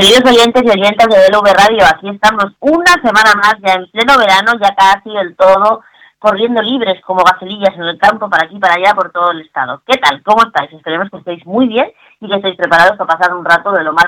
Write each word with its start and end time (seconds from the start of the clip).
Queridos 0.00 0.32
oyentes 0.32 0.62
y 0.64 0.70
oyentes 0.70 1.08
de 1.08 1.28
DLV 1.28 1.46
Radio, 1.52 1.84
aquí 1.84 2.08
estamos 2.08 2.46
una 2.60 2.92
semana 3.02 3.34
más 3.34 3.56
ya 3.60 3.74
en 3.74 3.90
pleno 3.90 4.16
verano, 4.16 4.52
ya 4.58 4.74
casi 4.74 5.10
del 5.10 5.36
todo, 5.36 5.82
corriendo 6.18 6.62
libres 6.62 7.02
como 7.04 7.22
gacelillas 7.22 7.74
en 7.74 7.82
el 7.82 7.98
campo, 7.98 8.30
para 8.30 8.46
aquí 8.46 8.58
para 8.58 8.76
allá, 8.76 8.94
por 8.94 9.12
todo 9.12 9.32
el 9.32 9.42
estado. 9.42 9.82
¿Qué 9.86 9.98
tal? 9.98 10.22
¿Cómo 10.22 10.44
estáis? 10.44 10.72
Esperemos 10.72 11.10
que 11.10 11.18
estéis 11.18 11.44
muy 11.44 11.68
bien 11.68 11.92
y 12.18 12.28
que 12.30 12.36
estéis 12.36 12.56
preparados 12.56 12.96
para 12.96 13.18
pasar 13.18 13.36
un 13.36 13.44
rato 13.44 13.72
de 13.72 13.84
lo 13.84 13.92
más 13.92 14.06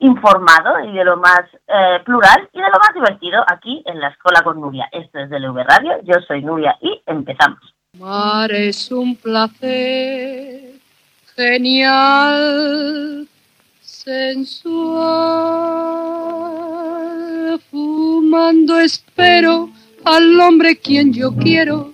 informado 0.00 0.80
y 0.80 0.92
de 0.92 1.04
lo 1.04 1.16
más 1.18 1.42
eh, 1.68 2.00
plural 2.04 2.48
y 2.52 2.60
de 2.60 2.70
lo 2.70 2.78
más 2.80 2.92
divertido 2.92 3.44
aquí 3.46 3.84
en 3.86 4.00
la 4.00 4.08
Escuela 4.08 4.42
con 4.42 4.60
Nuria. 4.60 4.88
Esto 4.90 5.20
es 5.20 5.30
DLV 5.30 5.56
Radio, 5.62 6.00
yo 6.02 6.14
soy 6.26 6.42
Nuria 6.42 6.76
y 6.80 7.00
empezamos. 7.06 7.60
Mar 7.96 8.50
es 8.50 8.90
un 8.90 9.14
placer 9.14 10.80
genial 11.36 13.28
sensual. 14.08 15.10
Fumando 17.70 18.80
espero 18.80 19.70
al 20.04 20.40
hombre 20.40 20.76
quien 20.76 21.12
yo 21.12 21.34
quiero, 21.36 21.92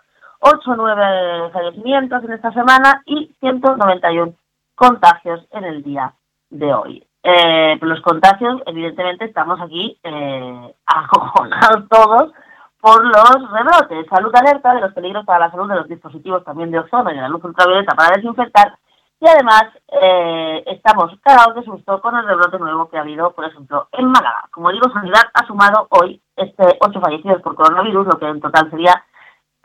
8 0.46 0.72
o 0.72 0.76
9 0.76 1.52
fallecimientos 1.54 2.24
en 2.26 2.34
esta 2.34 2.52
semana 2.52 3.02
y 3.06 3.34
191 3.40 4.34
contagios 4.76 5.48
en 5.52 5.64
el 5.64 5.84
día 5.84 6.14
de 6.50 6.74
hoy. 6.74 7.08
Eh, 7.24 7.78
los 7.81 8.02
contagios, 8.02 8.62
evidentemente, 8.66 9.24
estamos 9.24 9.62
aquí 9.62 9.98
eh, 10.03 10.76
acojonados 10.86 11.88
todos 11.90 12.34
por 12.82 13.06
los 13.06 13.52
rebrotes. 13.52 14.06
Salud 14.09 14.36
alerta 14.36 14.74
de 14.74 14.82
los 14.82 14.94
peligros 14.94 15.26
para 15.26 15.46
la 15.46 15.52
salud 15.52 15.70
de 15.70 15.78
los 15.78 15.88
dispositivos 15.88 16.44
también 16.44 16.72
de 16.72 16.80
ozono 16.80 17.09
y 17.12 17.16
de 17.16 17.22
la 17.22 17.30
luz 17.30 17.42
ultravioleta 17.42 17.96
para 17.96 18.18
desinfectar. 18.18 18.78
Y 19.22 19.28
además 19.28 19.64
eh, 19.88 20.62
estamos 20.68 21.18
cagados 21.22 21.56
de 21.56 21.64
susto 21.64 22.02
con 22.02 22.18
el 22.18 22.28
rebrote 22.28 22.59
nuevo 22.59 22.90
que 22.90 22.98
ha 22.98 23.02
habido, 23.02 23.32
por 23.32 23.46
ejemplo, 23.46 23.88
en 23.94 24.08
Málaga. 24.08 24.50
Como 24.52 24.70
digo, 24.72 24.92
Sanidad 24.92 25.24
ha 25.34 25.48
sumado 25.48 25.88
hoy 25.92 26.22
este 26.36 26.78
8 26.82 27.00
fallecidos 27.00 27.42
por 27.42 27.56
coronavirus, 27.56 28.08
lo 28.08 28.20
que 28.20 28.28
en 28.28 28.42
total 28.42 28.70
sería 28.70 29.06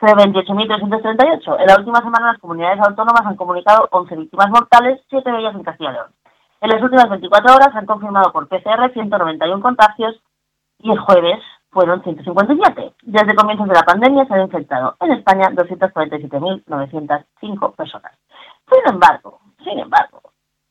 28.338. 0.07 1.59
En 1.59 1.67
la 1.67 1.75
última 1.77 1.99
semana 1.99 2.31
las 2.31 2.39
comunidades 2.39 2.79
autónomas 2.79 3.25
han 3.25 3.35
comunicado 3.35 3.89
11 3.91 4.15
víctimas 4.15 4.49
mortales, 4.49 5.01
7 5.09 5.29
de 5.29 5.39
ellas 5.39 5.55
en 5.55 5.63
Castilla 5.63 5.89
y 5.89 5.93
León. 5.93 6.07
En 6.61 6.69
las 6.69 6.81
últimas 6.81 7.09
24 7.09 7.55
horas 7.55 7.75
han 7.75 7.85
confirmado 7.85 8.31
por 8.31 8.47
PCR 8.47 8.93
191 8.93 9.61
contagios 9.61 10.15
y 10.79 10.91
el 10.91 10.99
jueves 10.99 11.39
fueron 11.71 12.03
157. 12.03 12.93
Desde 13.03 13.35
comienzos 13.35 13.67
de 13.67 13.75
la 13.75 13.83
pandemia 13.83 14.25
se 14.25 14.33
han 14.33 14.41
infectado 14.41 14.95
en 14.99 15.11
España 15.13 15.49
247.905 15.51 17.75
personas. 17.75 18.11
Sin 18.69 18.93
embargo, 18.93 19.39
sin 19.63 19.79
embargo, 19.79 20.21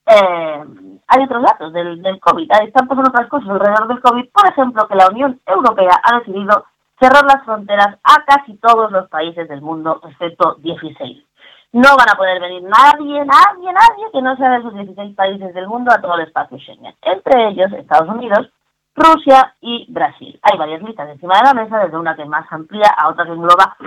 eh, 0.05 0.63
hay 1.07 1.23
otros 1.23 1.41
datos 1.43 1.73
del, 1.73 1.99
del 2.01 2.19
COVID. 2.19 2.51
Están 2.63 2.87
pasando 2.87 3.09
otras 3.09 3.27
cosas 3.27 3.49
alrededor 3.49 3.87
del 3.87 4.01
COVID. 4.01 4.29
Por 4.31 4.47
ejemplo, 4.47 4.87
que 4.87 4.95
la 4.95 5.09
Unión 5.09 5.39
Europea 5.45 5.99
ha 6.03 6.19
decidido 6.19 6.65
cerrar 6.99 7.23
las 7.25 7.43
fronteras 7.45 7.97
a 8.03 8.23
casi 8.25 8.57
todos 8.57 8.91
los 8.91 9.07
países 9.09 9.47
del 9.47 9.61
mundo, 9.61 10.01
excepto 10.09 10.55
16. 10.55 11.23
No 11.71 11.89
van 11.97 12.09
a 12.11 12.17
poder 12.17 12.41
venir 12.41 12.63
nadie, 12.63 13.25
nadie, 13.25 13.71
nadie 13.71 14.11
que 14.11 14.21
no 14.21 14.35
sea 14.37 14.49
de 14.51 14.57
esos 14.57 14.73
16 14.73 15.15
países 15.15 15.53
del 15.53 15.67
mundo 15.67 15.91
a 15.91 16.01
todo 16.01 16.15
el 16.15 16.27
espacio 16.27 16.57
Schengen. 16.57 16.95
Entre 17.01 17.49
ellos 17.49 17.71
Estados 17.73 18.09
Unidos, 18.09 18.49
Rusia 18.95 19.55
y 19.61 19.85
Brasil. 19.89 20.37
Hay 20.41 20.57
varias 20.57 20.81
listas 20.81 21.07
encima 21.09 21.37
de 21.37 21.43
la 21.43 21.53
mesa, 21.53 21.77
desde 21.77 21.97
una 21.97 22.15
que 22.15 22.25
más 22.25 22.45
amplia 22.51 22.89
a 22.97 23.07
otra 23.09 23.25
que 23.25 23.31
engloba 23.31 23.77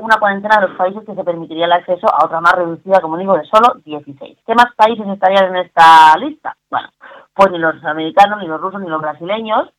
una 0.00 0.16
cuarentena 0.18 0.60
de 0.60 0.68
los 0.68 0.76
países 0.76 1.04
que 1.06 1.14
se 1.14 1.24
permitiría 1.24 1.64
el 1.64 1.72
acceso 1.72 2.06
a 2.12 2.26
otra 2.26 2.40
más 2.40 2.52
reducida, 2.54 3.00
como 3.00 3.16
digo, 3.16 3.34
de 3.34 3.46
solo 3.46 3.80
16. 3.84 4.38
¿Qué 4.44 4.54
más 4.54 4.74
países 4.76 5.06
estarían 5.06 5.46
en 5.46 5.64
esta 5.64 6.18
lista? 6.18 6.56
Bueno, 6.68 6.88
pues 7.32 7.50
ni 7.50 7.58
los 7.58 7.82
americanos, 7.84 8.40
ni 8.40 8.46
los 8.46 8.60
rusos, 8.60 8.80
ni 8.82 8.88
los 8.88 9.00
brasileños, 9.00 9.70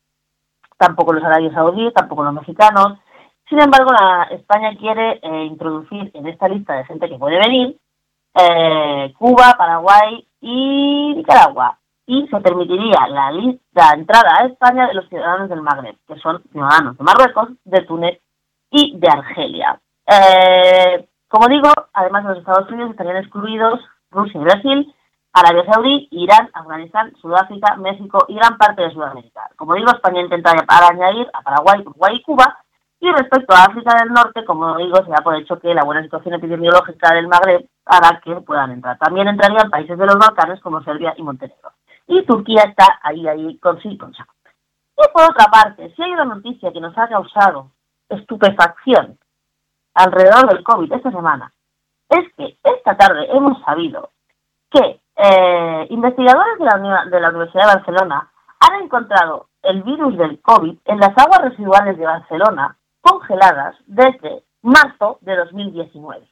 tampoco 0.80 1.14
los 1.14 1.24
arabios 1.24 1.54
saudíes, 1.54 1.94
tampoco 1.94 2.24
los 2.24 2.34
mexicanos. 2.34 2.98
Sin 3.48 3.60
embargo, 3.60 3.92
la 3.92 4.24
España 4.32 4.76
quiere 4.78 5.20
eh, 5.22 5.46
introducir 5.46 6.10
en 6.14 6.28
esta 6.28 6.48
lista 6.48 6.76
de 6.76 6.86
gente 6.86 7.10
que 7.10 7.18
puede 7.18 7.38
venir 7.38 7.78
eh, 8.34 9.14
Cuba, 9.18 9.56
Paraguay 9.58 10.26
y 10.42 11.14
Nicaragua. 11.18 11.78
Y 12.06 12.28
se 12.28 12.40
permitiría 12.40 13.08
la, 13.08 13.32
lista, 13.32 13.94
entrada 13.94 14.38
a 14.40 14.46
España 14.48 14.88
de 14.88 14.96
los 14.96 15.08
ciudadanos 15.10 15.50
del 15.50 15.62
Magreb, 15.62 15.96
que 16.08 16.16
son 16.20 16.42
ciudadanos 16.52 16.98
de 16.98 17.04
Marruecos, 17.04 17.50
de 17.66 17.82
Túnez 17.82 18.20
y 18.72 18.98
de 18.98 19.08
Argelia. 19.08 19.80
Eh, 20.08 21.08
como 21.28 21.48
digo, 21.48 21.70
además 21.94 22.24
de 22.24 22.30
los 22.30 22.40
Estados 22.40 22.72
Unidos 22.72 22.92
estarían 22.92 23.18
excluidos 23.18 23.80
Rusia 24.10 24.42
y 24.42 24.44
Brasil, 24.44 24.96
Arabia 25.34 25.66
Saudí, 25.72 26.08
Irán, 26.12 26.50
Afganistán, 26.54 27.14
Sudáfrica, 27.22 27.76
México 27.78 28.26
y 28.28 28.36
gran 28.36 28.58
parte 28.58 28.82
de 28.82 28.92
Sudamérica. 28.92 29.50
Como 29.56 29.76
digo, 29.76 29.92
España 29.92 30.22
intenta 30.22 30.52
añadir 30.52 31.28
a 31.34 31.42
Paraguay, 31.42 31.82
Uruguay 31.82 32.16
y 32.16 32.22
Cuba. 32.24 32.60
Y 33.02 33.10
respecto 33.12 33.56
a 33.56 33.64
África 33.66 33.98
del 33.98 34.10
Norte, 34.10 34.44
como 34.44 34.76
digo, 34.78 34.98
se 34.98 35.12
da 35.12 35.22
por 35.24 35.36
hecho 35.36 35.58
que 35.60 35.74
la 35.74 35.86
buena 35.86 36.04
situación 36.04 36.34
epidemiológica 36.34 37.14
del 37.14 37.30
Magreb 37.30 37.66
hará 37.86 38.20
que 38.20 38.36
puedan 38.42 38.72
entrar. 38.72 38.98
También 38.98 39.28
entrarían 39.28 39.70
países 39.70 39.98
de 39.98 40.06
los 40.06 40.18
Balcanes 40.18 40.60
como 40.60 40.84
Serbia 40.84 41.14
y 41.16 41.24
Montenegro. 41.24 41.72
Y 42.08 42.26
Turquía 42.26 42.64
está 42.64 43.00
ahí, 43.02 43.26
ahí 43.28 43.58
con 43.60 43.80
sí 43.82 43.98
con 43.98 44.14
saco. 44.14 44.34
Y 44.98 45.14
por 45.14 45.24
otra 45.24 45.46
parte, 45.46 45.94
si 45.96 46.04
hay 46.04 46.12
una 46.12 46.26
noticia 46.26 46.74
que 46.74 46.82
nos 46.82 46.98
ha 46.98 47.08
causado 47.08 47.72
estupefacción 48.10 49.18
alrededor 49.94 50.50
del 50.50 50.64
COVID 50.64 50.92
esta 50.92 51.12
semana 51.12 51.54
es 52.10 52.34
que 52.36 52.58
esta 52.64 52.98
tarde 52.98 53.28
hemos 53.32 53.62
sabido 53.64 54.10
que 54.72 55.00
eh, 55.22 55.88
investigadores 55.90 56.58
de 56.58 56.66
la, 56.66 57.06
de 57.06 57.20
la 57.20 57.30
Universidad 57.30 57.68
de 57.68 57.76
Barcelona 57.76 58.32
han 58.60 58.84
encontrado 58.84 59.48
el 59.64 59.84
virus 59.84 60.18
del 60.18 60.42
COVID 60.42 60.78
en 60.86 60.98
las 60.98 61.18
aguas 61.18 61.42
residuales 61.42 61.98
de 61.98 62.06
Barcelona 62.06 62.78
congeladas 63.02 63.76
desde 63.86 64.44
marzo 64.62 65.18
de 65.22 65.36
2019. 65.36 66.26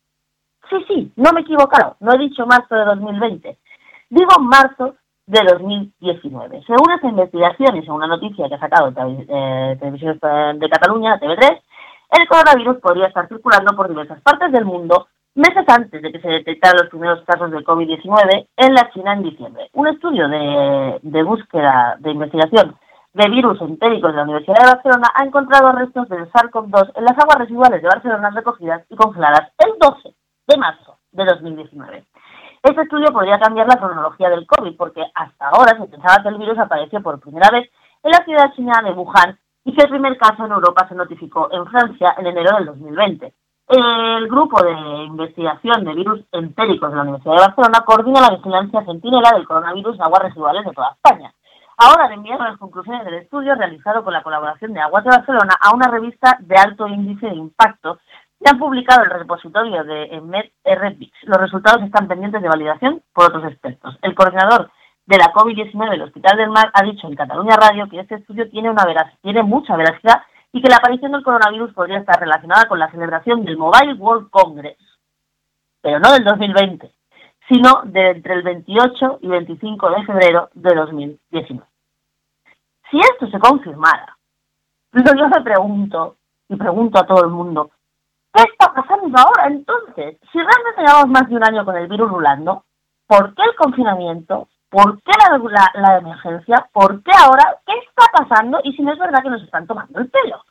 Sí, 0.69 0.85
sí, 0.87 1.11
no 1.15 1.31
me 1.31 1.41
he 1.41 1.43
equivocado, 1.43 1.95
no 1.99 2.13
he 2.13 2.17
dicho 2.17 2.45
marzo 2.45 2.75
de 2.75 2.85
2020, 2.85 3.57
digo 4.09 4.39
marzo 4.39 4.95
de 5.25 5.43
2019. 5.43 6.63
Según 6.65 6.91
esta 6.91 7.07
investigación 7.07 7.75
y 7.75 7.81
según 7.81 7.97
una 7.97 8.07
noticia 8.07 8.47
que 8.47 8.55
ha 8.55 8.59
sacado 8.59 8.93
eh, 8.95 9.77
Televisión 9.79 10.19
de 10.19 10.69
Cataluña, 10.69 11.19
TV3, 11.19 11.61
el 12.11 12.27
coronavirus 12.27 12.77
podría 12.77 13.07
estar 13.07 13.27
circulando 13.27 13.75
por 13.75 13.89
diversas 13.89 14.21
partes 14.21 14.51
del 14.51 14.65
mundo 14.65 15.07
meses 15.37 15.65
antes 15.67 16.01
de 16.01 16.11
que 16.11 16.19
se 16.19 16.27
detectaran 16.27 16.81
los 16.81 16.89
primeros 16.89 17.23
casos 17.23 17.51
de 17.51 17.63
COVID-19 17.63 18.47
en 18.57 18.73
la 18.73 18.89
China 18.91 19.13
en 19.13 19.23
diciembre. 19.23 19.69
Un 19.73 19.87
estudio 19.87 20.27
de, 20.27 21.23
búsqueda, 21.23 21.95
de 21.99 22.11
investigación 22.11 22.75
de 23.13 23.29
virus 23.29 23.61
entéricos 23.61 24.11
de 24.11 24.17
la 24.17 24.23
Universidad 24.23 24.57
de 24.57 24.73
Barcelona 24.73 25.07
ha 25.13 25.23
encontrado 25.23 25.71
restos 25.73 26.09
del 26.09 26.29
SARS-CoV-2 26.31 26.91
en 26.95 27.05
las 27.05 27.17
aguas 27.17 27.37
residuales 27.37 27.81
de 27.81 27.87
Barcelona 27.87 28.31
recogidas 28.31 28.83
y 28.89 28.95
congeladas 28.95 29.51
el 29.59 29.73
12 29.79 30.15
de 30.47 30.57
marzo 30.57 30.97
de 31.11 31.25
2019. 31.25 32.05
Este 32.63 32.81
estudio 32.81 33.13
podría 33.13 33.39
cambiar 33.39 33.67
la 33.67 33.77
cronología 33.77 34.29
del 34.29 34.47
COVID 34.47 34.75
porque 34.75 35.03
hasta 35.13 35.49
ahora 35.49 35.77
se 35.77 35.87
pensaba 35.87 36.21
que 36.23 36.29
el 36.29 36.37
virus 36.37 36.57
apareció 36.57 37.01
por 37.01 37.19
primera 37.19 37.49
vez 37.51 37.69
en 38.03 38.11
la 38.11 38.23
ciudad 38.25 38.53
china 38.55 38.81
de 38.83 38.91
Wuhan 38.91 39.37
y 39.65 39.75
que 39.75 39.83
el 39.83 39.89
primer 39.89 40.17
caso 40.17 40.45
en 40.45 40.51
Europa 40.51 40.87
se 40.89 40.95
notificó 40.95 41.49
en 41.51 41.65
Francia 41.67 42.15
en 42.17 42.25
enero 42.25 42.55
del 42.57 42.65
2020. 42.65 43.33
El 43.69 44.29
grupo 44.29 44.63
de 44.63 44.71
investigación 45.03 45.83
de 45.83 45.93
virus 45.93 46.21
entéricos 46.31 46.89
de 46.89 46.95
la 46.95 47.01
Universidad 47.01 47.33
de 47.35 47.47
Barcelona 47.47 47.83
coordina 47.85 48.21
la 48.21 48.37
vigilancia 48.37 48.85
centinela 48.85 49.31
del 49.33 49.45
coronavirus 49.45 49.95
en 49.95 50.03
aguas 50.03 50.23
residuales 50.23 50.63
de 50.63 50.71
toda 50.71 50.91
España. 50.91 51.33
Ahora 51.75 52.05
han 52.05 52.13
enviado 52.13 52.45
las 52.45 52.57
conclusiones 52.57 53.03
del 53.03 53.15
estudio 53.15 53.55
realizado 53.55 54.05
con 54.05 54.13
la 54.13 54.23
colaboración 54.23 54.71
de 54.73 54.79
Aguas 54.79 55.03
de 55.03 55.09
Barcelona 55.09 55.53
a 55.59 55.75
una 55.75 55.89
revista 55.89 56.37
de 56.39 56.55
alto 56.55 56.87
índice 56.87 57.27
de 57.27 57.35
impacto 57.35 57.99
y 58.39 58.49
han 58.49 58.57
publicado 58.57 59.03
el 59.03 59.09
repositorio 59.09 59.83
de 59.83 60.21
MedRBix. 60.21 61.11
Los 61.23 61.37
resultados 61.37 61.83
están 61.83 62.07
pendientes 62.07 62.41
de 62.41 62.47
validación 62.47 63.01
por 63.13 63.25
otros 63.25 63.51
expertos. 63.51 63.99
El 64.01 64.15
coordinador 64.15 64.71
de 65.07 65.17
la 65.17 65.33
COVID-19 65.33 65.89
del 65.89 66.03
Hospital 66.03 66.37
del 66.37 66.49
Mar 66.49 66.71
ha 66.73 66.83
dicho 66.83 67.05
en 67.05 67.15
Cataluña 67.15 67.57
Radio 67.57 67.89
que 67.89 67.99
este 67.99 68.15
estudio 68.15 68.49
tiene, 68.49 68.69
una 68.69 68.85
tiene 69.21 69.43
mucha 69.43 69.75
veracidad 69.75 70.21
y 70.57 70.61
que 70.61 70.69
la 70.69 70.77
aparición 70.77 71.11
del 71.11 71.23
coronavirus 71.23 71.71
podría 71.73 71.99
estar 71.99 72.19
relacionada 72.19 72.67
con 72.67 72.79
la 72.79 72.89
celebración 72.89 73.45
del 73.45 73.57
Mobile 73.57 73.93
World 73.93 74.31
Congress, 74.31 74.79
pero 75.81 75.99
no 75.99 76.11
del 76.11 76.23
2020, 76.23 76.91
sino 77.47 77.81
de 77.83 78.09
entre 78.09 78.33
el 78.33 78.41
28 78.41 79.19
y 79.21 79.27
25 79.27 79.89
de 79.91 80.05
febrero 80.07 80.49
de 80.55 80.73
2019. 80.73 81.63
Si 82.89 82.99
esto 82.99 83.27
se 83.27 83.37
confirmara, 83.37 84.17
yo 84.93 85.29
me 85.29 85.41
pregunto, 85.43 86.15
y 86.49 86.55
pregunto 86.55 86.97
a 86.97 87.05
todo 87.05 87.23
el 87.25 87.29
mundo, 87.29 87.69
¿qué 88.33 88.41
está 88.41 88.73
pasando 88.73 89.15
ahora 89.15 89.45
entonces? 89.45 90.17
Si 90.31 90.39
realmente 90.39 90.81
llevamos 90.81 91.09
más 91.09 91.29
de 91.29 91.35
un 91.35 91.43
año 91.43 91.65
con 91.65 91.77
el 91.77 91.87
virus 91.87 92.09
rulando, 92.09 92.63
¿por 93.05 93.35
qué 93.35 93.43
el 93.43 93.55
confinamiento? 93.55 94.47
¿Por 94.69 95.01
qué 95.01 95.11
la, 95.75 95.97
emergencia? 95.97 96.67
¿Por 96.73 97.01
qué 97.03 97.11
ahora? 97.17 97.57
¿Qué 97.65 97.73
está 97.87 98.05
pasando? 98.11 98.59
Y 98.63 98.73
si 98.73 98.81
no 98.81 98.91
es 98.93 98.99
verdad 98.99 99.23
que 99.23 99.29
nos 99.29 99.43
están 99.43 99.65
tomando 99.65 99.99
el 99.99 100.09
pelo. 100.09 100.43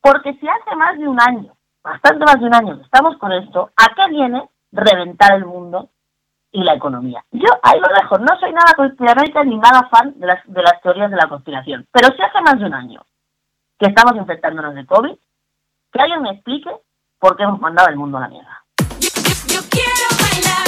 Porque 0.00 0.34
si 0.34 0.46
hace 0.48 0.76
más 0.76 0.96
de 0.98 1.08
un 1.08 1.20
año, 1.20 1.56
bastante 1.82 2.24
más 2.24 2.38
de 2.38 2.46
un 2.46 2.54
año 2.54 2.76
que 2.76 2.84
estamos 2.84 3.16
con 3.18 3.32
esto, 3.32 3.70
¿a 3.76 3.94
qué 3.94 4.10
viene 4.10 4.48
reventar 4.70 5.34
el 5.34 5.46
mundo 5.46 5.88
y 6.52 6.62
la 6.62 6.74
economía? 6.74 7.24
Yo 7.32 7.48
ahí 7.62 7.80
lo 7.80 7.88
dejo, 7.88 8.18
no 8.18 8.38
soy 8.38 8.52
nada 8.52 8.74
conspiranoica 8.76 9.42
ni 9.42 9.56
nada 9.56 9.88
fan 9.88 10.18
de 10.20 10.26
las, 10.26 10.40
de 10.46 10.62
las 10.62 10.80
teorías 10.80 11.10
de 11.10 11.16
la 11.16 11.28
conspiración. 11.28 11.86
Pero 11.90 12.14
si 12.14 12.22
hace 12.22 12.40
más 12.42 12.58
de 12.58 12.66
un 12.66 12.74
año 12.74 13.00
que 13.78 13.86
estamos 13.86 14.14
infectándonos 14.16 14.74
de 14.74 14.86
COVID, 14.86 15.16
que 15.92 16.00
alguien 16.00 16.22
me 16.22 16.30
explique 16.30 16.70
por 17.18 17.36
qué 17.36 17.42
hemos 17.42 17.60
mandado 17.60 17.88
el 17.88 17.96
mundo 17.96 18.18
a 18.18 18.22
la 18.22 18.28
mierda. 18.28 18.64
bailar 20.22 20.64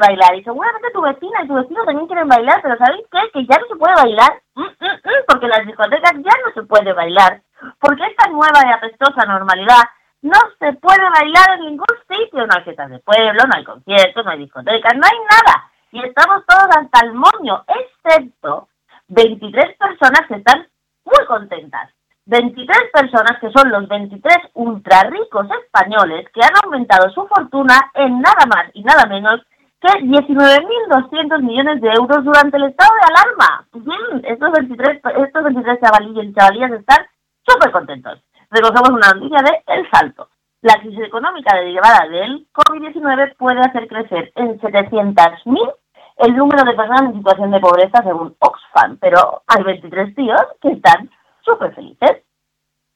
bailar 0.00 0.34
y 0.34 0.42
seguramente 0.42 0.90
tu 0.92 1.02
vecina 1.02 1.44
y 1.44 1.48
tu 1.48 1.54
vecino 1.54 1.84
también 1.84 2.06
quieren 2.08 2.28
bailar, 2.28 2.60
pero 2.62 2.76
¿sabéis 2.76 3.06
qué? 3.12 3.20
Que 3.32 3.46
ya 3.46 3.58
no 3.58 3.66
se 3.68 3.76
puede 3.76 3.94
bailar 3.94 4.42
mm, 4.54 4.62
mm, 4.62 4.96
mm, 5.04 5.24
porque 5.28 5.46
las 5.46 5.66
discotecas 5.66 6.12
ya 6.16 6.34
no 6.44 6.52
se 6.54 6.62
puede 6.62 6.92
bailar. 6.92 7.42
Porque 7.78 8.06
esta 8.06 8.28
nueva 8.30 8.60
y 8.66 8.72
apestosa 8.72 9.26
normalidad 9.26 9.84
no 10.22 10.38
se 10.58 10.72
puede 10.74 11.08
bailar 11.10 11.58
en 11.58 11.66
ningún 11.66 11.94
sitio. 12.08 12.46
No 12.46 12.54
hay 12.56 12.64
fiestas 12.64 12.90
de 12.90 12.98
pueblo, 12.98 13.42
no 13.44 13.56
hay 13.56 13.64
conciertos, 13.64 14.24
no 14.24 14.30
hay 14.30 14.38
discotecas, 14.38 14.94
no 14.96 15.06
hay 15.06 15.18
nada. 15.30 15.70
Y 15.92 16.04
estamos 16.04 16.44
todos 16.46 16.68
hasta 16.76 17.06
el 17.06 17.14
moño, 17.14 17.64
excepto 17.68 18.68
23 19.08 19.76
personas 19.76 20.26
que 20.28 20.36
están 20.36 20.66
muy 21.04 21.26
contentas. 21.26 21.90
23 22.26 22.78
personas 22.92 23.40
que 23.40 23.50
son 23.50 23.70
los 23.70 23.88
23 23.88 24.36
ultra 24.54 25.02
ricos 25.04 25.48
españoles 25.64 26.28
que 26.32 26.40
han 26.42 26.64
aumentado 26.64 27.10
su 27.10 27.26
fortuna 27.26 27.90
en 27.94 28.20
nada 28.20 28.46
más 28.46 28.66
y 28.72 28.84
nada 28.84 29.06
menos 29.06 29.40
que 29.80 29.88
19.200 29.88 31.42
millones 31.42 31.80
de 31.80 31.88
euros 31.88 32.24
durante 32.24 32.56
el 32.56 32.64
estado 32.64 32.90
de 32.94 33.06
alarma. 33.08 33.66
estos 34.24 34.52
23, 34.52 35.00
estos 35.26 35.44
23 35.44 35.80
chavalillos 35.80 36.24
y 36.24 36.34
chavalillas 36.34 36.72
están 36.72 37.06
súper 37.46 37.72
contentos. 37.72 38.20
Recogemos 38.50 38.90
una 38.90 39.14
noticia 39.14 39.42
de 39.42 39.62
El 39.74 39.90
Salto. 39.90 40.28
La 40.62 40.74
crisis 40.80 41.04
económica 41.04 41.56
derivada 41.56 42.06
del 42.08 42.46
COVID-19 42.52 43.36
puede 43.38 43.60
hacer 43.60 43.88
crecer 43.88 44.30
en 44.34 44.60
700.000 44.60 45.74
el 46.18 46.36
número 46.36 46.62
de 46.64 46.76
personas 46.76 47.02
en 47.02 47.14
situación 47.14 47.50
de 47.50 47.60
pobreza 47.60 48.02
según 48.02 48.36
Oxfam, 48.38 48.98
pero 48.98 49.42
hay 49.46 49.62
23 49.62 50.14
tíos 50.14 50.42
que 50.60 50.72
están 50.72 51.10
súper 51.40 51.74
felices. 51.74 52.22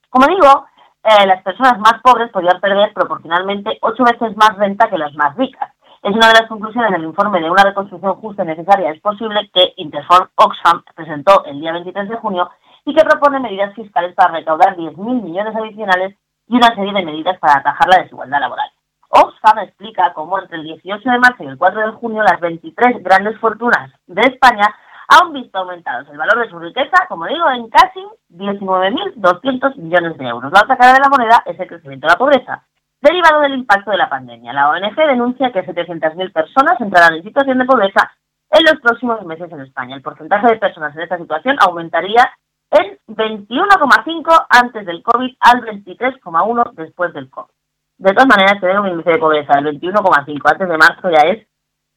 Como 0.09 0.27
digo, 0.27 0.67
eh, 1.03 1.25
las 1.25 1.41
personas 1.41 1.79
más 1.79 2.01
pobres 2.03 2.31
podrían 2.31 2.59
perder 2.61 2.93
proporcionalmente 2.93 3.79
ocho 3.81 4.03
veces 4.03 4.37
más 4.37 4.55
renta 4.57 4.89
que 4.89 4.99
las 4.99 5.13
más 5.15 5.35
ricas. 5.35 5.74
Es 6.05 6.15
una 6.15 6.27
de 6.27 6.39
las 6.39 6.47
conclusiones 6.47 6.91
del 6.91 7.05
informe 7.05 7.41
de 7.41 7.49
una 7.49 7.63
reconstrucción 7.63 8.13
justa 8.17 8.43
y 8.43 8.45
necesaria. 8.45 8.91
Es 8.91 9.01
posible 9.01 9.49
que 9.51 9.73
Interform 9.77 10.29
Oxfam 10.35 10.83
presentó 10.93 11.43
el 11.45 11.59
día 11.59 11.71
23 11.71 12.09
de 12.09 12.17
junio 12.17 12.47
y 12.85 12.93
que 12.93 13.03
propone 13.03 13.39
medidas 13.39 13.73
fiscales 13.73 14.13
para 14.13 14.33
recaudar 14.33 14.77
10.000 14.77 15.23
millones 15.23 15.55
adicionales 15.55 16.15
y 16.47 16.57
una 16.57 16.75
serie 16.75 16.93
de 16.93 17.05
medidas 17.05 17.39
para 17.39 17.57
atajar 17.57 17.89
la 17.89 18.03
desigualdad 18.03 18.39
laboral. 18.39 18.69
Oxfam 19.09 19.57
explica 19.63 20.13
cómo 20.13 20.37
entre 20.37 20.57
el 20.57 20.65
18 20.65 21.09
de 21.09 21.17
marzo 21.17 21.43
y 21.43 21.47
el 21.47 21.57
4 21.57 21.81
de 21.81 21.91
junio 21.93 22.21
las 22.21 22.39
23 22.39 23.01
grandes 23.01 23.39
fortunas 23.39 23.89
de 24.05 24.21
España 24.21 24.75
han 25.07 25.33
visto 25.33 25.57
aumentados 25.57 26.07
el 26.09 26.19
valor 26.19 26.37
de 26.37 26.51
su 26.51 26.59
riqueza, 26.59 27.07
como 27.09 27.25
digo, 27.25 27.49
en 27.49 27.67
casi 27.69 28.05
19.200 28.29 29.75
millones 29.77 30.19
de 30.19 30.27
euros. 30.27 30.51
La 30.53 30.61
otra 30.61 30.77
cara 30.77 30.93
de 30.93 30.99
la 30.99 31.09
moneda 31.09 31.41
es 31.47 31.59
el 31.59 31.67
crecimiento 31.67 32.05
de 32.05 32.13
la 32.13 32.19
pobreza, 32.19 32.63
derivado 33.05 33.41
del 33.41 33.53
impacto 33.53 33.91
de 33.91 33.97
la 33.97 34.09
pandemia. 34.09 34.51
La 34.51 34.69
ONG 34.69 34.95
denuncia 34.95 35.51
que 35.51 35.65
700.000 35.65 36.33
personas 36.33 36.81
entrarán 36.81 37.13
en 37.13 37.23
situación 37.23 37.59
de 37.59 37.65
pobreza 37.65 38.11
en 38.49 38.63
los 38.63 38.81
próximos 38.81 39.23
meses 39.25 39.51
en 39.51 39.61
España. 39.61 39.95
El 39.95 40.01
porcentaje 40.01 40.47
de 40.47 40.57
personas 40.57 40.95
en 40.95 41.03
esta 41.03 41.17
situación 41.17 41.57
aumentaría 41.61 42.31
en 42.71 42.97
21,5 43.07 44.45
antes 44.49 44.85
del 44.85 45.03
COVID 45.03 45.35
al 45.39 45.61
23,1 45.61 46.71
después 46.73 47.13
del 47.13 47.29
COVID. 47.29 47.53
De 47.97 48.11
todas 48.11 48.27
maneras, 48.27 48.59
tener 48.59 48.79
un 48.79 48.89
índice 48.89 49.11
de 49.11 49.19
pobreza 49.19 49.53
del 49.53 49.79
21,5 49.79 50.51
antes 50.51 50.67
de 50.67 50.77
marzo 50.77 51.09
ya 51.09 51.29
es 51.29 51.47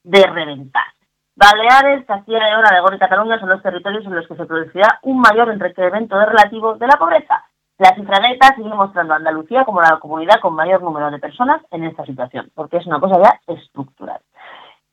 de 0.04 0.22
reventar. 0.26 0.86
Baleares, 1.34 2.04
Castilla 2.04 2.38
y 2.38 2.50
León, 2.50 2.66
Aragón 2.66 2.94
y 2.94 2.98
Cataluña 2.98 3.40
son 3.40 3.48
los 3.48 3.62
territorios 3.62 4.04
en 4.04 4.14
los 4.14 4.26
que 4.26 4.36
se 4.36 4.44
producirá 4.44 4.98
un 5.02 5.20
mayor 5.20 5.52
incremento 5.52 6.18
de 6.18 6.26
relativo 6.26 6.74
de 6.74 6.86
la 6.86 6.96
pobreza. 6.96 7.44
La 7.78 7.94
cifra 7.94 8.18
neta 8.18 8.56
sigue 8.56 8.74
mostrando 8.74 9.12
a 9.14 9.18
Andalucía 9.18 9.64
como 9.64 9.80
la 9.80 10.00
comunidad 10.00 10.40
con 10.40 10.52
mayor 10.54 10.82
número 10.82 11.12
de 11.12 11.20
personas 11.20 11.62
en 11.70 11.84
esta 11.84 12.04
situación, 12.04 12.50
porque 12.56 12.78
es 12.78 12.86
una 12.86 12.98
cosa 12.98 13.22
ya 13.22 13.54
estructural. 13.54 14.20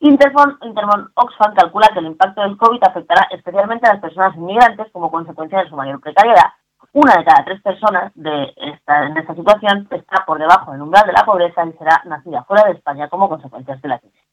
Intermon, 0.01 0.60
Intermon 0.62 1.10
Oxfam 1.15 1.56
calcula 1.56 1.89
que 1.92 1.98
el 1.98 2.06
impacto 2.06 2.42
del 2.42 2.58
COVID 2.58 2.84
afectará 2.84 3.27
especialmente 3.32 3.88
a 3.88 3.94
las 3.94 4.01
personas 4.01 4.36
inmigrantes 4.36 4.92
como 4.92 5.10
consecuencia 5.10 5.63
de 5.63 5.70
su 5.70 5.75
mayor 5.75 6.00
precariedad. 6.00 6.54
Una 6.94 7.15
de 7.15 7.25
cada 7.25 7.44
tres 7.44 7.60
personas 7.63 8.12
de 8.13 8.54
en 8.56 9.18
esta 9.18 9.34
situación 9.34 9.88
está 9.89 10.24
por 10.24 10.38
debajo 10.38 10.72
del 10.72 10.84
umbral 10.84 11.08
de 11.08 11.13
la 11.13 11.25
pobreza 11.25 11.65
y 11.65 11.74
será 11.74 12.04
nacida 12.06 12.44
fuera 12.44 12.65
de 12.65 12.74
España 12.74 13.10
como 13.10 13.27
consecuencia 13.27 13.77
de 13.77 13.88
la 13.88 13.98
crisis. 13.98 14.25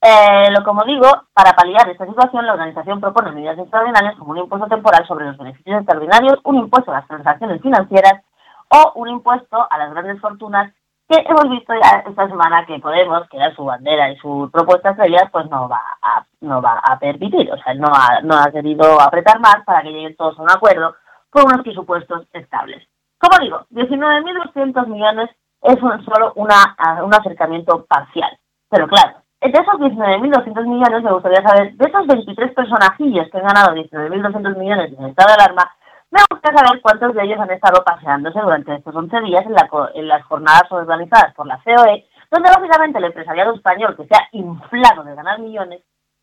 Eh, 0.00 0.50
lo 0.50 0.62
como 0.62 0.84
digo, 0.84 1.08
para 1.32 1.54
paliar 1.54 1.88
esta 1.88 2.06
situación, 2.06 2.46
la 2.46 2.52
organización 2.52 3.00
propone 3.00 3.32
medidas 3.32 3.58
extraordinarias 3.58 4.16
como 4.16 4.32
un 4.32 4.38
impuesto 4.38 4.68
temporal 4.68 5.06
sobre 5.06 5.26
los 5.26 5.38
beneficios 5.38 5.78
extraordinarios, 5.78 6.38
un 6.44 6.56
impuesto 6.56 6.92
a 6.92 6.96
las 6.96 7.08
transacciones 7.08 7.62
financieras 7.62 8.22
o 8.68 8.92
un 8.96 9.08
impuesto 9.08 9.66
a 9.70 9.78
las 9.78 9.90
grandes 9.92 10.20
fortunas 10.20 10.72
que 11.08 11.24
hemos 11.28 11.48
visto 11.48 11.72
ya 11.74 12.02
esta 12.06 12.28
semana 12.28 12.66
que 12.66 12.80
Podemos, 12.80 13.28
que 13.28 13.36
era 13.36 13.54
su 13.54 13.64
bandera 13.64 14.10
y 14.10 14.16
su 14.16 14.50
propuesta 14.52 14.90
estrella, 14.90 15.28
pues 15.30 15.48
no 15.48 15.68
va 15.68 15.80
a, 16.02 16.24
no 16.40 16.60
va 16.60 16.80
a 16.82 16.98
permitir, 16.98 17.50
o 17.52 17.56
sea, 17.58 17.74
no 17.74 17.88
ha, 17.88 18.20
no 18.22 18.52
querido 18.52 19.00
apretar 19.00 19.38
más 19.40 19.64
para 19.64 19.82
que 19.82 19.90
lleguen 19.90 20.16
todos 20.16 20.38
a 20.38 20.42
un 20.42 20.50
acuerdo 20.50 20.96
con 21.30 21.44
unos 21.46 21.62
presupuestos 21.62 22.26
estables. 22.32 22.86
Como 23.18 23.38
digo, 23.38 23.66
19.200 23.70 24.86
millones 24.88 25.30
es 25.62 25.80
un, 25.80 26.04
solo 26.04 26.32
una, 26.34 26.76
un 27.02 27.14
acercamiento 27.14 27.84
parcial, 27.86 28.36
pero 28.68 28.88
claro, 28.88 29.18
de 29.52 29.58
esos 29.58 29.74
19.200 29.74 30.66
millones, 30.66 31.02
me 31.02 31.12
gustaría 31.12 31.42
saber, 31.42 31.74
de 31.74 31.86
esos 31.86 32.06
23 32.06 32.54
personajillos 32.54 33.28
que 33.30 33.38
han 33.38 33.46
ganado 33.46 33.74
19.200 33.74 34.56
millones 34.56 34.92
en 34.98 35.06
estado 35.06 35.28
de 35.28 35.34
alarma, 35.34 35.70
me 36.10 36.20
gustaría 36.30 36.58
saber 36.58 36.80
cuántos 36.82 37.14
de 37.14 37.24
ellos 37.24 37.40
han 37.40 37.50
estado 37.50 37.82
paseándose 37.84 38.40
durante 38.40 38.74
estos 38.74 38.94
11 38.94 39.20
días 39.22 39.44
en, 39.44 39.54
en 39.94 40.08
las 40.08 40.24
jornadas 40.24 40.70
organizadas 40.70 41.34
por 41.34 41.46
la 41.46 41.60
COE, 41.64 42.06
donde 42.30 42.50
básicamente 42.50 42.98
el 42.98 43.04
empresariado 43.04 43.54
español, 43.54 43.96
que 43.96 44.06
se 44.06 44.14
ha 44.14 44.28
inflado 44.32 45.04
de 45.04 45.14
ganar 45.14 45.38
millones, 45.40 45.82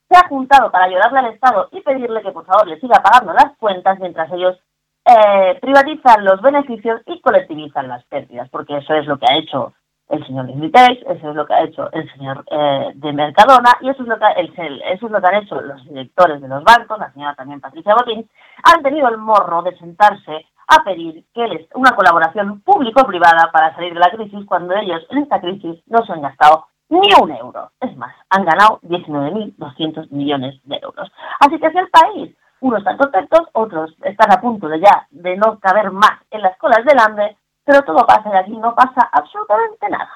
se 0.10 0.18
ha 0.18 0.28
juntado 0.28 0.72
para 0.72 0.86
ayudarle 0.86 1.20
al 1.20 1.34
Estado 1.34 1.70
y 1.72 1.82
pedirle 1.82 2.22
que 2.22 2.32
por 2.32 2.46
favor 2.46 2.68
le 2.68 2.80
siga 2.80 3.02
pagando 3.02 3.34
las 3.34 3.58
cuentas 3.58 4.00
mientras 4.00 4.32
ellos 4.32 4.58
eh, 5.06 5.58
privatizan 5.62 6.24
los 6.24 6.42
beneficios 6.42 7.02
y 7.06 7.20
colectivizan 7.20 7.88
las 7.88 8.04
pérdidas, 8.06 8.50
porque 8.50 8.78
eso 8.78 8.94
es 8.94 9.06
lo 9.06 9.18
que 9.18 9.26
ha 9.30 9.38
hecho 9.38 9.74
el 10.10 10.26
señor 10.28 10.50
Inditex, 10.50 11.02
eso 11.02 11.30
es 11.30 11.36
lo 11.36 11.46
que 11.46 11.54
ha 11.54 11.64
hecho 11.64 11.92
el 11.92 12.12
señor 12.14 12.44
eh, 12.52 12.92
de 12.96 13.14
Mercadona 13.14 13.72
y 13.82 13.90
eso 13.90 14.04
es 14.04 14.08
lo 14.08 14.18
que 14.20 14.26
el, 14.38 14.82
eso 14.84 15.06
es 15.06 15.12
lo 15.12 15.22
que 15.22 15.28
han 15.28 15.44
hecho 15.44 15.62
los 15.62 15.84
directores 15.86 16.42
de 16.42 16.48
los 16.48 16.64
bancos, 16.64 17.00
la 17.00 17.12
señora 17.12 17.36
también 17.36 17.62
Patricia 17.62 17.96
Botín, 17.96 18.30
han 18.64 18.84
tenido 18.84 19.08
el 19.10 19.18
morro 19.18 19.64
de 19.64 19.78
sentarse 19.78 20.46
a 20.68 20.84
pedir 20.84 21.26
que 21.34 21.48
les, 21.48 21.68
una 21.76 21.96
colaboración 21.96 22.62
público-privada 22.62 23.50
para 23.52 23.74
salir 23.76 23.94
de 23.94 24.00
la 24.00 24.12
crisis 24.12 24.46
cuando 24.46 24.76
ellos 24.76 25.06
en 25.10 25.20
esta 25.20 25.40
crisis 25.40 25.82
no 25.88 26.06
se 26.06 26.14
han 26.14 26.22
gastado 26.22 26.68
ni 26.90 27.10
un 27.22 27.32
euro. 27.32 27.72
Es 27.80 27.96
más, 27.98 28.14
han 28.30 28.46
ganado 28.46 28.80
19.200 28.84 30.10
millones 30.12 30.60
de 30.64 30.80
euros. 30.82 31.12
Así 31.40 31.60
que 31.60 31.72
si 31.72 31.78
el 31.78 31.90
país, 31.90 32.36
unos 32.60 32.80
están 32.80 32.98
contentos, 32.98 33.42
otros 33.54 33.96
están 34.04 34.32
a 34.32 34.42
punto 34.42 34.68
de 34.68 34.80
ya 34.80 35.08
de 35.12 35.36
no 35.38 35.60
caber 35.60 35.92
más 35.92 36.22
en 36.32 36.42
las 36.42 36.58
colas 36.58 36.86
del 36.86 37.00
hambre, 37.00 37.38
pero 37.66 37.82
todo 37.84 38.06
pasa 38.06 38.30
y 38.34 38.38
aquí 38.38 38.58
no 38.58 38.74
pasa 38.76 39.10
absolutamente 39.12 39.90
nada. 39.90 40.10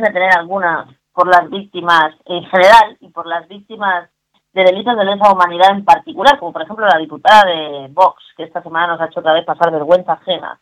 De 0.00 0.12
tener 0.12 0.30
algunas 0.36 0.88
por 1.12 1.28
las 1.28 1.48
víctimas 1.50 2.14
en 2.24 2.44
general 2.44 2.96
y 3.00 3.08
por 3.08 3.26
las 3.26 3.46
víctimas 3.48 4.08
de 4.52 4.64
delitos 4.64 4.96
de 4.96 5.04
lesa 5.04 5.32
humanidad 5.32 5.70
en 5.70 5.84
particular, 5.84 6.38
como 6.38 6.52
por 6.52 6.62
ejemplo 6.62 6.86
la 6.86 6.98
diputada 6.98 7.44
de 7.44 7.88
Vox, 7.90 8.22
que 8.36 8.44
esta 8.44 8.62
semana 8.62 8.88
nos 8.88 9.00
ha 9.00 9.06
hecho 9.06 9.20
otra 9.20 9.32
vez 9.32 9.44
pasar 9.44 9.70
vergüenza 9.70 10.12
ajena, 10.12 10.60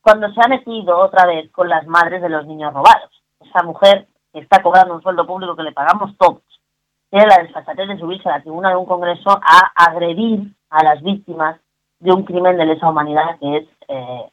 cuando 0.00 0.32
se 0.32 0.40
ha 0.42 0.48
metido 0.48 0.98
otra 0.98 1.26
vez 1.26 1.50
con 1.52 1.68
las 1.68 1.86
madres 1.86 2.22
de 2.22 2.28
los 2.28 2.46
niños 2.46 2.72
robados. 2.72 3.10
Esa 3.40 3.62
mujer 3.62 4.08
está 4.32 4.62
cobrando 4.62 4.94
un 4.94 5.02
sueldo 5.02 5.26
público 5.26 5.56
que 5.56 5.62
le 5.62 5.72
pagamos 5.72 6.16
todos, 6.16 6.42
tiene 7.10 7.26
la 7.26 7.42
desfachatez 7.42 7.88
de 7.88 7.98
subirse 7.98 8.28
a 8.28 8.38
la 8.38 8.42
tribuna 8.42 8.70
de 8.70 8.76
un 8.76 8.86
congreso 8.86 9.30
a 9.30 9.72
agredir 9.74 10.54
a 10.70 10.84
las 10.84 11.02
víctimas 11.02 11.58
de 12.00 12.12
un 12.12 12.24
crimen 12.24 12.56
de 12.56 12.66
lesa 12.66 12.88
humanidad 12.88 13.38
que 13.40 13.56
es 13.58 13.68
eh, 13.88 14.30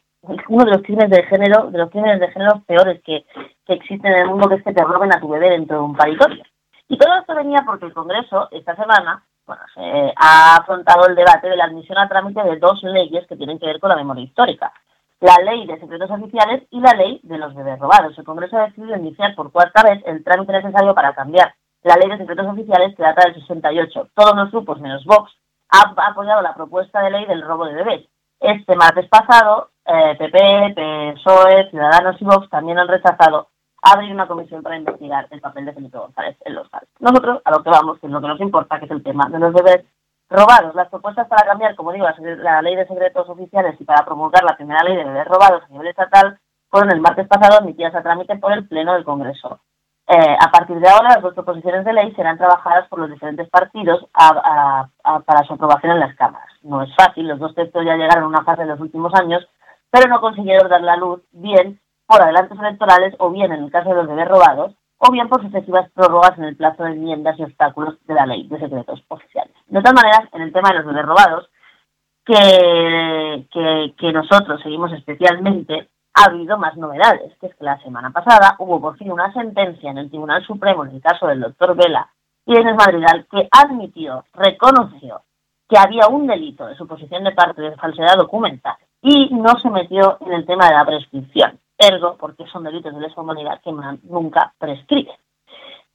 uno 0.48 0.66
de 0.66 0.72
los 0.72 0.82
crímenes 0.82 1.10
de 1.10 1.24
género, 1.24 1.72
de 1.72 1.78
los 1.78 1.90
crímenes 1.90 2.20
de 2.20 2.28
género 2.30 2.62
peores 2.66 3.02
que, 3.04 3.26
existen 3.68 4.12
en 4.14 4.22
el 4.22 4.28
mundo, 4.28 4.48
que 4.48 4.56
es 4.56 4.64
que 4.64 4.74
te 4.74 4.84
roben 4.84 5.14
a 5.14 5.20
tu 5.20 5.28
bebé 5.28 5.50
dentro 5.50 5.78
de 5.78 5.84
un 5.84 5.96
paritorio. 5.96 6.44
Y 6.88 6.98
todo 6.98 7.18
esto 7.20 7.36
venía 7.36 7.64
porque 7.66 7.86
el 7.86 7.94
Congreso, 7.94 8.48
esta 8.52 8.76
semana, 8.76 9.26
bueno, 9.48 9.62
se 9.74 10.14
ha 10.16 10.58
afrontado 10.58 11.08
el 11.08 11.16
debate 11.16 11.50
de 11.50 11.58
la 11.58 11.66
admisión 11.66 11.98
a 11.98 12.08
trámite 12.08 12.44
de 12.44 12.58
dos 12.58 12.84
leyes 12.84 13.26
que 13.28 13.36
tienen 13.36 13.58
que 13.58 13.66
ver 13.66 13.80
con 13.80 13.90
la 13.90 13.96
memoria 13.96 14.24
histórica. 14.24 14.72
La 15.20 15.38
ley 15.44 15.66
de 15.66 15.80
secretos 15.80 16.12
oficiales 16.12 16.64
y 16.70 16.80
la 16.80 16.92
ley 16.92 17.20
de 17.24 17.38
los 17.38 17.56
bebés 17.56 17.80
robados. 17.80 18.18
El 18.18 18.26
Congreso 18.26 18.58
ha 18.58 18.66
decidido 18.66 18.98
iniciar 18.98 19.34
por 19.34 19.52
cuarta 19.52 19.82
vez 19.84 20.04
el 20.06 20.24
trámite 20.24 20.52
necesario 20.52 20.94
para 20.94 21.16
cambiar 21.16 21.56
la 21.84 21.96
ley 21.96 22.10
de 22.10 22.18
secretos 22.18 22.48
oficiales 22.48 22.96
que 22.96 23.04
data 23.04 23.26
del 23.26 23.36
68. 23.36 24.10
Todos 24.14 24.36
los 24.36 24.52
grupos, 24.52 24.80
menos 24.80 25.06
Vox, 25.06 25.32
han 25.70 25.96
apoyado 25.98 26.42
la 26.42 26.54
propuesta 26.54 27.02
de 27.02 27.12
ley 27.12 27.26
del 27.26 27.42
robo 27.42 27.66
de 27.66 27.76
bebés. 27.76 28.08
Este 28.40 28.76
martes 28.76 29.08
pasado, 29.08 29.70
PP, 29.86 30.74
eh, 30.78 31.14
PSOE, 31.16 31.70
Ciudadanos 31.70 32.20
y 32.20 32.26
Vox 32.26 32.50
también 32.50 32.80
han 32.80 32.88
rechazado 32.88 33.50
abrir 33.82 34.12
una 34.12 34.28
comisión 34.28 34.64
para 34.64 34.78
investigar 34.78 35.28
el 35.30 35.42
papel 35.42 35.66
de 35.66 35.74
Felipe 35.74 35.98
González 35.98 36.36
en 36.44 36.56
los 36.56 36.68
casos. 36.70 36.90
Nosotros, 37.00 37.42
a 37.46 37.52
lo 37.52 37.62
que 37.62 37.70
vamos, 37.70 38.00
que 38.00 38.08
es 38.08 38.12
lo 38.12 38.20
que 38.20 38.28
nos 38.28 38.42
importa, 38.42 38.80
que 38.80 38.86
es 38.86 38.92
el 38.92 39.04
tema 39.04 39.30
de 39.30 39.38
los 39.38 39.54
bebés 39.54 39.86
robados. 40.30 40.74
Las 40.74 40.90
propuestas 40.90 41.28
para 41.28 41.46
cambiar, 41.46 41.76
como 41.76 41.92
digo, 41.92 42.08
la 42.20 42.62
ley 42.64 42.76
de 42.76 42.88
secretos 42.88 43.30
oficiales 43.30 43.80
y 43.80 43.84
para 43.84 44.04
promulgar 44.04 44.44
la 44.44 44.58
primera 44.58 44.84
ley 44.84 44.96
de 44.98 45.04
bebés 45.04 45.28
robados 45.28 45.64
a 45.64 45.68
nivel 45.72 45.88
estatal 45.88 46.40
fueron 46.70 46.92
el 46.92 47.02
martes 47.02 47.28
pasado 47.28 47.60
admitidas 47.60 47.94
a 47.94 48.02
trámite 48.02 48.36
por 48.38 48.52
el 48.54 48.68
Pleno 48.68 48.94
del 48.94 49.06
Congreso. 49.06 49.60
Eh, 50.08 50.38
a 50.40 50.52
partir 50.52 50.80
de 50.80 50.88
ahora, 50.88 51.10
las 51.16 51.22
dos 51.22 51.34
proposiciones 51.34 51.84
de 51.84 51.94
ley 51.94 52.14
serán 52.16 52.38
trabajadas 52.38 52.88
por 52.90 53.00
los 53.00 53.10
diferentes 53.10 53.50
partidos 53.50 54.08
para 54.14 55.44
su 55.48 55.54
aprobación 55.54 55.94
en 55.94 56.00
las 56.00 56.16
cámaras. 56.16 56.50
No 56.62 56.84
es 56.84 56.94
fácil, 56.96 57.28
los 57.28 57.40
dos 57.40 57.56
textos 57.56 57.84
ya 57.86 57.96
llegaron 57.96 58.26
a 58.26 58.28
una 58.28 58.44
fase 58.44 58.64
en 58.64 58.68
los 58.68 58.80
últimos 58.80 59.14
años, 59.16 59.48
pero 59.92 60.10
no 60.10 60.22
consiguieron 60.22 60.70
dar 60.70 60.82
la 60.82 60.98
luz 60.98 61.22
bien 61.32 61.80
por 62.08 62.22
adelantos 62.22 62.60
electorales 62.60 63.16
o 63.20 63.32
bien 63.32 63.52
en 63.52 63.64
el 63.64 63.72
caso 63.72 63.90
de 63.90 63.96
los 63.96 64.08
bebés 64.08 64.28
robados, 64.28 64.74
o 64.98 65.12
bien 65.12 65.28
por 65.28 65.42
sucesivas 65.42 65.90
prórrogas 65.92 66.38
en 66.38 66.46
el 66.46 66.56
plazo 66.56 66.84
de 66.84 66.92
enmiendas 66.92 67.38
y 67.40 67.44
obstáculos 67.44 67.96
de 68.06 68.14
la 68.14 68.26
ley 68.26 68.48
de 68.48 68.60
secretos 68.60 69.04
oficiales. 69.10 69.54
De 69.68 69.80
todas 69.82 69.94
maneras, 69.94 70.30
en 70.34 70.42
el 70.42 70.54
tema 70.54 70.70
de 70.70 70.76
los 70.76 70.86
bebés 70.86 71.06
robados, 71.06 71.50
que, 72.26 73.94
que 73.98 74.12
nosotros 74.14 74.62
seguimos 74.62 74.92
especialmente, 74.94 75.90
ha 76.16 76.30
habido 76.30 76.58
más 76.58 76.76
novedades, 76.78 77.34
que 77.40 77.48
es 77.48 77.56
que 77.56 77.64
la 77.64 77.78
semana 77.80 78.10
pasada 78.12 78.56
hubo 78.60 78.80
por 78.80 78.98
fin 78.98 79.12
una 79.12 79.32
sentencia 79.34 79.92
en 79.92 79.98
el 79.98 80.10
Tribunal 80.10 80.46
Supremo 80.46 80.86
en 80.86 80.92
el 80.92 81.02
caso 81.02 81.28
del 81.28 81.42
doctor 81.42 81.76
Vela 81.76 82.10
y 82.46 82.58
Inés 82.58 82.76
Madrigal 82.76 83.28
que 83.30 83.48
admitió, 83.52 84.24
reconoció 84.34 85.24
que 85.68 85.78
había 85.78 86.08
un 86.08 86.26
delito 86.26 86.68
de 86.68 86.76
suposición 86.76 87.24
de 87.24 87.32
parte 87.32 87.62
de 87.62 87.76
falsedad 87.76 88.16
documental 88.18 88.78
y 89.08 89.30
no 89.30 89.54
se 89.62 89.70
metió 89.70 90.18
en 90.22 90.34
el 90.34 90.48
tema 90.48 90.68
de 90.68 90.74
la 90.74 90.84
prescripción, 90.84 91.60
ergo 91.78 92.18
porque 92.20 92.48
son 92.48 92.64
delitos 92.64 92.92
de 92.92 93.02
lesa 93.02 93.22
humanidad 93.22 93.62
que 93.64 93.72
nunca 94.10 94.52
prescriben. 94.58 95.14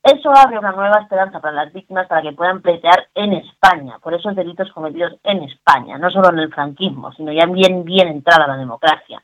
Eso 0.00 0.30
abre 0.30 0.60
una 0.60 0.70
nueva 0.70 1.00
esperanza 1.00 1.40
para 1.40 1.64
las 1.64 1.72
víctimas 1.72 2.06
para 2.06 2.22
que 2.22 2.32
puedan 2.32 2.62
pleitear 2.62 3.08
en 3.16 3.32
España. 3.32 3.98
Por 3.98 4.14
esos 4.14 4.36
delitos 4.36 4.70
cometidos 4.72 5.14
en 5.24 5.42
España, 5.42 5.98
no 5.98 6.08
solo 6.10 6.30
en 6.30 6.38
el 6.38 6.54
franquismo, 6.54 7.12
sino 7.12 7.32
ya 7.32 7.46
bien, 7.46 7.84
bien 7.84 8.06
entrada 8.06 8.46
la 8.46 8.56
democracia. 8.56 9.20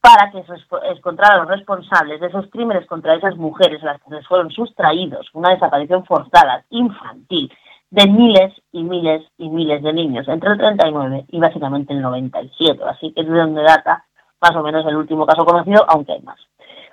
Para 0.00 0.30
que 0.30 0.42
encontrara 0.90 1.34
a 1.34 1.38
los 1.44 1.48
responsables 1.48 2.20
de 2.22 2.28
esos 2.28 2.46
crímenes 2.46 2.86
contra 2.86 3.14
esas 3.14 3.36
mujeres 3.36 3.82
a 3.82 3.86
las 3.86 4.00
que 4.00 4.14
les 4.14 4.26
fueron 4.26 4.50
sustraídos 4.50 5.28
una 5.34 5.50
desaparición 5.50 6.06
forzada 6.06 6.64
infantil 6.70 7.52
de 7.92 8.06
miles 8.06 8.54
y 8.72 8.82
miles 8.82 9.22
y 9.36 9.50
miles 9.50 9.82
de 9.82 9.92
niños 9.92 10.26
entre 10.26 10.52
el 10.52 10.58
39 10.58 11.26
y 11.28 11.38
básicamente 11.38 11.92
el 11.92 12.00
97. 12.00 12.82
Así 12.88 13.12
que 13.12 13.20
es 13.20 13.28
de 13.28 13.38
donde 13.38 13.62
data 13.62 14.06
más 14.40 14.56
o 14.56 14.62
menos 14.62 14.86
el 14.86 14.96
último 14.96 15.26
caso 15.26 15.44
conocido, 15.44 15.84
aunque 15.88 16.12
hay 16.12 16.22
más. 16.22 16.40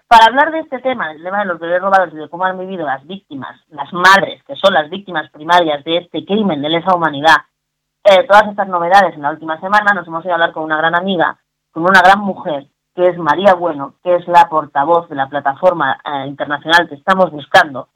Para 0.10 0.26
hablar 0.26 0.52
de 0.52 0.60
este 0.60 0.80
tema, 0.80 1.08
del 1.08 1.24
tema 1.24 1.40
de 1.40 1.46
los 1.46 1.60
bebés 1.60 1.82
robados 1.82 2.14
y 2.14 2.18
de 2.18 2.28
cómo 2.28 2.44
han 2.44 2.60
vivido 2.60 2.86
las 2.86 3.06
víctimas, 3.08 3.62
las 3.70 3.94
madres, 3.94 4.44
que 4.44 4.58
son 4.58 4.74
las 4.74 4.90
víctimas 4.90 5.30
primarias 5.32 5.84
de 5.86 5.98
este 5.98 6.26
crimen 6.26 6.62
de 6.62 6.70
lesa 6.70 6.94
humanidad, 6.94 7.38
eh, 8.04 8.26
todas 8.28 8.48
estas 8.48 8.68
novedades 8.68 9.16
en 9.16 9.22
la 9.22 9.32
última 9.32 9.58
semana, 9.62 9.94
nos 9.94 10.06
hemos 10.06 10.26
ido 10.26 10.34
a 10.34 10.36
hablar 10.36 10.52
con 10.52 10.64
una 10.64 10.78
gran 10.78 10.96
amiga, 10.96 11.40
con 11.72 11.84
una 11.84 12.02
gran 12.02 12.20
mujer, 12.20 12.68
que 12.94 13.08
es 13.08 13.18
María 13.18 13.54
Bueno, 13.54 13.94
que 14.04 14.16
es 14.16 14.28
la 14.28 14.50
portavoz 14.50 15.08
de 15.08 15.16
la 15.16 15.30
plataforma 15.30 15.98
eh, 16.04 16.28
internacional 16.28 16.90
que 16.90 16.96
estamos 16.96 17.32
buscando, 17.32 17.88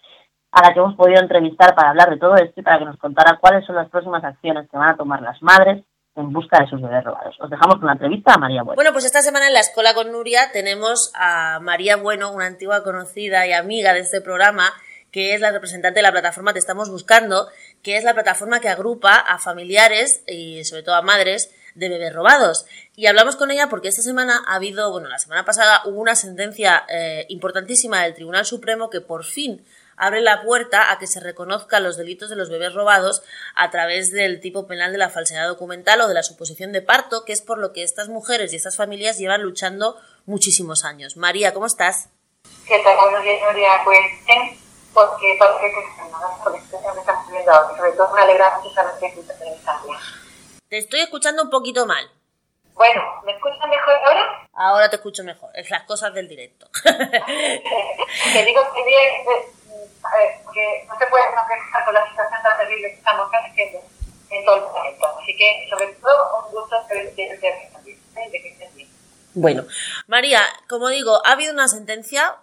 a 0.54 0.62
la 0.62 0.74
que 0.74 0.80
hemos 0.80 0.96
podido 0.96 1.20
entrevistar 1.20 1.74
para 1.74 1.90
hablar 1.90 2.12
de 2.12 2.18
todo 2.18 2.36
esto 2.36 2.54
y 2.60 2.64
para 2.64 2.78
que 2.78 2.86
nos 2.86 2.98
contara 2.98 3.40
cuáles 3.42 3.66
son 3.66 3.76
las 3.76 3.90
próximas 3.90 4.24
acciones 4.24 4.70
que 4.70 4.78
van 4.78 4.90
a 4.90 4.96
tomar 4.96 5.20
las 5.22 5.42
madres 5.42 5.84
en 6.16 6.32
busca 6.32 6.60
de 6.60 6.70
sus 6.70 6.80
bebés 6.80 7.04
robados. 7.04 7.36
Os 7.40 7.50
dejamos 7.50 7.78
con 7.78 7.88
la 7.88 7.94
entrevista 7.94 8.36
a 8.36 8.38
María 8.38 8.62
Bueno. 8.62 8.76
Bueno, 8.76 8.92
pues 8.94 9.04
esta 9.04 9.24
semana 9.24 9.48
en 9.48 9.54
la 9.54 9.62
Escuela 9.62 9.96
con 9.96 10.12
Nuria 10.12 10.52
tenemos 10.54 11.12
a 11.16 11.60
María 11.60 11.96
Bueno, 11.98 12.32
una 12.32 12.46
antigua 12.46 12.84
conocida 12.84 13.48
y 13.48 13.52
amiga 13.54 13.94
de 13.94 14.02
este 14.02 14.22
programa, 14.22 14.72
que 15.12 15.34
es 15.34 15.42
la 15.42 15.52
representante 15.52 15.98
de 15.98 16.04
la 16.04 16.12
plataforma 16.12 16.54
Te 16.54 16.60
Estamos 16.60 16.92
Buscando, 16.92 17.48
que 17.82 17.98
es 17.98 18.04
la 18.04 18.14
plataforma 18.14 18.60
que 18.60 18.70
agrupa 18.70 19.16
a 19.16 19.40
familiares 19.40 20.24
y 20.28 20.64
sobre 20.66 20.84
todo 20.84 20.94
a 20.94 21.02
madres 21.02 21.52
de 21.74 21.90
bebés 21.90 22.14
robados. 22.14 22.68
Y 22.96 23.08
hablamos 23.08 23.38
con 23.38 23.50
ella 23.50 23.70
porque 23.70 23.88
esta 23.88 24.04
semana 24.04 24.40
ha 24.46 24.54
habido, 24.54 24.92
bueno, 24.92 25.10
la 25.10 25.18
semana 25.18 25.46
pasada 25.46 25.82
hubo 25.86 26.00
una 26.00 26.14
sentencia 26.14 26.84
eh, 26.90 27.26
importantísima 27.30 28.04
del 28.04 28.14
Tribunal 28.14 28.46
Supremo 28.46 28.92
que 28.92 29.02
por 29.02 29.24
fin 29.24 29.66
abre 29.98 30.22
la 30.22 30.42
puerta 30.42 30.92
a 30.92 31.00
que 31.00 31.08
se 31.08 31.20
reconozcan 31.20 31.84
los 31.84 31.98
delitos 31.98 32.30
de 32.30 32.36
los 32.36 32.50
bebés 32.50 32.74
robados 32.74 33.24
a 33.56 33.70
través 33.72 34.12
del 34.12 34.40
tipo 34.40 34.68
penal 34.68 34.92
de 34.92 34.98
la 34.98 35.10
falsedad 35.10 35.48
documental 35.48 36.02
o 36.02 36.08
de 36.08 36.14
la 36.14 36.24
suposición 36.24 36.72
de 36.72 36.82
parto, 36.82 37.26
que 37.26 37.34
es 37.34 37.42
por 37.42 37.58
lo 37.58 37.74
que 37.74 37.84
estas 37.84 38.10
mujeres 38.10 38.54
y 38.54 38.56
estas 38.56 38.78
familias 38.78 39.18
llevan 39.18 39.42
luchando 39.42 39.98
muchísimos 40.26 40.86
años. 40.86 41.18
María, 41.18 41.54
¿cómo 41.54 41.66
estás? 41.66 42.10
¿Qué 42.68 42.80
tal? 42.80 42.98
Buenos 42.98 43.24
días. 43.24 43.40
Pues 43.84 44.00
bien, 44.26 44.58
porque 44.94 45.36
parece 45.40 45.74
que 45.74 45.80
estamos 47.00 47.28
viviendo 47.28 47.52
ahora. 47.52 47.78
Sobre 47.78 47.92
todo 47.94 48.14
me 48.14 48.22
alegra 48.22 48.58
mucho 48.58 48.74
saber 48.74 48.94
que. 49.00 49.24
Te 50.70 50.78
estoy 50.78 51.02
escuchando 51.02 51.44
un 51.44 51.50
poquito 51.50 51.86
mal. 51.86 52.10
Bueno, 52.74 53.02
¿me 53.24 53.34
escuchas 53.34 53.68
mejor 53.70 53.94
ahora? 54.06 54.50
Ahora 54.54 54.90
te 54.90 54.96
escucho 54.96 55.24
mejor. 55.24 55.52
Es 55.54 55.70
las 55.70 55.84
cosas 55.84 56.14
del 56.14 56.28
directo. 56.28 56.68
te 56.84 58.46
digo 58.46 58.62
que 58.74 58.84
bien, 58.84 59.26
eh, 60.20 60.42
que 60.54 60.86
no 60.88 60.98
se 60.98 61.08
puede 61.08 61.24
no 61.32 61.42
con 61.86 61.94
la 61.94 62.10
situación 62.10 62.42
tan 62.44 62.58
terrible 62.58 62.90
que 62.90 62.96
estamos 62.96 63.30
haciendo 63.32 63.80
en 64.30 64.46
todo 64.46 64.56
el 64.56 64.72
planeta. 64.72 65.08
Así 65.22 65.36
que, 65.36 65.68
sobre 65.70 65.88
todo, 65.94 66.46
un 66.46 66.52
gusto 66.52 66.76
de, 66.90 67.04
de, 67.04 67.40
que 68.32 68.50
estés 68.50 68.76
bien. 68.76 68.90
Bueno, 69.34 69.64
María, 70.08 70.42
como 70.68 70.90
digo, 70.90 71.26
ha 71.26 71.32
habido 71.32 71.54
una 71.54 71.68
sentencia 71.68 72.38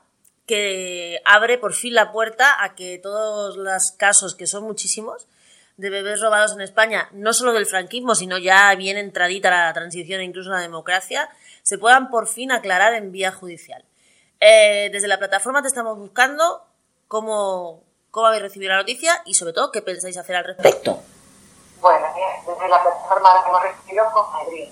que 0.46 1.20
abre 1.25 1.59
por 1.59 1.75
fin 1.75 1.94
la 1.94 2.11
puerta 2.11 2.62
a 2.62 2.75
que 2.75 2.99
todos 2.99 3.57
los 3.57 3.92
casos, 3.92 4.35
que 4.35 4.46
son 4.46 4.64
muchísimos, 4.64 5.29
de 5.77 5.90
bebés 5.90 6.20
robados 6.20 6.53
en 6.53 6.61
España, 6.61 7.09
no 7.12 7.33
solo 7.33 7.53
del 7.53 7.66
franquismo, 7.66 8.14
sino 8.14 8.37
ya 8.37 8.75
bien 8.75 8.99
entradita 8.99 9.51
la 9.51 9.73
transición 9.73 10.20
e 10.20 10.25
incluso 10.25 10.51
la 10.51 10.61
democracia, 10.61 11.31
se 11.62 11.79
puedan 11.79 12.11
por 12.11 12.27
fin 12.27 12.53
aclarar 12.53 12.94
en 12.94 13.12
vía 13.12 13.33
judicial. 13.33 13.85
Eh, 14.40 14.90
desde 14.92 15.09
la 15.09 15.18
plataforma 15.18 15.62
te 15.62 15.68
estamos 15.68 15.96
buscando 15.96 16.66
cómo, 17.11 17.83
cómo 18.12 18.29
habéis 18.29 18.42
recibido 18.42 18.70
la 18.70 18.79
noticia 18.79 19.20
y 19.27 19.35
sobre 19.35 19.53
todo 19.53 19.73
qué 19.73 19.83
pensáis 19.83 20.16
hacer 20.16 20.37
al 20.37 20.44
respecto. 20.44 21.03
Bueno, 21.81 22.07
desde 22.46 22.68
la 22.68 22.83
plataforma 22.83 23.35
la 23.35 23.49
hemos 23.49 23.62
recibido 23.62 24.05
con 24.12 24.31
Madrid, 24.31 24.68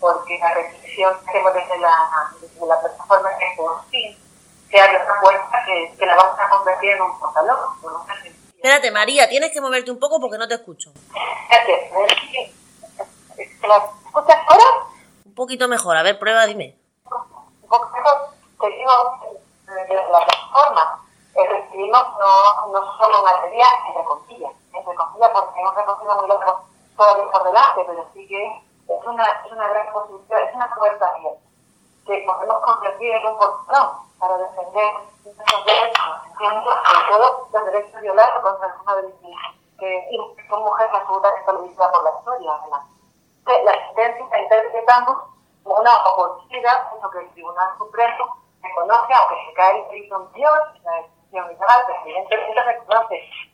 porque 0.00 0.38
la 0.38 0.54
reflexión 0.54 1.14
que 1.22 1.30
hacemos 1.30 1.52
desde 1.52 1.78
la, 1.78 2.32
desde 2.40 2.66
la 2.66 2.80
plataforma 2.80 3.30
es 3.32 3.38
que 3.38 3.56
por 3.58 3.84
fin 3.90 4.18
se 4.70 4.80
abre 4.80 5.04
una 5.04 5.20
puerta 5.20 5.64
que, 5.66 5.94
que 5.98 6.06
la 6.06 6.16
vamos 6.16 6.38
a 6.40 6.48
convertir 6.48 6.90
en 6.92 7.02
un 7.02 7.20
portalón, 7.20 7.58
Espérate, 8.54 8.90
María, 8.92 9.28
tienes 9.28 9.52
que 9.52 9.60
moverte 9.60 9.90
un 9.90 9.98
poco 9.98 10.18
porque 10.20 10.38
no 10.38 10.48
te 10.48 10.54
escucho. 10.54 10.92
Espérate, 10.94 11.92
¿me 13.36 13.44
escuchas 13.44 14.38
ahora? 14.46 14.64
Un 15.26 15.34
poquito 15.34 15.68
mejor, 15.68 15.96
a 15.96 16.02
ver, 16.02 16.18
prueba, 16.18 16.46
dime. 16.46 16.78
Un 17.04 17.68
poco 17.68 17.90
mejor, 17.90 18.30
te 18.60 18.70
digo, 18.70 19.42
de 19.66 19.94
la 19.94 20.06
plataforma 20.06 21.01
recibimos 21.34 22.02
no, 22.18 22.66
no 22.72 22.96
solo 22.98 23.22
materia, 23.22 23.66
entre 23.88 24.04
comillas, 24.04 24.52
entre 24.72 24.94
comillas, 24.94 25.30
porque 25.32 25.60
hemos 25.60 25.74
recogido 25.74 26.14
muy 26.16 26.28
lejos 26.28 26.54
todo 26.96 27.30
por 27.30 27.44
delante, 27.44 27.84
pero 27.86 28.06
sí 28.12 28.28
que 28.28 28.62
es 28.88 29.06
una, 29.06 29.24
es 29.44 29.52
una 29.52 29.68
gran 29.68 29.92
posibilidad, 29.92 30.42
es 30.42 30.54
una 30.54 30.64
abierta 30.64 31.14
que 32.06 32.24
podemos 32.26 32.58
convertir 32.64 33.12
en 33.12 33.26
un 33.26 33.38
portón 33.38 33.88
para 34.18 34.38
defender 34.38 34.94
nuestros 35.24 35.64
derechos, 35.64 36.04
sobre 36.38 37.04
todo 37.08 37.48
los 37.52 37.64
derechos 37.66 38.00
violados 38.00 38.42
contra 38.42 38.72
alguna 38.72 38.96
de 38.96 39.12
que 39.78 40.46
son 40.48 40.62
mujeres 40.62 40.92
absolutamente 40.94 41.50
olvidadas 41.50 41.92
por 41.92 42.04
la 42.04 42.18
historia, 42.18 42.52
además. 42.60 42.86
La 43.64 43.72
sentencia 43.72 44.26
la 44.30 44.42
interpretamos 44.42 45.18
como 45.64 45.76
una 45.76 45.96
oportunidad 46.06 46.92
en 46.94 47.02
lo 47.02 47.10
que 47.10 47.18
el 47.18 47.30
Tribunal 47.32 47.68
Supremo 47.78 48.36
reconoce, 48.62 49.14
aunque 49.14 49.46
se 49.46 49.54
cae 49.54 49.80
el 49.80 49.88
delito 49.88 50.16
anterior, 50.16 50.72
la 50.84 51.02
ilegal, 51.32 51.80
pero 51.86 51.98
evidentemente 52.04 52.54
la 52.54 52.82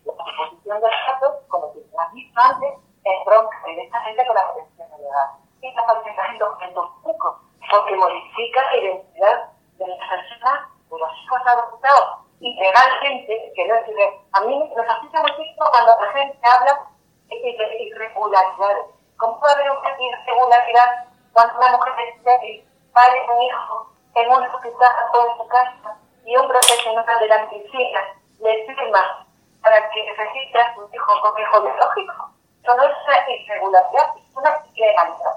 suposición 0.04 0.80
de 0.80 0.88
datos, 1.06 1.34
como 1.48 1.72
se 1.72 1.80
ha 1.98 2.08
visto 2.12 2.40
antes, 2.40 2.74
en 3.04 3.24
bronca 3.24 3.56
directamente 3.66 4.26
con 4.26 4.34
la 4.34 4.52
protección 4.52 4.88
legal. 4.98 5.28
Y 5.62 5.72
la 5.72 5.82
falsedad 5.84 6.26
en 6.30 6.38
documentos 6.38 6.90
públicos 7.02 7.36
porque 7.70 7.96
modifica 7.96 8.62
la 8.62 8.76
identidad 8.76 9.50
de 9.78 9.86
las 9.86 9.98
personas, 10.08 10.68
de 10.90 10.98
los 10.98 11.10
hijos 11.22 11.40
adoptados 11.46 12.18
ilegalmente, 12.40 13.52
que 13.54 13.68
no 13.68 13.74
es 13.74 13.84
A 14.32 14.40
mí 14.42 14.72
nos 14.76 14.88
asusta 14.88 15.22
muchísimo 15.22 15.66
cuando 15.70 15.96
la 16.00 16.12
gente 16.12 16.38
habla 16.42 16.86
de 17.28 17.82
irregularidades. 17.84 18.86
¿Cómo 19.16 19.40
puede 19.40 19.54
haber 19.54 19.70
una 19.70 19.90
irregularidad 19.98 21.04
cuando 21.32 21.58
una 21.58 21.76
mujer 21.76 21.94
es 21.98 22.64
padre 22.92 23.26
un 23.32 23.42
hijo 23.42 23.90
en 24.14 24.30
un 24.30 24.42
hospital 24.42 24.94
o 25.14 25.30
en 25.30 25.36
su 25.36 25.48
casa 25.48 25.98
y 26.28 26.36
un 26.36 26.46
profesional 26.46 27.18
de 27.20 27.26
la 27.26 27.46
medicina 27.46 28.00
le 28.40 28.66
firma 28.66 29.26
para 29.62 29.88
que 29.88 30.12
registre 30.14 30.60
a 30.60 30.74
su 30.74 30.86
hijo 30.92 31.20
con 31.22 31.40
hijo 31.40 31.62
biológico, 31.62 32.30
eso 32.62 32.76
no 32.76 32.82
es 32.82 32.96
una 33.06 33.30
irregularidad, 33.30 34.14
es 34.14 34.36
una 34.36 34.62
ilegalidad. 34.74 35.36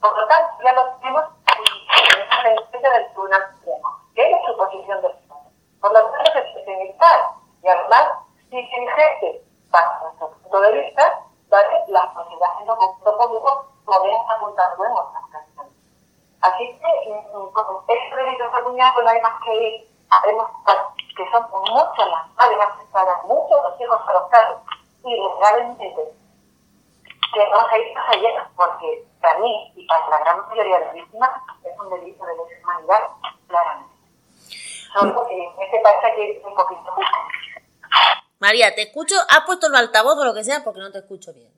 Por 0.00 0.18
lo 0.18 0.26
tanto, 0.26 0.64
ya 0.64 0.72
lo 0.72 0.84
tenemos 0.96 1.24
en 1.46 2.28
la 2.28 2.42
sentencia 2.42 2.90
del 2.90 3.06
Tribunal 3.12 3.54
Supremo, 3.54 3.88
que 4.16 4.24
es 4.24 4.30
la 4.32 4.46
suposición 4.46 5.02
del 5.02 5.12
Estado. 5.12 5.42
Por 5.80 5.92
lo 5.92 6.10
tanto, 6.10 6.32
se 6.32 6.42
puede 6.64 6.82
evitar 6.82 7.20
y 7.62 7.68
además, 7.68 8.04
si 8.50 8.66
se 8.66 8.80
vigente, 8.80 9.44
bajo 9.70 10.06
nuestro 10.06 10.30
punto 10.30 10.60
de 10.60 10.72
vista, 10.72 11.20
¿vale? 11.50 11.84
las 11.86 12.14
sociedades 12.14 12.66
no 12.66 12.76
conjunto 12.76 13.16
público 13.16 13.66
podrían 13.84 14.20
apuntarlo 14.28 14.86
en 14.86 14.92
otras 14.92 15.22
ocasiones. 15.22 15.72
Así 16.40 16.80
que, 16.80 17.10
mm, 17.10 17.44
mm, 17.46 17.84
es 17.86 18.12
preciso 18.12 18.50
terminar 18.50 18.92
con 18.94 19.04
la 19.04 19.16
imagen 19.16 19.40
que 19.44 19.91
son 21.32 21.46
muchas 21.50 22.08
las 22.08 22.34
madres 22.34 22.58
afectadas, 22.60 23.24
muchos 23.24 23.62
los 23.62 23.80
hijos 23.80 24.00
adoptados, 24.06 24.60
y 25.04 25.16
realmente 25.40 25.94
que 27.34 27.48
no 27.48 27.68
se 27.68 27.80
hizo 27.80 28.00
ayer, 28.08 28.42
porque 28.54 29.04
para 29.20 29.38
mí 29.38 29.72
y 29.74 29.86
para 29.86 30.08
la 30.10 30.18
gran 30.18 30.48
mayoría 30.48 30.78
de 30.78 30.84
las 30.84 30.94
víctimas 30.94 31.30
es 31.64 31.78
un 31.78 31.88
delito 31.90 32.24
de 32.26 32.36
lesa 32.36 32.60
humanidad, 32.62 33.02
claramente. 33.48 33.94
Solo 34.92 35.26
que 35.26 35.44
en 35.44 35.62
este 35.62 35.80
país 35.80 35.98
hay 36.04 36.14
que 36.14 36.24
ir 36.24 36.42
un 36.44 36.54
poquito 36.54 36.92
más. 36.92 37.08
María, 38.38 38.74
te 38.74 38.82
escucho, 38.82 39.14
has 39.28 39.44
puesto 39.46 39.68
el 39.68 39.76
altavoz 39.76 40.18
o 40.18 40.24
lo 40.24 40.34
que 40.34 40.44
sea 40.44 40.62
porque 40.62 40.80
no 40.80 40.92
te 40.92 40.98
escucho 40.98 41.32
bien. 41.32 41.50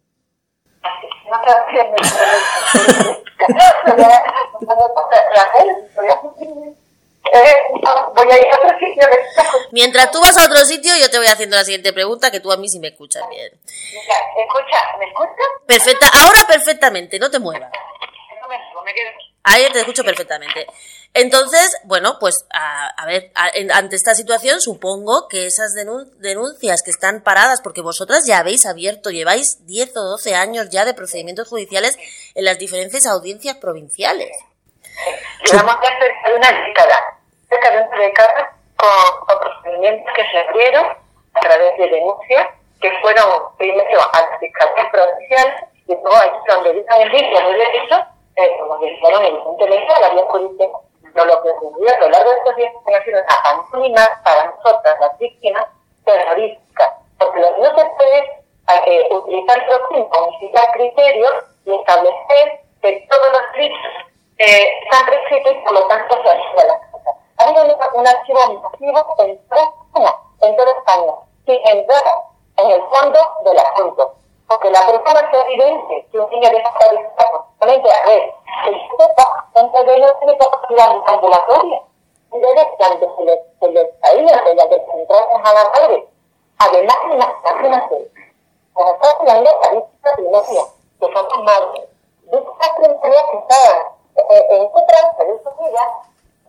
No 1.28 1.40
te 1.40 1.50
bien, 1.72 1.96
voy 7.32 8.30
a 8.32 8.38
ir 8.38 8.46
a 8.52 8.56
otro 8.56 8.78
sitio. 8.78 9.08
Mientras 9.72 10.10
tú 10.10 10.20
vas 10.20 10.36
a 10.36 10.44
otro 10.44 10.64
sitio, 10.64 10.92
yo 11.00 11.10
te 11.10 11.18
voy 11.18 11.26
haciendo 11.26 11.56
la 11.56 11.64
siguiente 11.64 11.92
pregunta, 11.92 12.30
que 12.30 12.40
tú 12.40 12.52
a 12.52 12.56
mí 12.56 12.68
sí 12.68 12.78
me 12.78 12.88
escuchas 12.88 13.22
bien. 13.30 13.50
Mira, 13.64 14.14
escucha, 14.44 14.98
¿me 14.98 15.06
escuchas? 15.06 15.46
Perfecta, 15.66 16.10
ahora 16.22 16.40
perfectamente, 16.46 17.18
no 17.18 17.30
te 17.30 17.38
muevas. 17.38 17.70
No 18.40 18.48
me, 18.48 18.58
no 18.74 18.82
me 18.82 18.94
quedo. 18.94 19.10
Ahí 19.46 19.66
te 19.72 19.80
escucho 19.80 20.04
perfectamente. 20.04 20.66
Entonces, 21.12 21.76
bueno, 21.84 22.16
pues 22.18 22.44
a, 22.50 22.86
a 22.88 23.06
ver, 23.06 23.30
a- 23.34 23.50
en- 23.50 23.70
ante 23.70 23.94
esta 23.94 24.14
situación 24.14 24.60
supongo 24.60 25.28
que 25.28 25.46
esas 25.46 25.72
denun- 25.74 26.10
denuncias 26.18 26.82
que 26.82 26.90
están 26.90 27.22
paradas, 27.22 27.60
porque 27.62 27.82
vosotras 27.82 28.24
ya 28.26 28.38
habéis 28.38 28.66
abierto, 28.66 29.10
lleváis 29.10 29.64
10 29.66 29.96
o 29.96 30.02
12 30.02 30.34
años 30.34 30.70
ya 30.70 30.84
de 30.84 30.94
procedimientos 30.94 31.48
judiciales 31.48 31.96
en 32.34 32.44
las 32.44 32.58
diferentes 32.58 33.06
audiencias 33.06 33.56
provinciales. 33.58 34.30
Llevamos 35.44 35.76
ya 35.82 35.98
cerca 35.98 36.28
de 36.28 36.36
una 36.36 36.52
década, 36.52 37.18
cerca 37.48 37.70
de 37.70 37.82
una 37.82 37.98
década 37.98 38.52
con, 38.76 39.26
con 39.26 39.38
procedimientos 39.40 40.14
que 40.14 40.30
se 40.30 40.38
abrieron 40.38 40.86
a 41.34 41.40
través 41.40 41.76
de 41.78 41.88
denuncias 41.88 42.46
que 42.80 42.90
fueron 43.00 43.56
primero 43.56 44.00
a 44.12 44.20
las 44.20 44.38
fiscalías 44.40 44.90
provinciales 44.90 45.54
y 45.86 45.94
luego 45.94 46.16
allí 46.16 46.38
donde 46.48 46.72
dicen 46.74 47.02
el 47.02 47.10
vicio 47.10 47.40
muy 47.40 47.54
derecho, 47.54 47.96
eh, 48.36 48.56
como 48.60 48.78
dijeron 48.78 49.24
evidentemente 49.24 49.94
a 49.94 50.00
la 50.00 50.08
vía 50.10 50.24
judicial. 50.28 50.70
No 51.14 51.24
lo 51.24 51.42
que 51.42 51.50
ocurrió 51.50 51.94
a 51.94 52.00
lo 52.00 52.08
largo 52.08 52.30
de 52.30 52.36
estos 52.38 52.56
días 52.56 52.72
ha 52.86 53.04
sido 53.04 53.20
una 53.20 53.36
anónima 53.44 54.20
para 54.24 54.46
nosotras, 54.46 54.96
las 55.00 55.18
víctimas 55.18 55.66
terrorísticas, 56.04 56.92
porque 57.18 57.40
lo 57.40 57.54
que 57.54 57.62
no 57.62 57.68
se 57.68 57.84
puede 57.84 58.44
eh, 58.86 59.08
utilizar 59.10 59.64
unificar 59.90 60.72
criterios 60.72 61.32
y 61.64 61.74
establecer 61.74 62.60
que 62.82 63.06
todos 63.08 63.32
los 63.32 63.52
delitos 63.52 63.78
eh, 64.46 64.80
están 64.82 65.06
prescritos 65.06 65.52
y 65.52 65.64
por 65.64 65.72
lo 65.72 65.86
tanto 65.86 66.22
se 66.22 66.30
archiva 66.30 66.64
la 66.64 66.90
cosa. 66.90 67.10
Ha 67.38 67.44
habido 67.44 67.64
un, 67.64 68.00
un 68.00 68.06
archivo 68.06 68.40
masivo 68.62 69.16
en 69.18 69.48
toda 69.48 69.74
en 70.48 70.56
toda 70.56 70.70
España, 70.72 71.12
sin 71.46 71.66
entrar 71.66 72.02
en 72.56 72.70
el 72.70 72.82
fondo 72.88 73.18
del 73.44 73.58
asunto. 73.58 74.14
Porque 74.46 74.70
la 74.70 74.86
persona 74.86 75.30
que 75.30 75.40
evidente 75.40 76.06
que 76.10 76.18
un 76.18 76.30
niño 76.30 76.50
desaparecido, 76.50 77.46
solamente 77.58 77.90
a 77.90 78.06
ver, 78.06 78.34
que 78.64 78.88
sepa, 78.98 79.46
dentro 79.54 79.84
de 79.84 79.96
ellos 79.96 80.12
tiene 80.18 80.38
capacidad 80.38 80.90
ambulatoria. 81.06 81.80
Entonces, 82.30 82.66
cuando 82.76 83.16
se 83.16 83.24
les, 83.24 83.38
se 83.60 83.68
les 83.68 83.88
caía 84.02 84.42
de 84.42 84.54
la 84.54 84.66
descentrales 84.66 85.28
a 85.44 85.52
la 85.52 85.64
madre, 85.70 86.08
además, 86.58 86.96
imagínate, 87.04 88.10
como 88.72 88.92
está 88.92 89.10
hablando 89.18 89.50
de 89.50 89.56
estadística 89.56 90.16
primaria, 90.16 90.64
que 91.00 91.12
son 91.12 91.28
las 91.28 91.38
madres, 91.42 91.88
de 92.24 92.44
creencias 92.76 93.24
que 93.30 93.38
estaban 93.38 93.93
eh, 94.16 94.46
en 94.50 94.72
su 94.72 94.86
trance 94.86 95.24
de 95.24 95.32
vida, 95.34 96.02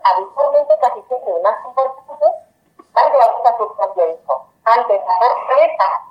habitualmente 0.03 0.77
casi 0.79 1.01
siempre 1.03 1.33
más 1.41 1.65
importante, 1.65 2.25
van 2.93 3.11
a 3.13 3.57
su 3.57 3.75
propio 3.75 4.09
hijo. 4.09 4.45
Cabeza 4.63 5.05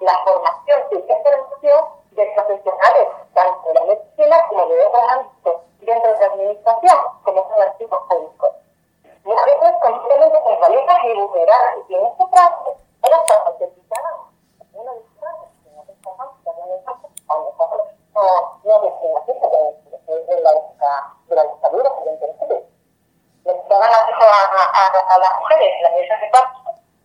la 0.01 0.25
formación 0.25 0.83
y 0.90 0.95
la 0.97 1.19
formación 1.23 1.85
de 2.12 2.27
profesionales, 2.35 3.09
tanto 3.35 3.69
de 3.69 3.75
la 3.75 3.81
medicina 3.83 4.49
como 4.49 4.67
de 4.67 4.87
otros 4.87 5.03
ámbitos 5.11 5.61
dentro 5.81 6.12
de 6.12 6.21
la 6.21 6.27
administración, 6.27 6.99
como 7.25 7.49
son 7.49 7.64
los 7.64 7.79
tipos 7.79 8.01
públicos. 8.09 8.51
Mujeres 9.25 9.57
completamente 9.83 10.51
desvalidas 10.51 11.05
y 11.05 11.14
vulnerables, 11.14 11.85
y 11.88 11.95
en 11.95 12.07
este 12.07 12.25
caso, 12.31 12.77
era 13.03 13.17
cuando 13.27 13.57
necesitaban 13.59 14.14
una 14.73 14.93
distancia, 14.93 15.49
que 15.64 15.71
no 15.71 15.83
que 15.85 16.51
a 16.51 17.35
lo 17.35 17.45
mejor 17.45 17.85
no, 18.14 18.23
no 18.64 18.81
en 20.07 20.43
la 20.43 20.53
de 20.53 21.37
la 21.37 21.43
dictadura, 21.45 21.90
evidentemente, 22.01 22.67
necesitaban 23.45 23.93
acceso 23.93 24.29
a, 24.29 24.55
a, 24.57 25.14
a, 25.14 25.19
las 25.19 25.40
mujeres 25.40 25.73
en 25.77 25.83
la 25.83 25.90
mesa 25.90 26.17
de 26.17 26.29
pacto, 26.31 26.61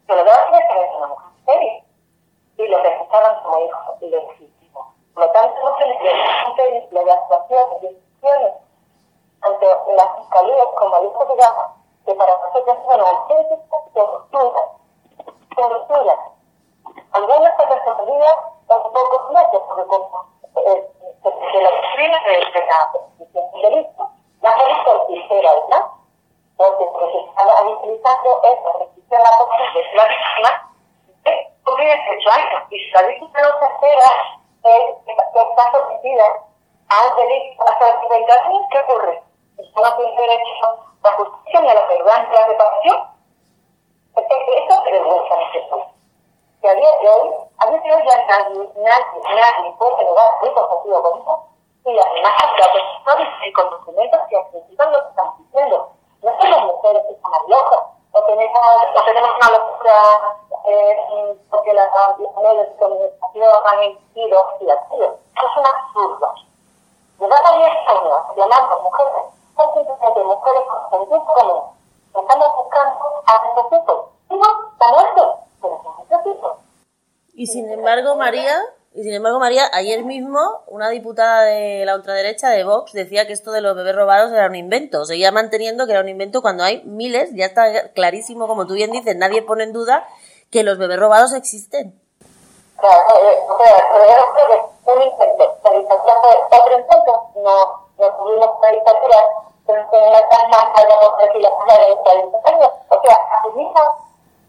pero 0.07 0.23
no 0.23 0.31
hacía 0.31 0.67
que 0.67 0.97
una 0.97 1.07
mujer 1.07 1.29
seria, 1.45 1.83
y 2.57 2.67
lo 2.67 2.83
registraban 2.83 3.43
como 3.43 3.59
hijo 3.59 3.97
legítimo. 4.01 4.93
Por 5.13 5.25
lo 5.25 5.31
tanto, 5.31 5.55
no 5.63 5.77
se 5.77 5.85
les 5.85 5.99
dio 5.99 6.11
la 6.91 7.03
de 7.03 7.11
actuaciones 7.11 7.81
decisiones 7.81 8.53
ante 9.41 9.65
las 9.95 10.17
fiscalías, 10.17 10.67
como 10.77 10.99
dijo 11.01 11.25
Digamos, 11.31 11.65
que 12.05 12.13
para 12.15 12.37
nosotros 12.37 12.77
son 12.85 12.99
auténticas 13.01 13.93
torturas, 13.93 14.65
torturas. 15.55 16.19
Algunas 17.11 17.57
se 17.57 17.65
resolvían 17.65 18.37
en 18.69 18.83
pocos 18.83 19.31
meses, 19.31 19.61
porque 19.67 19.85
como 19.87 20.25
eh, 20.65 20.91
de 21.23 21.61
la 21.61 21.69
de, 21.71 22.33
de 22.51 22.65
la 22.65 22.91
del 23.17 23.61
delito, 23.61 24.09
la 24.41 24.51
justicia 24.51 25.07
quisiera, 25.07 25.53
¿verdad? 25.53 25.85
Porque 26.55 26.85
lo 26.85 26.99
que 26.99 27.11
se 27.11 27.19
estaba 27.19 27.61
utilizando 27.61 28.41
es 28.43 28.63
la 28.63 28.73
prescripción 28.73 29.21
a 29.21 29.23
la 29.23 29.37
de 29.73 29.95
la 29.95 30.05
víctima 30.05 30.71
de 31.23 31.51
cumplir 31.63 31.87
18 31.87 32.31
años. 32.31 32.63
Y 32.69 32.79
si 32.79 32.91
la 32.91 33.01
víctima 33.03 33.41
no 33.41 33.59
se 33.59 33.65
espera, 33.65 34.09
es 34.63 34.95
que 35.05 35.41
está 35.41 35.71
sometida 35.71 36.25
a 36.89 37.07
un 37.07 37.15
delito 37.15 37.63
hasta 37.63 38.07
30 38.07 38.33
años, 38.33 38.63
¿qué 38.71 38.79
ocurre? 38.79 39.23
No 39.57 39.95
tiene 39.97 40.21
derecho 40.21 40.65
a 40.65 41.09
la 41.09 41.11
justicia 41.15 41.61
ni 41.61 41.69
a 41.69 41.73
la 41.73 41.87
verdad 41.87 42.27
ni 42.29 42.35
a 42.35 42.41
la 42.41 42.47
reparación. 42.47 42.97
Eso 44.15 44.83
es 44.85 44.91
vergüenza 44.91 45.35
en 45.35 45.69
país. 45.69 45.85
Que 46.61 46.69
a 46.69 46.73
día 46.73 46.89
de 47.01 47.09
hoy, 47.09 47.29
a 47.59 47.65
de 47.65 47.75
hoy 47.75 48.03
ya 48.07 48.25
nadie, 48.25 48.69
nadie, 48.77 49.21
nadie 49.23 49.75
puede 49.77 50.03
negar 50.03 50.31
este 50.43 50.67
sentido 50.67 51.03
común 51.03 51.49
y 51.85 51.99
además 51.99 52.33
la 52.57 52.71
persona 52.71 53.29
y 53.45 53.53
con 53.53 53.69
documentos 53.69 54.21
que 54.29 54.37
acreditan 54.37 54.91
lo 54.91 54.99
que 55.01 55.09
estamos 55.09 55.37
diciendo. 55.39 55.91
No 56.21 56.31
somos 56.39 56.73
mujeres 56.73 57.03
que 57.07 57.13
estamos 57.13 57.47
locas, 57.47 57.79
o 58.11 58.23
tenemos, 58.23 58.61
o 58.95 59.03
tenemos 59.03 59.31
una 59.35 59.57
locura 59.57 60.37
eh, 60.65 61.37
porque 61.49 61.73
las 61.73 61.89
medios 62.17 62.69
de 62.69 62.75
comunicación 62.77 63.49
han 63.65 63.83
emitido 63.83 64.45
y 64.59 64.69
así. 64.69 64.95
Eso 64.95 65.45
es 65.45 65.57
un 65.57 65.65
absurdo. 65.65 66.33
Llevar 67.19 67.45
a 67.45 67.57
10 67.57 67.71
años 67.87 68.19
llamando 68.37 68.79
mujeres, 68.81 69.25
son 69.55 69.73
simplemente 69.73 70.23
mujeres 70.23 70.63
con 70.67 70.99
sentido 70.99 71.25
común. 71.25 71.63
Estamos 72.15 72.55
buscando 72.55 73.05
a 73.25 73.45
necesitos. 73.47 74.05
Y 74.29 74.35
no, 74.35 74.71
está 74.71 74.87
muerto, 74.91 75.39
pero 75.61 75.81
son 75.83 75.95
necesitos. 75.97 76.68
Y 77.39 77.47
sin 77.47 77.71
embargo, 77.71 78.17
María, 78.17 78.53
y 78.93 79.01
sin 79.03 79.13
embargo, 79.13 79.39
María, 79.39 79.63
ayer 79.71 80.03
mismo 80.03 80.41
una 80.67 80.89
diputada 80.89 81.43
de 81.43 81.85
la 81.85 81.95
ultraderecha 81.95 82.49
de 82.49 82.65
Vox 82.65 82.91
decía 82.91 83.27
que 83.27 83.31
esto 83.31 83.53
de 83.53 83.61
los 83.61 83.77
bebés 83.77 83.95
robados 83.95 84.33
era 84.33 84.47
un 84.47 84.55
invento. 84.55 85.05
Seguía 85.05 85.31
manteniendo 85.31 85.85
que 85.85 85.93
era 85.93 86.01
un 86.01 86.09
invento 86.09 86.41
cuando 86.41 86.65
hay 86.65 86.83
miles, 86.83 87.29
ya 87.33 87.45
está 87.45 87.93
clarísimo, 87.93 88.45
como 88.45 88.67
tú 88.67 88.73
bien 88.73 88.91
dices, 88.91 89.15
nadie 89.15 89.41
pone 89.41 89.63
en 89.63 89.71
duda 89.71 90.05
que 90.51 90.63
los 90.63 90.77
bebés 90.77 90.99
robados 90.99 91.31
existen. 91.31 91.97
O 92.77 92.81
sea, 92.81 92.91
eh, 92.91 93.39
o 93.47 93.57
sea, 93.57 93.87
un 94.95 95.01
intento. 95.01 95.55
La. 95.63 96.13
No, 97.41 97.87
no 97.99 98.15
tuvimos 98.17 98.49
una 98.59 98.69
dictadura, 98.69 99.17
la 99.65 99.89
palabra 101.55 101.87
de 101.87 101.95
40 102.03 102.37
años. 102.49 102.69
O 102.89 103.01
sea, 103.01 103.17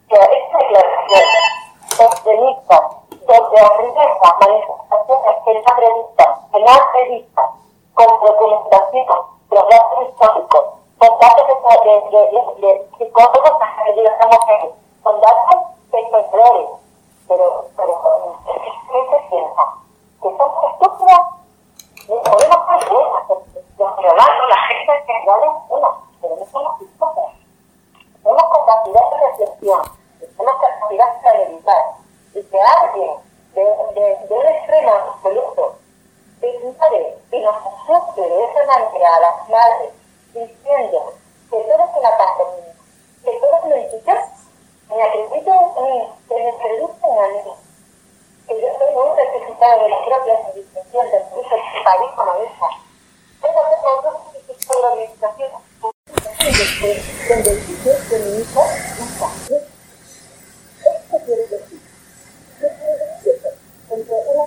que 0.09 0.17
delito 2.25 3.01
desde 3.11 3.63
la 3.63 3.77
primera 3.77 4.15
manifestaciones 4.41 5.37
que 5.45 5.53
que 6.53 6.61
no 6.61 6.71
acreditan 6.71 7.47
con 7.95 8.07
documentación, 8.07 9.07
programas 9.49 10.09
históricos, 10.09 10.65
con 10.99 11.19
datos 11.19 11.47
de, 11.47 11.55
de, 11.91 12.21
de, 12.21 12.67
de, 12.67 12.89
psicólogos 12.99 13.59
de 13.95 14.03
las 14.03 14.27
mujeres, 14.27 14.71
con 15.03 15.21
datos 15.21 15.61
de 15.93 16.01
pero, 17.29 17.65
pero, 17.77 18.03
¿qué 18.47 19.07
se 19.11 19.29
piensa? 19.29 19.63
¿Que 20.23 20.29
somos 20.37 20.73
estúpidas? 20.73 21.21
Podemos 22.09 22.61
ser 22.67 22.91
buenas, 22.91 23.27
ciudadanos, 23.77 24.49
la 24.49 24.57
gente 24.67 24.93
en 24.93 25.07
general 25.07 25.41
es 25.43 25.51
pero 26.21 26.37
no 26.37 26.45
somos 26.47 26.81
estúpidas. 26.81 27.33
Tenemos 28.23 28.45
capacidad 28.53 29.11
de 29.11 29.17
reflexión, 29.27 29.83
tenemos 30.19 30.61
capacidad 30.61 31.15
de 31.15 31.21
y 32.35 32.43
que 32.43 32.61
alguien 32.61 33.13
de, 33.55 33.63
de, 33.63 34.29
de 34.29 34.35
un 34.35 34.47
extremo 34.47 34.93
absoluto 34.93 35.79
ignore 36.43 37.19
y 37.33 37.39
nos 37.41 37.57
asuste 37.57 38.21
de 38.21 38.45
esa 38.45 38.67
manera 38.67 39.17
a 39.17 39.21
las 39.21 39.49
madres 39.49 39.93
diciendo 40.33 41.15
que 41.51 41.57
todo 41.57 41.85
es 41.85 41.97
una 41.97 42.17
pandemia, 42.17 42.75
que 43.25 43.33
todo 43.41 43.69
lo 43.69 43.77
eficaz, 43.77 44.29
me 44.89 45.03
acredito 45.03 45.53
eh, 45.53 46.09
que 46.29 46.35
me 46.35 46.53
producen 46.53 47.19
a 47.19 47.29
mí, 47.29 47.53
que 48.47 48.61
yo 48.61 48.69
soy 48.79 48.95
un 48.95 49.17
certificado 49.17 49.83
de 49.83 49.89
la 49.89 50.05
propia 50.05 50.35
administración 50.39 51.11
del 51.11 51.23
país 51.85 52.11
como 52.17 52.33
esa. 52.35 52.69
Tengo 53.41 53.61
que 53.69 53.77
de 54.71 54.81
la 54.81 54.89
administración 54.89 55.51
donde 57.29 57.57
dice 57.57 57.91
que 58.09 58.19
mi 58.19 58.41
hijo 58.41 58.63
no 58.65 59.05
está. 59.05 59.29
Esto 60.81 61.17
quiere 61.25 61.47
decir, 61.49 61.81
¿qué 62.61 62.69
quiere 62.69 63.05
decir? 63.07 63.37
Entre 63.91 64.15
una 64.15 64.47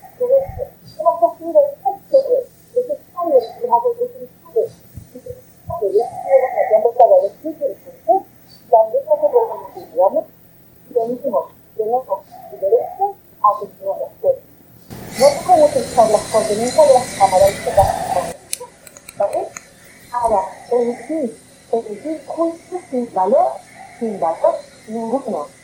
sin 22.91 23.13
valor, 23.13 23.53
sin 23.99 24.19
valor 24.19 24.55
ninguno. 24.87 25.60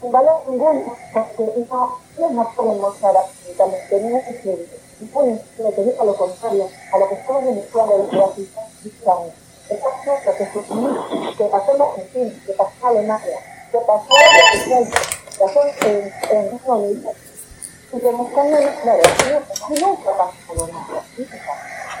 Sin 0.00 0.12
valor 0.12 0.42
ninguno, 0.48 0.96
porque 1.12 1.66
no, 1.70 1.98
no 2.18 2.52
pueden 2.54 2.80
mostrar 2.80 3.16
absolutamente 3.16 4.00
ningún 4.00 4.22
lo 6.04 6.16
contrario, 6.16 6.68
a 6.92 6.98
lo 6.98 7.08
que 7.08 7.14
estamos 7.14 7.44
denunciando 7.44 7.98
desde 7.98 8.24
hace 8.24 8.40
10 8.82 9.08
años. 9.08 9.34
Está 9.68 9.88
cierto 10.02 10.30
que 10.36 10.44
que 11.36 11.44
en 11.96 12.08
fin, 12.08 12.42
que 12.46 12.52
pasó 12.52 12.72
en 12.82 12.86
Alemania, 12.86 13.38
que 13.72 13.78
pasó 13.78 14.14
en 14.64 14.90
pasó 15.38 15.60
en, 15.82 16.12
en 16.30 16.50
Reino 16.50 16.76
Unido, 16.76 17.12
y 17.92 18.00
que 18.00 18.12
nunca 19.80 20.10
pasó 20.16 20.66
nada. 20.66 21.04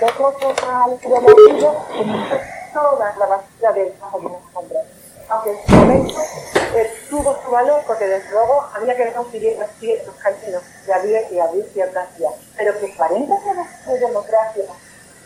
Después 0.00 0.34
al 0.68 0.94
prometido 0.96 1.76
en 1.94 2.72
toda 2.72 3.16
la 3.18 3.26
basura 3.26 3.72
del 3.72 3.92
trabajo 3.92 4.18
que 4.20 4.28
nos 4.28 4.40
compró. 4.52 4.78
Aunque 5.28 5.50
en 5.50 5.66
su 5.66 5.72
momento 5.74 6.20
eh, 6.74 6.92
tuvo 7.08 7.40
su 7.42 7.50
valor, 7.50 7.82
porque 7.86 8.06
desde 8.06 8.30
luego 8.30 8.68
había 8.74 8.96
que 8.96 9.12
conseguir 9.12 9.56
ciertos 9.78 10.14
caminos 10.16 10.62
y 10.86 10.90
abrir, 10.90 11.26
y 11.30 11.38
abrir 11.38 11.64
ciertas 11.72 12.16
vías. 12.18 12.32
Pero 12.56 12.78
que 12.80 12.96
40 12.96 13.34
años 13.34 13.66
de 13.86 13.98
democracia 13.98 14.64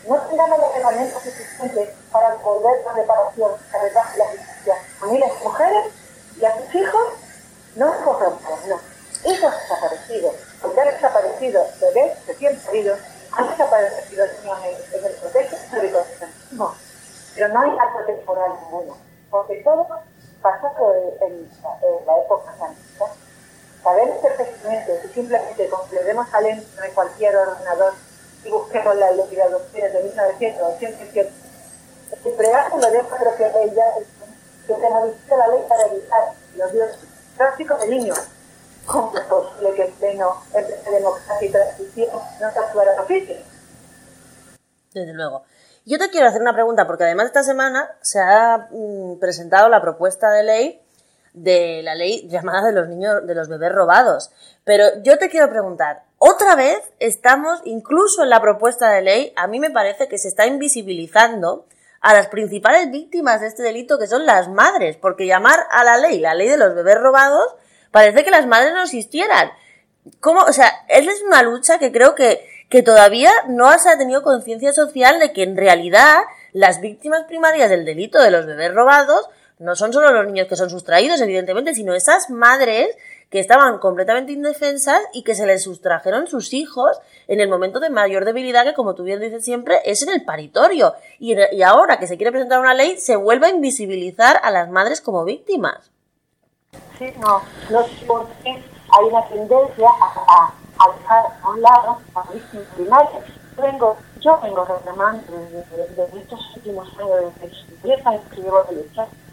no 0.07 0.17
tengamos 0.21 0.59
los 0.59 0.75
herramientas 0.75 1.23
suficientes 1.23 1.89
para 2.11 2.35
volver 2.35 2.83
la 2.85 2.93
reparación, 2.93 3.51
la 3.71 3.83
la 3.93 4.25
justicia 4.25 4.75
a 5.01 5.05
miles 5.05 5.29
de 5.29 5.43
mujeres 5.43 5.93
y 6.39 6.45
a 6.45 6.57
sus 6.57 6.75
hijos, 6.75 7.07
no 7.75 7.93
es 7.93 8.01
correcto, 8.01 8.59
no. 8.67 8.79
Hijos 9.31 9.53
desaparecidos, 9.53 10.35
porque 10.61 10.81
han 10.81 10.87
desaparecido 10.87 11.65
bebés 11.79 12.25
recién 12.25 12.59
paridos, 12.65 12.99
han 13.33 13.49
desaparecido 13.49 14.25
en, 14.25 15.05
el 15.05 15.15
colegio 15.17 15.57
histórico 15.57 16.05
no. 16.51 16.75
Pero 17.35 17.47
no 17.49 17.61
hay 17.61 17.69
acto 17.79 18.05
temporal 18.05 18.51
ninguno, 18.63 18.97
porque 19.29 19.63
todo 20.41 20.51
pasó 20.51 20.93
en, 21.21 21.27
en, 21.27 22.05
la 22.05 22.17
época 22.17 22.55
santa. 22.57 23.13
Sabemos 23.83 24.17
perfectamente 24.17 24.99
que 25.01 25.07
simplemente 25.09 25.69
con 25.69 25.89
que 25.89 25.95
le 25.95 26.03
demos 26.03 26.27
al 26.33 26.43
de 26.45 26.93
cualquier 26.93 27.35
ordenador 27.35 27.93
y 28.43 28.49
busquemos 28.49 28.95
la 28.95 29.11
ley 29.11 29.27
de 29.29 29.41
adopciones 29.41 29.93
de 29.93 30.03
1900 30.03 30.61
o 30.61 30.77
107. 30.77 31.31
El 32.25 32.33
preámbulo 32.33 32.91
de 32.91 32.97
ya 32.97 33.85
que 34.67 34.75
se 34.75 34.89
modifica 34.89 35.37
la 35.37 35.47
ley 35.47 35.65
para 35.67 35.85
evitar 35.87 36.33
los 36.55 36.71
tráficos 37.37 37.81
de 37.81 37.87
niños. 37.87 38.19
¿Cómo 38.85 39.15
es 39.15 39.23
posible 39.25 39.73
que 39.75 39.83
el 39.83 39.93
pleno 39.93 40.43
entre 40.53 40.91
democracia 40.91 41.47
y 41.47 41.51
transición 41.51 42.09
no 42.39 42.51
se 42.51 42.59
actuara 42.59 43.01
oficio? 43.01 43.35
Desde 44.93 45.13
luego. 45.13 45.43
Yo 45.91 45.99
te 45.99 46.09
quiero 46.09 46.27
hacer 46.27 46.39
una 46.39 46.53
pregunta, 46.53 46.87
porque 46.87 47.03
además 47.03 47.25
esta 47.25 47.43
semana 47.43 47.91
se 47.99 48.17
ha 48.17 48.69
mm, 48.71 49.19
presentado 49.19 49.67
la 49.67 49.81
propuesta 49.81 50.31
de 50.31 50.43
ley 50.43 50.81
de 51.33 51.81
la 51.83 51.95
ley 51.95 52.29
llamada 52.29 52.65
de 52.67 52.71
los 52.71 52.87
niños, 52.87 53.27
de 53.27 53.35
los 53.35 53.49
bebés 53.49 53.73
robados. 53.73 54.31
Pero 54.63 54.85
yo 55.03 55.17
te 55.17 55.29
quiero 55.29 55.49
preguntar, 55.49 56.03
otra 56.17 56.55
vez 56.55 56.79
estamos, 56.99 57.59
incluso 57.65 58.23
en 58.23 58.29
la 58.29 58.39
propuesta 58.39 58.89
de 58.89 59.01
ley, 59.01 59.33
a 59.35 59.47
mí 59.47 59.59
me 59.59 59.69
parece 59.69 60.07
que 60.07 60.17
se 60.17 60.29
está 60.29 60.45
invisibilizando 60.45 61.65
a 61.99 62.13
las 62.13 62.27
principales 62.27 62.89
víctimas 62.89 63.41
de 63.41 63.47
este 63.47 63.61
delito, 63.61 63.99
que 63.99 64.07
son 64.07 64.25
las 64.25 64.47
madres, 64.47 64.95
porque 64.95 65.27
llamar 65.27 65.59
a 65.71 65.83
la 65.83 65.97
ley 65.97 66.19
la 66.19 66.35
ley 66.35 66.47
de 66.47 66.57
los 66.57 66.73
bebés 66.73 67.01
robados, 67.01 67.53
parece 67.91 68.23
que 68.23 68.31
las 68.31 68.47
madres 68.47 68.71
no 68.71 68.81
existieran. 68.81 69.51
¿Cómo? 70.21 70.43
O 70.43 70.53
sea, 70.53 70.71
es 70.87 71.21
una 71.21 71.43
lucha 71.43 71.79
que 71.79 71.91
creo 71.91 72.15
que, 72.15 72.47
que 72.71 72.81
todavía 72.81 73.31
no 73.49 73.77
se 73.77 73.89
ha 73.89 73.97
tenido 73.97 74.23
conciencia 74.23 74.71
social 74.71 75.19
de 75.19 75.33
que 75.33 75.43
en 75.43 75.57
realidad 75.57 76.21
las 76.53 76.79
víctimas 76.79 77.25
primarias 77.25 77.69
del 77.69 77.83
delito 77.83 78.17
de 78.19 78.31
los 78.31 78.45
bebés 78.45 78.73
robados 78.73 79.27
no 79.59 79.75
son 79.75 79.91
solo 79.91 80.11
los 80.11 80.25
niños 80.25 80.47
que 80.47 80.55
son 80.55 80.69
sustraídos, 80.69 81.19
evidentemente, 81.19 81.75
sino 81.75 81.93
esas 81.93 82.29
madres 82.29 82.95
que 83.29 83.41
estaban 83.41 83.77
completamente 83.79 84.31
indefensas 84.31 85.01
y 85.13 85.23
que 85.23 85.35
se 85.35 85.45
les 85.45 85.63
sustrajeron 85.63 86.27
sus 86.27 86.53
hijos 86.53 86.97
en 87.27 87.41
el 87.41 87.49
momento 87.49 87.81
de 87.81 87.89
mayor 87.89 88.23
debilidad, 88.23 88.63
que 88.63 88.73
como 88.73 88.95
tú 88.95 89.03
bien 89.03 89.19
dices 89.19 89.43
siempre, 89.43 89.79
es 89.83 90.01
en 90.03 90.09
el 90.09 90.23
paritorio. 90.23 90.93
Y, 91.19 91.35
ahora 91.61 91.99
que 91.99 92.07
se 92.07 92.15
quiere 92.15 92.31
presentar 92.31 92.61
una 92.61 92.73
ley, 92.73 92.97
se 92.97 93.17
vuelve 93.17 93.47
a 93.47 93.51
invisibilizar 93.51 94.39
a 94.41 94.49
las 94.49 94.69
madres 94.69 95.01
como 95.01 95.25
víctimas. 95.25 95.91
Sí, 96.97 97.11
no, 97.19 97.41
no 97.69 97.83
sé 97.83 98.05
por 98.07 98.27
qué 98.43 98.49
hay 98.49 99.05
una 99.09 99.27
tendencia 99.27 99.87
a, 99.89 100.53
a, 100.81 100.97
dejar 100.97 101.25
a 101.41 101.49
un 101.49 101.61
lado 101.61 101.97
a 102.15 102.23
víctimas 102.31 102.67
primarias. 102.75 103.23
Vengo, 103.57 103.97
yo 104.21 104.39
vengo 104.41 104.65
reclamando 104.65 105.23
desde, 105.31 106.19
estos 106.19 106.55
últimos 106.55 106.87
años, 106.97 107.33
desde 107.41 107.47
los 107.47 107.83
10 107.83 108.07
años 108.07 108.21
que 108.33 108.41
llevo 108.41 108.63
de 108.63 108.85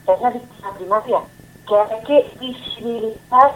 que 0.09 0.13
es 0.13 0.21
la 0.21 0.31
víctima 0.31 0.73
primaria, 0.75 1.21
que 1.67 1.77
hay 1.77 2.03
que 2.05 2.37
visibilizar, 2.41 3.53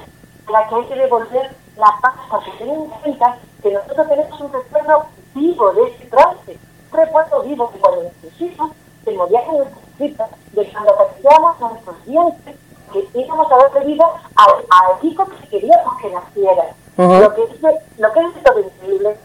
la 0.50 0.68
que 0.68 0.74
hay 0.74 0.84
que 0.84 0.94
devolver 0.96 1.56
la 1.76 1.98
paz, 2.00 2.14
porque 2.30 2.50
ten 2.58 2.70
en 2.70 2.86
cuenta 2.90 3.38
que 3.62 3.72
nosotros 3.72 4.08
tenemos 4.08 4.40
un 4.40 4.52
recuerdo 4.52 5.06
vivo 5.34 5.72
de 5.72 5.82
ese 5.84 6.06
trance, 6.06 6.58
un 6.92 6.98
recuerdo 6.98 7.42
vivo 7.42 7.70
de 7.72 7.80
cuando 7.80 8.02
nuestros 8.02 8.40
hijos 8.40 8.70
se 9.04 9.12
morían 9.12 9.44
en 9.44 9.56
nuestras 9.58 9.84
citas, 9.98 10.30
de 10.52 10.72
cuando 10.72 10.96
pateábamos 10.96 11.60
nuestros 11.60 12.06
dientes, 12.06 12.56
que 12.92 13.08
íbamos 13.14 13.50
a 13.50 13.56
darle 13.56 13.86
vida 13.86 14.04
al, 14.36 14.52
al 14.70 15.04
hijo 15.04 15.26
que 15.26 15.48
queríamos 15.48 15.96
que 16.00 16.10
naciera. 16.10 16.74
Lo 16.96 17.34
que 17.34 17.42
es 17.44 17.62
lo 17.98 18.12
que 18.12 18.20
es 18.20 18.44
todo 18.44 18.60
increíble, 18.60 19.16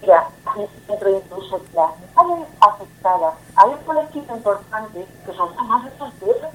mira, 0.00 0.28
dentro 0.88 1.10
incluso 1.10 1.60
las 1.74 1.90
mujeres 2.14 2.48
afectadas, 2.60 3.34
hay 3.56 3.70
un 3.70 3.84
colectivo 3.84 4.36
importante 4.36 5.06
que 5.26 5.32
son 5.32 5.54
las 5.56 5.66
madres 5.66 5.92
solteras, 5.98 6.52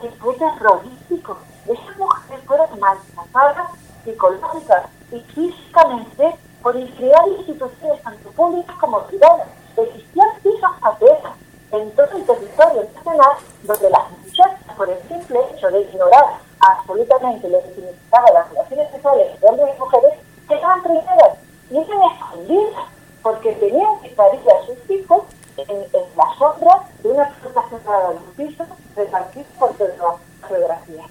que 0.00 0.10
fue 0.10 0.34
terrorístico. 0.36 1.36
Esas 1.66 1.96
mujeres 1.96 2.44
fueron 2.46 2.78
maltratadas 2.78 3.70
psicológica 4.04 4.88
y 5.10 5.20
físicamente 5.20 6.36
por 6.62 6.74
crear 6.74 7.28
instituciones 7.38 8.02
tanto 8.02 8.30
públicas 8.30 8.76
como 8.78 9.00
privadas. 9.02 9.48
Existían 9.76 10.28
pisos 10.42 10.70
pateras 10.80 11.32
en 11.74 11.90
todo 11.92 12.16
el 12.16 12.24
territorio 12.24 12.88
nacional 12.94 13.32
donde 13.62 13.90
las 13.90 14.10
muchachas, 14.10 14.76
por 14.76 14.88
el 14.88 14.98
simple 15.08 15.40
hecho 15.52 15.68
de 15.70 15.80
ignorar 15.80 16.24
absolutamente 16.60 17.48
lo 17.48 17.62
que 17.62 17.74
significaban 17.74 18.34
las 18.34 18.48
relaciones 18.50 18.90
sexuales 18.92 19.32
entre 19.32 19.48
hombres 19.48 19.74
y 19.76 19.80
mujeres, 19.80 20.12
quedaban 20.48 20.82
primeras 20.82 21.38
y 21.70 21.76
eran 21.78 22.02
escondidas 22.12 22.84
porque 23.22 23.52
tenían 23.54 24.00
que 24.00 24.14
salir 24.14 24.40
a 24.50 24.66
sus 24.66 24.90
hijos 24.90 25.22
en, 25.56 25.84
la 26.16 26.34
sombra 26.38 26.80
de 27.02 27.08
una 27.08 27.28
puerta 27.30 27.64
cerrada 27.70 28.10
de 28.10 28.16
un 28.16 28.32
piso 28.36 28.64
repartido 28.94 29.46
por 29.58 29.72
toda 29.74 29.94
la 29.96 30.48
geografía. 30.48 31.04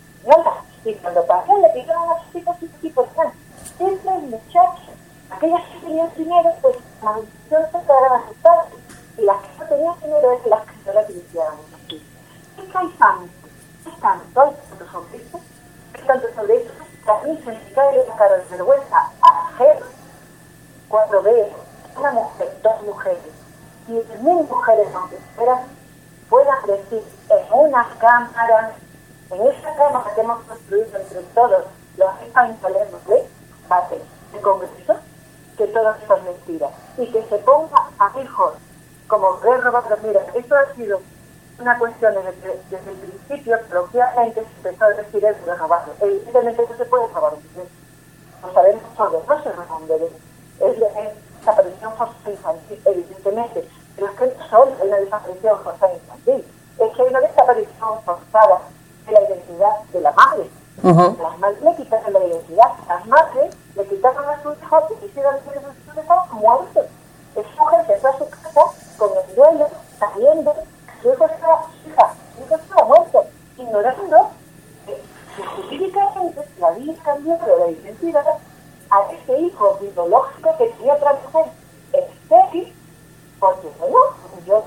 Y 0.85 0.93
cuando 0.95 1.25
pasaban 1.25 1.61
le 1.61 1.69
pidieron 1.69 2.09
a 2.09 2.23
sus 2.23 2.41
hijos 2.41 2.57
sus 2.59 2.83
hijos 2.83 3.07
siempre 3.77 4.11
muchachos. 4.11 4.95
Aquellas 5.29 5.61
que 5.69 5.79
tenían 5.79 6.11
dinero, 6.15 6.53
pues 6.61 6.75
la 7.01 7.11
maldición 7.11 7.63
se 7.71 7.79
quedaban 7.79 8.21
asustadas. 8.21 8.67
Y 9.17 9.21
las 9.21 9.37
que 9.41 9.59
no 9.59 9.65
tenían 9.65 9.99
dinero 10.01 10.31
es 10.33 10.45
las 10.45 10.61
que 10.65 10.73
no 10.85 10.93
la 10.93 11.03
hay 12.75 12.89
tanto, 12.97 13.29
hay 13.85 13.91
tanto, 14.01 14.41
hay 14.41 14.51
tanto 14.51 14.91
sobre 14.91 15.17
esto, 15.17 15.39
hay 15.93 16.01
tanto 16.07 16.27
sobre 16.35 16.55
esto, 16.55 16.73
que 17.05 17.11
a 17.11 17.23
mí 17.23 17.41
se 17.43 17.51
me 17.51 17.73
cae 17.73 18.07
la 18.07 18.15
cara 18.15 18.37
de 18.37 18.43
vergüenza 18.49 19.11
ajena 19.21 19.85
cuando 20.89 21.21
veo 21.23 21.49
una 21.97 22.11
mujer, 22.11 22.57
dos 22.63 22.81
mujeres, 22.83 23.19
y 23.87 23.91
mil 23.91 24.47
mujeres 24.47 24.87
aunque 24.95 25.17
fueran, 25.35 25.59
puedan 26.29 26.65
decir 26.65 27.03
en 27.29 27.53
una 27.53 27.87
cámara, 28.03 28.75
en 29.31 29.47
esa 29.47 29.75
cámara 29.77 30.13
que 30.13 30.21
hemos 30.21 30.43
construido 30.43 30.99
entre 30.99 31.21
todos 31.33 31.63
los 31.97 32.21
españoles, 32.21 32.87
¿ves? 33.07 33.23
Bate, 33.69 34.01
el 34.33 34.41
Congreso, 34.41 34.95
que 35.57 35.67
todo 35.67 35.91
esto 35.91 36.17
es 36.17 36.23
mentira. 36.23 36.69
Y 36.97 37.09
que 37.11 37.23
se 37.23 37.37
ponga 37.37 37.89
a 37.99 38.11
hijos 38.19 38.55
como 39.07 39.39
ver 39.39 39.61
robados. 39.61 39.99
Mira, 40.03 40.21
esto 40.33 40.53
ha 40.53 40.75
sido 40.75 40.99
una 41.59 41.79
cuestión 41.79 42.13
desde, 42.15 42.61
desde 42.69 42.91
el 42.91 42.97
principio, 42.97 43.57
coloquialmente 43.69 44.43
se 44.43 44.67
empezó 44.67 44.83
a 44.83 44.89
decir 44.89 45.23
el 45.23 45.35
de. 45.45 45.93
Evidentemente 46.01 46.67
no 46.69 46.77
se 46.77 46.85
puede 46.85 47.07
robar 47.07 47.33
un. 47.35 47.43
Lo 48.41 48.53
sabemos 48.53 48.83
todos, 48.97 49.25
no 49.25 49.43
se 49.43 49.51
roba 49.53 49.77
un 49.77 49.87
bebé. 49.87 50.09
Es, 50.59 50.75
es 50.75 51.39
desaparición 51.39 51.93
forzada 51.95 52.31
infantil, 52.31 52.81
evidentemente. 52.83 53.69
Pero 53.95 54.07
es 54.07 54.13
que 54.19 54.25
no 54.25 54.49
solo 54.49 54.71
una 54.81 54.97
desaparición 54.97 55.63
forzada 55.63 55.93
infantil, 55.93 56.45
hay 56.83 57.07
una 57.09 57.21
desaparición 57.21 58.01
forzada 58.05 58.61
de 59.05 59.11
la 59.11 59.21
identidad 59.21 59.79
de 59.91 60.01
la 60.01 60.11
madre. 60.11 60.49
Las 60.83 61.39
madres 61.39 61.61
le 61.61 61.75
quitaron 61.75 62.13
la 62.13 62.25
identidad, 62.25 62.71
las 62.87 63.05
madres 63.05 63.55
le 63.75 63.85
quitaron 63.85 64.29
a 64.29 64.43
sus 64.43 64.57
hijos 64.61 64.83
y 65.01 65.05
hicieron 65.05 65.35
que 65.39 65.59
sus 65.59 66.03
hijos 66.03 66.31
muertos. 66.33 66.85
Esa 67.35 67.63
mujer 67.63 67.85
se 67.87 67.97
fue 67.97 68.09
a 68.09 68.17
su 68.17 68.29
casa 68.29 68.61
con 68.97 69.09
el 69.17 69.35
duelo, 69.35 69.67
sabiendo 69.99 70.53
que 70.53 71.01
su 71.01 71.13
hijo 71.13 71.25
estaba, 71.25 71.65
hija, 71.87 72.13
su 72.35 72.43
hijo 72.43 72.55
estaba 72.55 72.83
muerto, 72.85 73.25
ignorando 73.57 74.29
que, 74.85 75.43
jurídicamente 75.43 76.41
la 76.59 76.67
había 76.67 76.95
cambiado 77.03 77.59
la 77.59 77.67
identidad 77.71 78.25
a 78.89 79.11
ese 79.11 79.39
hijo 79.39 79.79
biológico 79.79 80.57
que 80.57 80.67
tenía 80.67 80.93
otra 80.93 81.13
mujer 81.13 81.45
estéril, 81.93 82.75
porque 83.43 84.47
yo, 84.47 84.63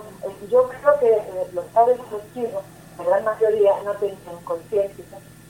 yo 0.50 0.68
creo 0.68 0.98
que 1.00 1.12
eh, 1.12 1.50
los 1.52 1.64
padres 1.66 1.96
de 1.96 2.10
los 2.10 2.34
chicos, 2.34 2.62
la 2.98 3.04
gran 3.04 3.24
mayoría, 3.24 3.72
no 3.84 3.94
tenían 3.94 4.36
conciencia 4.44 5.04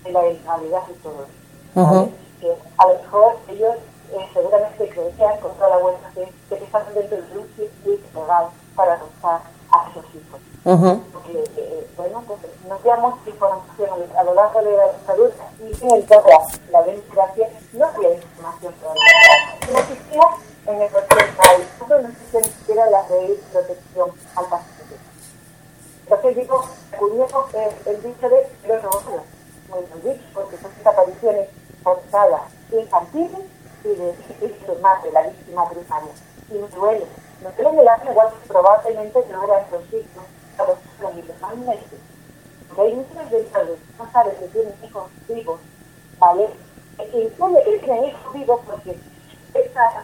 de 0.05 0.13
la 0.13 0.21
realidad 0.21 0.87
de 0.87 0.95
todo 1.03 1.27
esto. 1.27 2.13
Que 2.41 2.55
a 2.77 2.87
lo 2.87 2.95
mejor 2.95 3.37
ellos 3.49 3.77
eh, 4.13 4.29
seguramente 4.33 4.89
creían 4.89 5.41
con 5.41 5.55
toda 5.55 5.71
la 5.71 5.79
buena 5.79 6.11
fe 6.15 6.33
que 6.49 6.55
estaban 6.55 6.95
dentro 6.95 7.17
de 7.17 7.39
un 7.39 7.49
circuito 7.57 8.21
legal 8.21 8.47
para 8.77 8.95
adoptar 8.95 9.41
a 9.73 9.91
esos 9.91 10.05
hijos. 10.15 10.41
Porque, 11.13 11.45
eh, 11.57 11.87
bueno, 11.97 12.23
pues 12.27 12.41
nos 12.69 12.83
damos 12.85 13.15
información 13.27 13.91
a 14.17 14.25
lo 14.25 14.35
largo 14.35 14.63
de 14.63 14.77
la 14.77 14.87
salud 15.07 15.31
y 15.61 15.85
en 15.85 15.91
el 15.91 16.07
la 16.71 16.83
democracia 16.83 17.49
no 17.73 17.87
había 17.87 18.15
información 18.15 18.75
todavía. 18.75 19.73
No 19.73 19.79
existía 19.79 20.23
en 20.67 20.83
el 20.83 20.95
80 20.95 21.47
no 21.89 22.09
existía 22.09 22.41
ni 22.41 22.49
siquiera 22.49 22.91
la 22.91 23.09
ley 23.09 23.29
de 23.29 23.37
protección 23.53 24.11
al 24.35 24.47
paciente. 24.47 24.97
Entonces 26.03 26.37
digo, 26.37 26.65
curioso 26.99 27.49
el, 27.55 27.95
el 27.95 28.03
dicho 28.03 28.29
de 28.29 28.49
los 28.67 28.83
robots, 28.83 29.27
muy 29.69 30.03
bien 30.03 30.23
porque 30.35 30.57
son 30.59 30.73
desapariciones 30.77 31.49
forzadas 31.83 32.43
infantiles 32.73 33.41
y 33.85 33.89
de, 33.89 34.15
y 34.41 34.67
de 34.67 34.79
madre, 34.81 35.13
la 35.13 35.23
víctima 35.23 35.69
primaria. 35.69 36.13
Y 36.51 36.55
me 36.55 36.69
duele, 36.69 37.07
me 37.43 37.63
duele 37.63 37.81
el 37.83 37.89
alma 37.89 38.11
igual 38.11 38.29
que 38.31 38.49
probablemente 38.49 39.25
no 39.31 39.45
eran 39.45 39.65
los 39.71 39.83
hijos, 39.93 40.25
a 40.59 40.63
los 40.65 40.79
hijos 41.17 41.41
normalmente. 41.41 41.97
Porque 42.69 42.83
hay 42.83 42.95
muchos 42.95 43.31
de 43.31 43.39
ellos 43.39 43.79
no 43.99 44.13
saben 44.13 44.37
que 44.37 44.49
tienen 44.49 44.75
hijos 44.83 45.11
vivos, 45.29 45.61
¿vale? 46.19 46.51
E 46.99 47.21
incluye 47.21 47.63
que 47.65 47.79
tienen 47.79 48.05
hijos 48.07 48.33
vivos 48.33 48.61
porque 48.67 48.99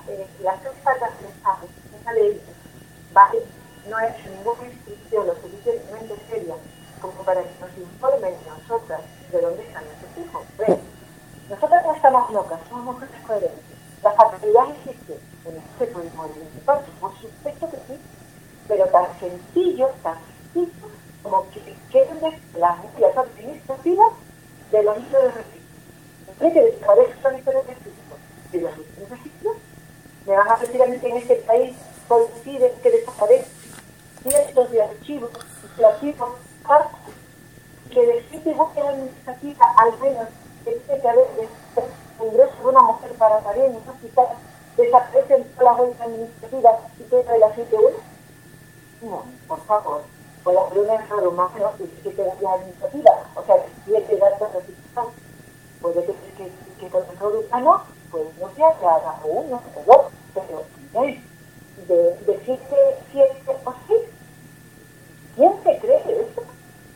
eh, 0.08 0.26
las 0.42 0.60
tres 0.60 0.74
patas 0.82 1.10
de 1.20 1.28
esa 1.98 2.12
ley, 2.12 2.40
¿vale? 3.12 3.38
No 3.88 3.98
es 3.98 4.14
ninguna 4.26 4.68
institución 4.68 5.26
lo 5.26 5.34
suficientemente 5.34 6.16
seria 6.30 6.54
como 7.00 7.14
para 7.24 7.42
que 7.42 7.50
nos 7.60 7.76
informen 7.76 8.34
nosotras 8.46 9.00
de 9.30 9.40
dónde 9.40 9.62
están 9.66 9.84
nuestros 9.84 10.26
hijos. 10.26 10.44
Nosotras 11.50 11.84
no 11.84 11.94
estamos 11.94 12.30
locas, 12.30 12.60
somos 12.68 12.94
mujeres 12.94 13.14
coherentes. 13.26 13.76
La 14.02 14.12
fatalidad 14.12 14.70
existe, 14.70 15.18
en 15.44 16.16
morir 16.16 16.48
en 16.54 16.60
parte, 16.64 16.90
por 17.00 17.12
supuesto 17.20 17.70
que 17.70 17.76
sí, 17.88 18.00
pero 18.68 18.86
tan 18.86 19.06
sencillo, 19.18 19.90
tan 20.02 20.16
sencillo, 20.54 20.88
como 21.22 21.48
que 21.50 21.60
queden 21.90 22.20
las 22.58 22.78
medidas 22.84 23.16
administrativas 23.16 24.12
de 24.70 24.82
los 24.82 24.96
niños 24.96 25.12
de 25.12 25.30
registro. 25.30 25.62
Hay 26.40 26.52
que 26.52 26.62
desaparezcan 26.62 27.32
los 27.32 27.44
niños 27.44 27.66
de. 27.66 28.58
Y 28.58 28.60
los 28.60 28.76
niños 28.76 28.96
de 28.98 29.06
registro, 29.06 29.50
me 30.26 30.36
van 30.36 30.50
a 30.50 30.56
decir 30.56 30.82
a 30.82 30.86
mí 30.86 30.98
que 30.98 31.08
en 31.08 31.16
este 31.18 31.36
país 31.36 31.74
coincide 32.08 32.72
que 32.82 32.90
desaparecen 32.90 33.46
cientos 34.22 34.70
de 34.70 34.82
archivos 34.82 35.30
legislativos 35.62 36.30
que 37.90 38.06
decide 38.06 38.54
búsqueda 38.54 38.90
administrativa 38.90 39.66
al 39.76 39.98
menos 39.98 40.28
que 40.64 40.72
tiene 40.72 41.00
que 41.02 41.08
haber 41.08 41.26
de 41.36 42.26
ingreso 42.26 42.54
de 42.62 42.68
una 42.68 42.80
mujer 42.80 43.12
para 43.12 43.40
parir 43.40 43.64
en 43.64 43.76
un 43.76 43.88
hospital 43.88 44.28
desaparecen 44.76 45.44
todas 45.58 45.78
las 45.78 46.00
administrativas 46.00 46.74
y 46.98 47.02
queda 47.04 47.38
la 47.38 47.54
7-1? 47.54 47.90
No, 49.02 49.24
por 49.48 49.60
favor. 49.64 50.02
Por 50.44 50.54
la 50.54 50.62
un 50.62 50.90
error 50.90 51.28
humano 51.28 51.72
y 51.78 51.88
siete 52.02 52.24
las 52.24 52.54
administrativas, 52.54 53.14
o 53.36 53.44
sea, 53.44 53.56
siete 53.84 54.16
datos 54.16 54.52
registrados. 54.54 55.12
Puede 55.80 56.04
que, 56.04 56.12
que, 56.36 56.52
que 56.80 56.88
con 56.88 57.02
el 57.02 57.46
humano, 57.46 57.82
pues 58.12 58.24
no 58.38 58.54
que 58.54 58.62
haga 58.62 59.20
uno 59.24 59.62
dos, 59.84 60.12
pero 60.34 60.64
de, 61.88 62.16
decir 62.26 62.58
que 62.58 62.76
siete 63.10 63.56
o 63.64 63.74
seis, 63.88 64.02
¿quién 65.34 65.52
se 65.64 65.78
cree 65.78 66.20
eso? 66.20 66.42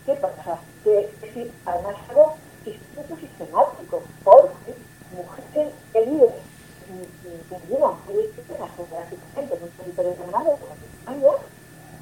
¿Qué 0.05 0.15
pasa? 0.15 0.59
Que, 0.85 1.01
es 1.01 1.21
decir, 1.21 1.53
además 1.65 1.97
algo 2.11 2.35
sistemático, 2.65 4.03
porque 4.23 4.75
mujeres 5.17 5.73
que 5.93 6.01
viven 6.03 6.47
que 6.87 7.57
vivan 7.69 7.95
geográficamente 8.77 9.57
hermano 10.23 10.51
como 10.51 10.75
España, 10.99 11.33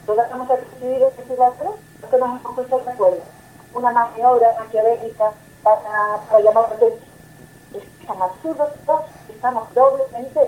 todas 0.07 0.31
vamos 0.31 0.51
a 0.51 0.57
recibir 0.57 1.03
ese 1.03 1.37
dato, 1.37 1.77
porque 2.01 2.19
nos 2.19 2.41
hemos 2.41 2.55
puesto 2.55 2.79
de. 2.81 3.23
Una 3.75 3.91
maniobra 3.91 4.55
maquiavélica 4.59 5.33
para, 5.62 6.21
para 6.29 6.41
llamar. 6.41 6.77
Es 7.75 8.07
tan 8.07 8.23
absurdo 8.23 8.71
estamos 9.45 9.74
doblemente, 9.74 10.40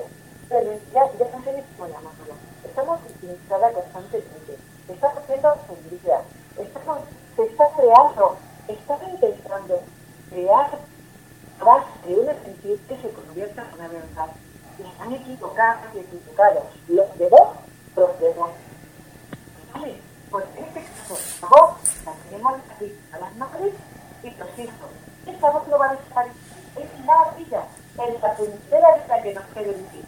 ya, 0.48 1.04
ya 1.18 1.36
no 1.36 1.44
sé 1.44 1.52
ni 1.52 1.62
cómo 1.76 1.86
llamarlo. 1.86 2.32
Estamos 2.64 2.98
victimizadas 3.04 3.74
constantemente. 3.74 4.56
Estamos 4.88 5.22
siendo 5.26 5.52
ofendidas. 5.52 6.22
Estamos, 6.56 6.98
se 7.36 7.42
está 7.42 7.64
creando, 7.76 8.36
están 8.66 8.98
intentando 9.10 9.82
crear 10.30 10.70
base 11.60 12.08
de 12.08 12.14
una 12.14 12.32
mentira 12.32 12.80
que 12.88 12.96
se 12.96 13.10
convierta 13.10 13.68
en 13.68 13.74
una 13.74 13.88
verdad. 13.88 14.28
Y 14.78 14.82
están 14.82 15.12
equivocados 15.12 15.94
y 15.94 15.98
equivocados. 15.98 16.64
Los 16.88 17.18
de 17.18 17.28
vos, 17.28 17.48
los 17.96 18.18
de 18.18 18.32
vos. 18.32 18.50
¿Vale? 19.74 20.00
Pues 20.30 20.46
en 20.56 20.64
este 20.64 20.80
caso, 20.80 21.76
la 22.06 22.12
la 22.12 22.18
tenemos 22.30 22.54
a 23.12 23.18
las 23.18 23.36
madres 23.36 23.74
y 24.22 24.30
los 24.30 24.58
hijos. 24.58 24.90
Esta 25.26 25.50
voz 25.50 25.68
no 25.68 25.78
va 25.78 25.90
a. 25.90 26.24
Es 26.76 27.06
la 27.06 27.34
es 28.04 28.20
la 28.20 28.34
puntera 28.34 28.94
vida 28.94 29.22
que 29.22 29.34
nos 29.34 29.44
quede 29.46 29.72
vivir. 29.72 30.04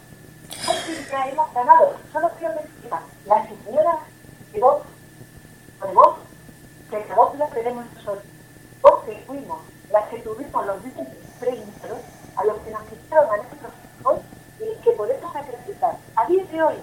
Así 0.67 1.07
ya 1.11 1.27
hemos 1.27 1.53
ganado. 1.53 1.95
Solo 2.13 2.29
quiero 2.37 2.53
decir, 2.55 2.91
la 3.25 3.47
señora 3.47 3.99
de 4.53 4.59
vos, 4.59 4.83
de 5.81 5.93
vos, 5.93 6.17
que 6.89 7.05
la 7.07 7.15
voz 7.15 7.37
la 7.37 7.47
tenemos 7.47 7.85
nosotros. 7.95 8.23
Vos 8.81 9.03
que 9.05 9.15
fuimos 9.25 9.59
las 9.91 10.07
que 10.09 10.19
tuvimos 10.19 10.65
los 10.65 10.83
dientes 10.83 11.07
preguntados 11.39 11.99
a 12.35 12.43
los 12.45 12.57
que 12.59 12.71
nos 12.71 12.83
quitaron 12.83 13.31
a 13.31 13.37
nuestros 13.37 13.71
hijos 13.99 14.19
y 14.59 14.83
que 14.83 14.91
podemos 14.91 15.35
acreditar 15.35 15.97
a 16.15 16.25
día 16.27 16.43
de 16.45 16.61
hoy 16.61 16.75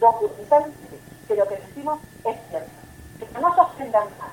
documentalmente 0.00 1.00
que 1.26 1.36
lo 1.36 1.46
que 1.46 1.56
decimos 1.56 2.00
es 2.24 2.36
cierto. 2.48 2.70
Que 3.18 3.40
no 3.40 3.54
se 3.54 3.60
ofendan 3.60 4.08
más. 4.18 4.30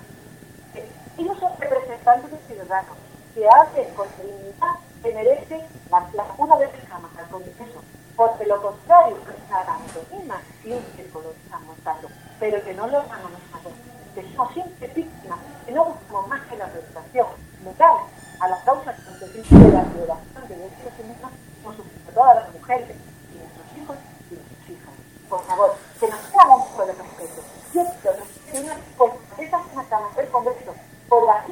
Ellos 1.18 1.38
son 1.40 1.52
representantes 1.60 2.32
de 2.32 2.38
ciudadanos 2.48 2.98
que 3.34 3.48
hacen 3.48 3.94
con 3.96 4.08
dignidad 4.18 4.76
que 5.06 5.14
merece 5.14 5.62
la, 5.92 6.10
la 6.14 6.26
una 6.38 6.58
de 6.58 6.66
las 6.66 6.90
cámaras 6.90 7.30
con 7.30 7.44
eso. 7.44 7.82
Porque 8.16 8.46
lo 8.46 8.62
contrario 8.62 9.18
que 9.26 9.32
está 9.32 9.64
dando 9.64 10.02
misma 10.12 10.42
y 10.64 10.72
un 10.72 10.84
círculo 10.96 11.32
están 11.44 11.66
montando, 11.68 12.08
pero 12.40 12.64
que 12.64 12.74
no 12.74 12.88
lo 12.88 13.00
hagamos 13.00 13.32
nosotros. 13.52 13.74
Que 14.16 14.24
somos 14.32 14.54
siempre 14.54 14.88
víctimas, 14.88 15.40
que 15.66 15.72
no 15.74 15.86
buscamos 15.86 16.28
más 16.28 16.42
que 16.48 16.58
la 16.58 16.66
reputación 16.66 17.28
moral 17.64 17.98
a 18.40 18.48
las 18.48 18.64
causas 18.64 18.96
consecuencias 19.02 19.62
de 19.62 19.72
la 19.72 19.84
violación 19.84 20.48
de 20.48 20.56
derechos 20.56 20.94
humanos 21.00 21.38
por 21.64 21.76
supuesto 21.76 22.12
todas 22.14 22.36
las 22.36 22.54
mujeres 22.54 22.88
y 22.90 23.38
nuestros 23.38 23.78
hijos 23.78 23.98
y 24.32 24.36
nuestras 24.36 24.70
hijas. 24.70 24.94
Por 25.30 25.44
favor, 25.46 25.76
que 26.00 26.08
nos 26.08 26.20
hagamos 26.34 26.66
un 26.66 26.72
poco 26.72 26.86
de 26.86 26.94
respeto. 26.94 27.42
Yo 27.74 27.84
quiero 28.02 28.64
una 28.66 28.74
respuesta 28.74 29.36
de 29.38 29.44
esa 29.44 29.64
semana 29.70 30.10
del 30.16 30.30
Congreso 30.30 30.74
por 31.10 31.26
la 31.26 31.46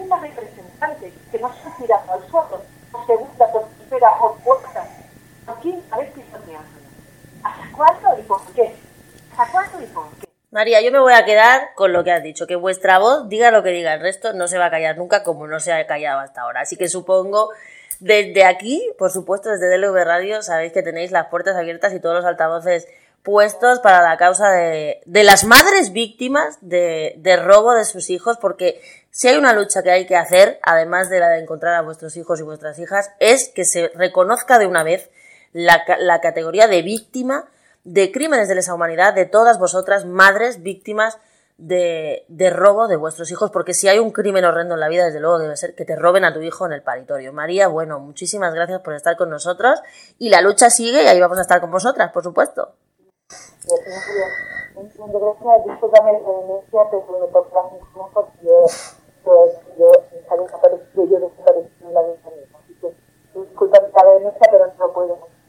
María, 10.54 10.82
yo 10.82 10.92
me 10.92 11.00
voy 11.00 11.14
a 11.14 11.26
quedar 11.26 11.74
con 11.74 11.94
lo 11.94 12.04
que 12.04 12.12
has 12.12 12.22
dicho, 12.22 12.46
que 12.46 12.56
vuestra 12.56 13.00
voz 13.00 13.28
diga 13.28 13.50
lo 13.50 13.64
que 13.64 13.72
diga, 13.72 13.96
el 13.96 14.02
resto 14.02 14.34
no 14.34 14.48
se 14.48 14.60
va 14.60 14.68
a 14.68 14.70
callar 14.70 14.96
nunca 15.00 15.24
como 15.24 15.48
no 15.48 15.60
se 15.60 15.74
ha 15.74 15.88
callado 15.88 16.20
hasta 16.20 16.42
ahora. 16.42 16.62
Así 16.62 16.78
que 16.78 16.90
supongo, 16.90 17.50
desde 18.00 18.46
aquí, 18.46 18.88
por 19.00 19.10
supuesto, 19.10 19.50
desde 19.50 19.76
DLV 19.76 20.04
Radio, 20.04 20.44
sabéis 20.44 20.72
que 20.72 20.84
tenéis 20.84 21.10
las 21.10 21.26
puertas 21.30 21.56
abiertas 21.56 21.92
y 21.96 22.00
todos 22.00 22.18
los 22.18 22.26
altavoces 22.26 22.88
puestos 23.24 23.80
para 23.80 24.08
la 24.08 24.16
causa 24.18 24.52
de, 24.52 25.02
de 25.08 25.24
las 25.24 25.44
madres 25.44 25.92
víctimas 25.92 26.60
de, 26.62 27.18
robo 27.44 27.74
de 27.74 27.86
sus 27.86 28.12
hijos, 28.12 28.38
porque 28.38 28.80
si 29.10 29.30
hay 29.30 29.38
una 29.38 29.54
lucha 29.54 29.82
que 29.82 29.90
hay 29.90 30.06
que 30.06 30.18
hacer, 30.18 30.60
además 30.62 31.10
de 31.10 31.20
la 31.20 31.30
de 31.30 31.40
encontrar 31.40 31.74
a 31.74 31.82
vuestros 31.82 32.16
hijos 32.16 32.40
y 32.40 32.44
vuestras 32.44 32.78
hijas, 32.78 33.10
es 33.20 33.50
que 33.50 33.66
se 33.66 33.88
reconozca 33.96 34.60
de 34.60 34.68
una 34.68 34.84
vez 34.84 35.10
la, 35.52 35.84
la 35.98 36.22
categoría 36.22 36.68
de 36.68 36.84
víctima 36.84 37.50
de 37.84 38.12
crímenes 38.12 38.48
de 38.48 38.56
lesa 38.56 38.74
humanidad 38.74 39.14
de 39.14 39.26
todas 39.26 39.60
vosotras, 39.60 40.06
madres 40.06 40.64
víctimas 40.64 41.20
de, 41.58 42.26
de, 42.30 42.50
robo 42.50 42.88
de 42.88 42.96
vuestros 42.96 43.32
hijos, 43.32 43.52
porque 43.52 43.74
si 43.74 43.88
hay 43.88 44.00
un 44.00 44.12
crimen 44.12 44.46
horrendo 44.46 44.74
en 44.74 44.80
la 44.80 44.90
vida, 44.90 45.06
desde 45.06 45.20
luego 45.20 45.40
debe 45.40 45.56
ser 45.56 45.76
que 45.76 45.86
te 45.86 45.96
roben 45.96 46.26
a 46.26 46.34
tu 46.34 46.42
hijo 46.42 46.66
en 46.66 46.74
el 46.74 46.82
paritorio. 46.82 47.32
María, 47.34 47.68
bueno, 47.68 48.00
muchísimas 48.00 48.54
gracias 48.54 48.82
por 48.82 48.94
estar 48.94 49.16
con 49.18 49.30
nosotros 49.30 49.82
y 50.18 50.30
la 50.30 50.42
lucha 50.42 50.70
sigue 50.70 51.04
y 51.04 51.08
ahí 51.08 51.20
vamos 51.20 51.38
a 51.38 51.42
estar 51.42 51.62
con 51.62 51.72
vosotras, 51.72 52.12
por 52.12 52.24
supuesto. 52.24 52.74
No 65.04 65.33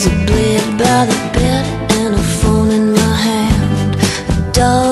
There's 0.00 0.12
a 0.14 0.26
blade 0.26 0.78
by 0.78 1.06
the 1.06 1.18
bed 1.34 1.66
and 1.98 2.14
a 2.14 2.22
phone 2.38 2.70
in 2.70 2.92
my 2.92 3.16
hand. 3.16 3.96
A 4.30 4.52
dog 4.52 4.87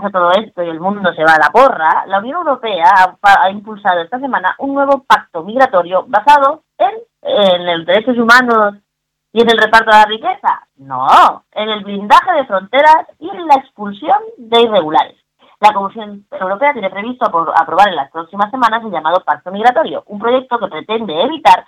pasa 0.00 0.10
todo 0.10 0.32
esto 0.32 0.62
y 0.62 0.68
el 0.68 0.80
mundo 0.80 1.12
se 1.14 1.24
va 1.24 1.34
a 1.34 1.38
la 1.38 1.50
porra, 1.50 2.04
la 2.06 2.18
Unión 2.18 2.38
Europea 2.38 3.16
ha, 3.22 3.50
impulsado 3.50 4.00
esta 4.00 4.18
semana 4.18 4.54
un 4.58 4.74
nuevo 4.74 5.04
pacto 5.04 5.44
migratorio 5.44 6.04
basado 6.06 6.62
en, 6.78 6.94
en 7.22 7.66
los 7.78 7.86
derechos 7.86 8.16
humanos 8.16 8.74
y 9.32 9.42
en 9.42 9.50
el 9.50 9.58
reparto 9.58 9.90
de 9.90 9.96
la 9.98 10.04
riqueza. 10.06 10.66
No, 10.76 11.44
en 11.52 11.68
el 11.68 11.84
blindaje 11.84 12.32
de 12.32 12.46
fronteras 12.46 13.06
y 13.18 13.28
en 13.28 13.46
la 13.46 13.54
expulsión 13.56 14.18
de 14.38 14.62
irregulares. 14.62 15.16
La 15.60 15.72
Comisión 15.74 16.26
Europea 16.30 16.72
tiene 16.72 16.88
previsto 16.90 17.26
apro- 17.26 17.52
aprobar 17.54 17.88
en 17.88 17.96
las 17.96 18.10
próximas 18.10 18.50
semanas 18.50 18.82
el 18.82 18.90
llamado 18.90 19.22
Pacto 19.24 19.50
Migratorio, 19.52 20.02
un 20.06 20.18
proyecto 20.18 20.58
que 20.58 20.68
pretende 20.68 21.20
evitar 21.22 21.64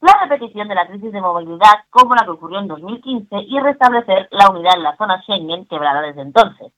la 0.00 0.18
repetición 0.22 0.66
de 0.68 0.74
la 0.74 0.86
crisis 0.86 1.12
de 1.12 1.20
movilidad 1.20 1.84
como 1.90 2.14
la 2.14 2.24
que 2.24 2.30
ocurrió 2.30 2.58
en 2.58 2.68
2015 2.68 3.36
y 3.46 3.60
restablecer 3.60 4.28
la 4.30 4.48
unidad 4.50 4.76
en 4.76 4.82
la 4.82 4.96
zona 4.96 5.20
Schengen 5.22 5.66
quebrada 5.66 6.00
desde 6.00 6.22
entonces. 6.22 6.72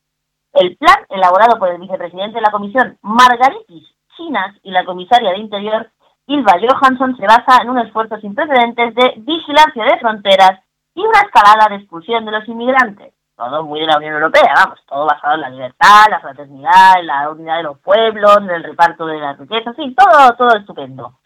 El 0.53 0.77
plan, 0.77 0.97
elaborado 1.09 1.59
por 1.59 1.69
el 1.69 1.79
vicepresidente 1.79 2.35
de 2.35 2.41
la 2.41 2.51
Comisión, 2.51 2.97
Margaritis 3.01 3.87
Chinas, 4.15 4.55
y 4.63 4.71
la 4.71 4.85
comisaria 4.85 5.31
de 5.31 5.37
Interior, 5.37 5.91
Ilva 6.25 6.53
Johansson, 6.59 7.15
se 7.17 7.25
basa 7.25 7.61
en 7.61 7.69
un 7.69 7.79
esfuerzo 7.79 8.17
sin 8.19 8.33
precedentes 8.33 8.95
de 8.95 9.13
vigilancia 9.17 9.85
de 9.85 9.99
fronteras 9.99 10.59
y 10.95 11.01
una 11.01 11.19
escalada 11.19 11.69
de 11.69 11.75
expulsión 11.75 12.25
de 12.25 12.31
los 12.31 12.47
inmigrantes. 12.47 13.13
Todo 13.35 13.63
muy 13.63 13.79
de 13.79 13.85
la 13.85 13.97
Unión 13.97 14.15
Europea, 14.15 14.51
vamos, 14.55 14.79
todo 14.87 15.05
basado 15.05 15.35
en 15.35 15.41
la 15.41 15.49
libertad, 15.49 16.05
la 16.09 16.19
fraternidad, 16.19 16.99
en 16.99 17.05
la 17.05 17.29
unidad 17.29 17.57
de 17.57 17.63
los 17.63 17.79
pueblos, 17.79 18.37
en 18.37 18.49
el 18.49 18.63
reparto 18.63 19.05
de 19.05 19.19
las 19.19 19.37
riquezas, 19.37 19.75
sí, 19.75 19.95
todo, 19.95 20.35
todo 20.35 20.57
estupendo. 20.57 21.19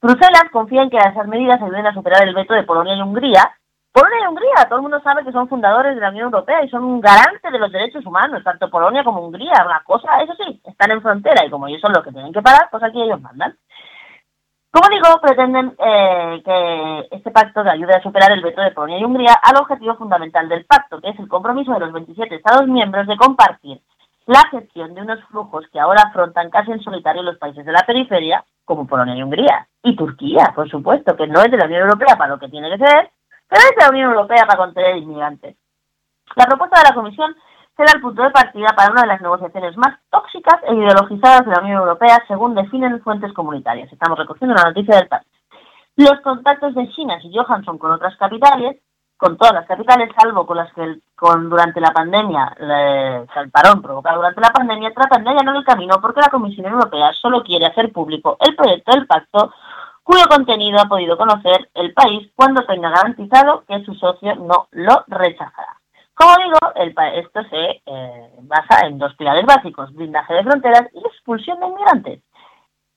Bruselas 0.00 0.44
confía 0.50 0.82
en 0.82 0.90
que 0.90 0.96
esas 0.96 1.28
medidas 1.28 1.62
ayuden 1.62 1.86
a 1.86 1.94
superar 1.94 2.26
el 2.26 2.34
veto 2.34 2.54
de 2.54 2.64
Polonia 2.64 2.96
y 2.96 3.02
Hungría. 3.02 3.52
Polonia 3.92 4.24
y 4.24 4.26
Hungría, 4.26 4.64
todo 4.68 4.76
el 4.76 4.82
mundo 4.82 5.00
sabe 5.00 5.22
que 5.22 5.32
son 5.32 5.48
fundadores 5.48 5.94
de 5.94 6.00
la 6.00 6.08
Unión 6.08 6.24
Europea 6.24 6.64
y 6.64 6.70
son 6.70 6.82
un 6.82 7.00
garante 7.00 7.50
de 7.50 7.58
los 7.58 7.70
derechos 7.70 8.04
humanos, 8.06 8.42
tanto 8.42 8.70
Polonia 8.70 9.04
como 9.04 9.20
Hungría. 9.20 9.64
Una 9.66 9.82
cosa, 9.84 10.22
eso 10.22 10.32
sí, 10.34 10.60
están 10.64 10.92
en 10.92 11.02
frontera 11.02 11.44
y 11.44 11.50
como 11.50 11.68
ellos 11.68 11.82
son 11.82 11.92
los 11.92 12.02
que 12.02 12.10
tienen 12.10 12.32
que 12.32 12.40
parar, 12.40 12.68
pues 12.70 12.82
aquí 12.82 13.02
ellos 13.02 13.20
mandan. 13.20 13.54
Como 14.70 14.88
digo, 14.88 15.20
pretenden 15.20 15.76
eh, 15.78 16.42
que 16.42 17.16
este 17.16 17.30
pacto 17.30 17.60
ayude 17.60 17.94
a 17.94 18.02
superar 18.02 18.32
el 18.32 18.40
veto 18.40 18.62
de 18.62 18.70
Polonia 18.70 18.98
y 18.98 19.04
Hungría 19.04 19.34
al 19.34 19.58
objetivo 19.58 19.96
fundamental 19.96 20.48
del 20.48 20.64
pacto, 20.64 20.98
que 20.98 21.10
es 21.10 21.18
el 21.18 21.28
compromiso 21.28 21.74
de 21.74 21.80
los 21.80 21.92
27 21.92 22.34
Estados 22.34 22.66
miembros 22.68 23.06
de 23.06 23.18
compartir 23.18 23.82
la 24.24 24.40
gestión 24.50 24.94
de 24.94 25.02
unos 25.02 25.22
flujos 25.24 25.66
que 25.70 25.78
ahora 25.78 26.04
afrontan 26.08 26.48
casi 26.48 26.72
en 26.72 26.80
solitario 26.80 27.22
los 27.22 27.36
países 27.36 27.66
de 27.66 27.72
la 27.72 27.84
periferia, 27.86 28.42
como 28.64 28.86
Polonia 28.86 29.14
y 29.14 29.22
Hungría. 29.22 29.66
Y 29.82 29.94
Turquía, 29.96 30.52
por 30.54 30.70
supuesto, 30.70 31.14
que 31.16 31.26
no 31.26 31.42
es 31.42 31.50
de 31.50 31.58
la 31.58 31.66
Unión 31.66 31.82
Europea 31.82 32.16
para 32.16 32.30
lo 32.30 32.38
que 32.38 32.48
tiene 32.48 32.70
que 32.70 32.78
ser, 32.78 33.10
pero 33.52 33.64
es 33.68 33.76
la 33.76 33.90
Unión 33.90 34.10
Europea 34.12 34.46
para 34.46 34.56
contener 34.56 34.96
inmigrantes. 34.96 35.56
La 36.36 36.46
propuesta 36.46 36.80
de 36.80 36.88
la 36.88 36.94
Comisión 36.94 37.36
será 37.76 37.92
el 37.94 38.00
punto 38.00 38.22
de 38.22 38.30
partida 38.30 38.68
para 38.74 38.92
una 38.92 39.02
de 39.02 39.08
las 39.08 39.20
negociaciones 39.20 39.76
más 39.76 39.98
tóxicas 40.10 40.56
e 40.66 40.74
ideologizadas 40.74 41.44
de 41.44 41.52
la 41.52 41.60
Unión 41.60 41.80
Europea, 41.80 42.24
según 42.26 42.54
definen 42.54 43.02
fuentes 43.02 43.32
comunitarias. 43.34 43.92
Estamos 43.92 44.18
recogiendo 44.18 44.54
una 44.54 44.70
noticia 44.70 44.96
del 44.96 45.08
país. 45.08 45.26
Los 45.96 46.18
contactos 46.22 46.74
de 46.74 46.88
China 46.92 47.18
y 47.22 47.36
Johansson 47.36 47.76
con 47.76 47.92
otras 47.92 48.16
capitales, 48.16 48.80
con 49.18 49.36
todas 49.36 49.52
las 49.52 49.66
capitales, 49.66 50.08
salvo 50.18 50.46
con 50.46 50.56
las 50.56 50.72
que 50.72 50.96
con, 51.14 51.50
durante 51.50 51.80
la 51.80 51.90
pandemia, 51.90 52.56
le- 52.58 53.16
el 53.40 53.50
parón 53.52 53.82
provocado 53.82 54.16
durante 54.16 54.40
la 54.40 54.50
pandemia, 54.50 54.94
tratan 54.94 55.22
de 55.24 55.30
allanar 55.30 55.56
el 55.56 55.64
camino 55.64 56.00
porque 56.00 56.20
la 56.22 56.30
Comisión 56.30 56.66
Europea 56.72 57.12
solo 57.12 57.42
quiere 57.42 57.66
hacer 57.66 57.92
público 57.92 58.38
el 58.40 58.56
proyecto 58.56 58.92
del 58.92 59.06
pacto 59.06 59.52
cuyo 60.02 60.24
contenido 60.28 60.78
ha 60.80 60.88
podido 60.88 61.16
conocer 61.16 61.68
el 61.74 61.92
país 61.92 62.30
cuando 62.34 62.64
tenga 62.66 62.90
garantizado 62.90 63.64
que 63.66 63.84
su 63.84 63.94
socio 63.94 64.34
no 64.36 64.68
lo 64.72 65.04
rechazará. 65.08 65.78
Como 66.14 66.36
digo, 66.36 66.58
el 66.76 66.94
esto 67.14 67.42
se 67.44 67.82
eh, 67.86 68.30
basa 68.42 68.86
en 68.86 68.98
dos 68.98 69.14
pilares 69.14 69.46
básicos, 69.46 69.92
blindaje 69.94 70.34
de 70.34 70.44
fronteras 70.44 70.88
y 70.92 70.98
expulsión 70.98 71.58
de 71.60 71.66
inmigrantes. 71.66 72.20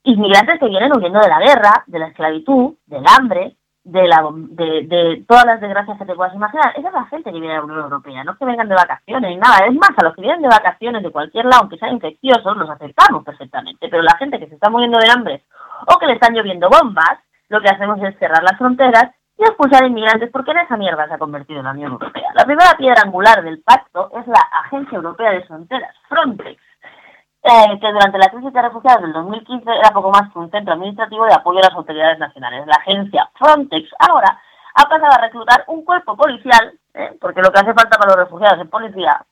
Inmigrantes 0.04 0.60
que 0.60 0.68
vienen 0.68 0.94
huyendo 0.94 1.20
de 1.20 1.28
la 1.28 1.40
guerra, 1.40 1.84
de 1.86 1.98
la 1.98 2.08
esclavitud, 2.08 2.74
del 2.86 3.04
hambre, 3.18 3.56
de, 3.82 4.08
la, 4.08 4.28
de, 4.32 4.86
de 4.86 5.24
todas 5.28 5.46
las 5.46 5.60
desgracias 5.60 5.96
que 5.98 6.04
te 6.04 6.14
puedas 6.14 6.34
imaginar. 6.34 6.72
Esa 6.76 6.88
es 6.88 6.94
la 6.94 7.04
gente 7.06 7.32
que 7.32 7.40
viene 7.40 7.54
a 7.54 7.58
la 7.58 7.64
Unión 7.64 7.80
Europea, 7.80 8.24
no 8.24 8.32
es 8.32 8.38
que 8.38 8.44
vengan 8.44 8.68
de 8.68 8.74
vacaciones 8.74 9.30
ni 9.30 9.36
nada. 9.36 9.66
Es 9.66 9.74
más, 9.74 9.90
a 9.96 10.04
los 10.04 10.14
que 10.14 10.22
vienen 10.22 10.42
de 10.42 10.48
vacaciones 10.48 11.02
de 11.02 11.10
cualquier 11.10 11.44
lado, 11.46 11.62
aunque 11.62 11.78
sean 11.78 11.94
infecciosos, 11.94 12.56
los 12.56 12.68
aceptamos 12.68 13.24
perfectamente. 13.24 13.88
Pero 13.88 14.02
la 14.02 14.16
gente 14.18 14.38
que 14.38 14.48
se 14.48 14.54
está 14.54 14.70
muriendo 14.70 14.98
de 14.98 15.10
hambre 15.10 15.44
o 15.86 15.98
que 15.98 16.06
le 16.06 16.14
están 16.14 16.34
lloviendo 16.34 16.68
bombas, 16.68 17.18
lo 17.48 17.60
que 17.60 17.68
hacemos 17.68 17.98
es 18.02 18.18
cerrar 18.18 18.42
las 18.42 18.58
fronteras 18.58 19.10
y 19.38 19.42
expulsar 19.42 19.84
inmigrantes 19.84 20.30
porque 20.30 20.52
en 20.52 20.58
esa 20.58 20.76
mierda 20.76 21.06
se 21.06 21.14
ha 21.14 21.18
convertido 21.18 21.62
la 21.62 21.72
Unión 21.72 21.92
Europea. 21.92 22.28
La 22.34 22.44
primera 22.44 22.74
piedra 22.76 23.02
angular 23.02 23.42
del 23.42 23.62
pacto 23.62 24.10
es 24.18 24.26
la 24.26 24.40
Agencia 24.64 24.96
Europea 24.96 25.32
de 25.32 25.42
Fronteras, 25.42 25.94
Frontex, 26.08 26.60
eh, 27.42 27.78
que 27.80 27.92
durante 27.92 28.18
la 28.18 28.30
crisis 28.30 28.52
de 28.52 28.62
refugiados 28.62 29.02
del 29.02 29.12
2015 29.12 29.70
era 29.70 29.90
poco 29.90 30.10
más 30.10 30.32
que 30.32 30.38
un 30.38 30.50
centro 30.50 30.74
administrativo 30.74 31.26
de 31.26 31.34
apoyo 31.34 31.58
a 31.58 31.68
las 31.68 31.74
autoridades 31.74 32.18
nacionales. 32.18 32.66
La 32.66 32.76
agencia 32.76 33.28
Frontex 33.34 33.88
ahora 33.98 34.40
ha 34.74 34.88
pasado 34.88 35.12
a 35.12 35.22
reclutar 35.22 35.64
un 35.68 35.84
cuerpo 35.84 36.16
policial, 36.16 36.72
eh, 36.94 37.16
porque 37.20 37.42
lo 37.42 37.50
que 37.50 37.60
hace 37.60 37.74
falta 37.74 37.98
para 37.98 38.12
los 38.12 38.24
refugiados 38.24 38.60
es 38.60 38.68
policía, 38.68 39.24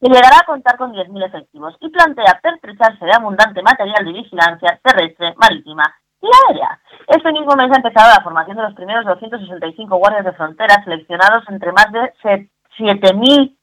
que 0.00 0.08
llegará 0.08 0.38
a 0.40 0.46
contar 0.46 0.76
con 0.76 0.92
10.000 0.92 1.26
efectivos 1.26 1.76
y 1.80 1.88
plantea 1.88 2.38
pertrecharse 2.40 3.04
de 3.04 3.12
abundante 3.12 3.62
material 3.62 4.04
de 4.04 4.12
vigilancia 4.12 4.78
terrestre, 4.82 5.34
marítima 5.36 5.84
y 6.22 6.28
aérea. 6.48 6.78
Este 7.06 7.32
mismo 7.32 7.54
mes 7.56 7.70
ha 7.72 7.76
empezado 7.76 8.14
la 8.14 8.22
formación 8.22 8.56
de 8.56 8.62
los 8.62 8.74
primeros 8.74 9.04
265 9.04 9.96
guardias 9.96 10.24
de 10.24 10.32
frontera 10.32 10.82
seleccionados 10.84 11.44
entre 11.48 11.72
más 11.72 11.90
de 11.92 12.12
7.000 12.78 13.56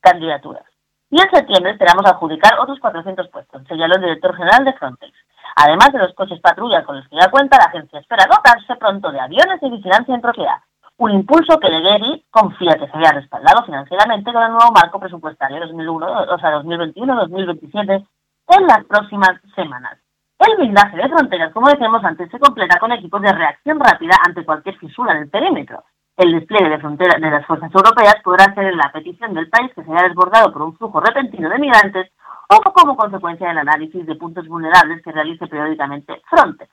candidaturas. 0.00 0.64
Y 1.10 1.20
en 1.20 1.30
septiembre 1.30 1.72
esperamos 1.72 2.04
adjudicar 2.04 2.58
otros 2.58 2.80
400 2.80 3.28
puestos, 3.28 3.62
señaló 3.68 3.94
el 3.94 4.02
director 4.02 4.36
general 4.36 4.64
de 4.64 4.72
Frontex. 4.72 5.12
Además 5.54 5.92
de 5.92 6.00
los 6.00 6.12
coches 6.14 6.40
patrulla 6.40 6.84
con 6.84 6.96
los 6.96 7.08
que 7.08 7.16
ya 7.16 7.30
cuenta, 7.30 7.58
la 7.58 7.66
agencia 7.66 8.00
espera 8.00 8.26
dotarse 8.28 8.74
pronto 8.76 9.12
de 9.12 9.20
aviones 9.20 9.60
de 9.60 9.70
vigilancia 9.70 10.14
en 10.14 10.20
propiedad 10.20 10.58
un 10.98 11.10
impulso 11.10 11.58
que 11.60 11.68
Legueri 11.68 12.24
confía 12.30 12.78
que 12.78 12.88
se 12.88 12.98
vea 12.98 13.12
respaldado 13.12 13.64
financieramente 13.64 14.32
con 14.32 14.42
el 14.42 14.52
nuevo 14.52 14.72
marco 14.72 14.98
presupuestario 14.98 15.60
2001, 15.60 16.06
o 16.06 16.38
sea, 16.38 16.58
2021-2027 16.62 18.06
en 18.48 18.66
las 18.66 18.84
próximas 18.84 19.32
semanas. 19.54 19.98
El 20.38 20.56
blindaje 20.56 20.96
de 20.96 21.08
fronteras, 21.08 21.52
como 21.52 21.68
decíamos 21.68 22.04
antes, 22.04 22.30
se 22.30 22.38
completa 22.38 22.78
con 22.78 22.92
equipos 22.92 23.20
de 23.22 23.32
reacción 23.32 23.80
rápida 23.80 24.16
ante 24.26 24.44
cualquier 24.44 24.76
fisura 24.78 25.12
en 25.12 25.22
el 25.22 25.30
perímetro. 25.30 25.84
El 26.16 26.32
despliegue 26.32 26.70
de 26.70 26.78
fronteras 26.78 27.20
de 27.20 27.30
las 27.30 27.46
fuerzas 27.46 27.70
europeas 27.74 28.16
podrá 28.22 28.54
ser 28.54 28.74
la 28.74 28.90
petición 28.92 29.34
del 29.34 29.50
país 29.50 29.70
que 29.74 29.84
se 29.84 29.90
haya 29.90 30.08
desbordado 30.08 30.52
por 30.52 30.62
un 30.62 30.76
flujo 30.76 31.00
repentino 31.00 31.48
de 31.50 31.58
migrantes 31.58 32.10
o 32.48 32.72
como 32.72 32.96
consecuencia 32.96 33.48
del 33.48 33.58
análisis 33.58 34.06
de 34.06 34.14
puntos 34.14 34.46
vulnerables 34.46 35.02
que 35.02 35.12
realice 35.12 35.46
periódicamente 35.46 36.22
Frontex. 36.30 36.70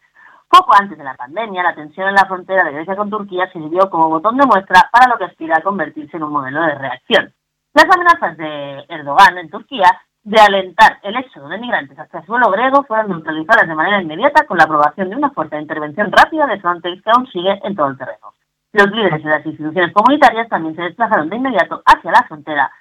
Poco 0.56 0.72
antes 0.80 0.96
de 0.96 1.04
la 1.04 1.16
pandemia, 1.16 1.64
la 1.64 1.74
tensión 1.74 2.10
en 2.10 2.14
la 2.14 2.28
frontera 2.28 2.64
de 2.64 2.74
Grecia 2.74 2.96
con 2.96 3.10
Turquía 3.10 3.52
sirvió 3.52 3.90
como 3.90 4.08
botón 4.08 4.38
de 4.38 4.46
muestra 4.46 4.88
para 4.92 5.10
lo 5.10 5.18
que 5.18 5.24
aspira 5.24 5.58
a 5.58 5.64
convertirse 5.64 6.16
en 6.16 6.22
un 6.22 6.32
modelo 6.32 6.62
de 6.62 6.76
reacción. 6.76 7.34
Las 7.74 7.86
amenazas 7.86 8.38
de 8.38 8.86
Erdogan 8.88 9.40
en 9.40 9.50
Turquía 9.50 9.90
de 10.22 10.40
alentar 10.40 11.00
el 11.02 11.16
éxodo 11.16 11.50
de 11.50 11.58
migrantes 11.58 11.98
hacia 11.98 12.20
el 12.20 12.26
suelo 12.28 12.52
griego 12.52 12.84
fueron 12.84 13.10
neutralizadas 13.10 13.68
de 13.68 13.74
manera 13.74 14.00
inmediata 14.00 14.46
con 14.46 14.60
la 14.60 14.66
aprobación 14.66 15.10
de 15.10 15.16
una 15.16 15.32
fuerza 15.32 15.56
de 15.56 15.64
intervención 15.64 16.12
rápida 16.12 16.46
de 16.46 16.60
Frontex 16.60 17.02
que 17.02 17.10
aún 17.10 17.26
sigue 17.32 17.60
en 17.64 17.76
todo 17.76 17.88
el 17.88 17.98
terreno. 17.98 18.36
Los 18.74 18.92
líderes 18.92 19.24
de 19.24 19.30
las 19.32 19.44
instituciones 19.44 19.92
comunitarias 19.92 20.48
también 20.50 20.76
se 20.76 20.84
desplazaron 20.84 21.30
de 21.30 21.36
inmediato 21.36 21.82
hacia 21.84 22.12
la 22.12 22.28
frontera 22.28 22.72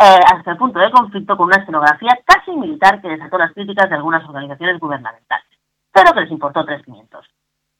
eh, 0.00 0.20
hasta 0.34 0.50
el 0.50 0.56
punto 0.56 0.80
de 0.80 0.90
conflicto 0.90 1.36
con 1.36 1.46
una 1.46 1.62
escenografía 1.62 2.18
casi 2.24 2.50
militar 2.56 3.00
que 3.00 3.10
desató 3.10 3.38
las 3.38 3.52
críticas 3.52 3.88
de 3.88 3.94
algunas 3.94 4.28
organizaciones 4.28 4.80
gubernamentales 4.80 5.53
pero 5.94 6.12
que 6.12 6.22
les 6.22 6.30
importó 6.30 6.64
tres 6.64 6.82
quinientos. 6.84 7.24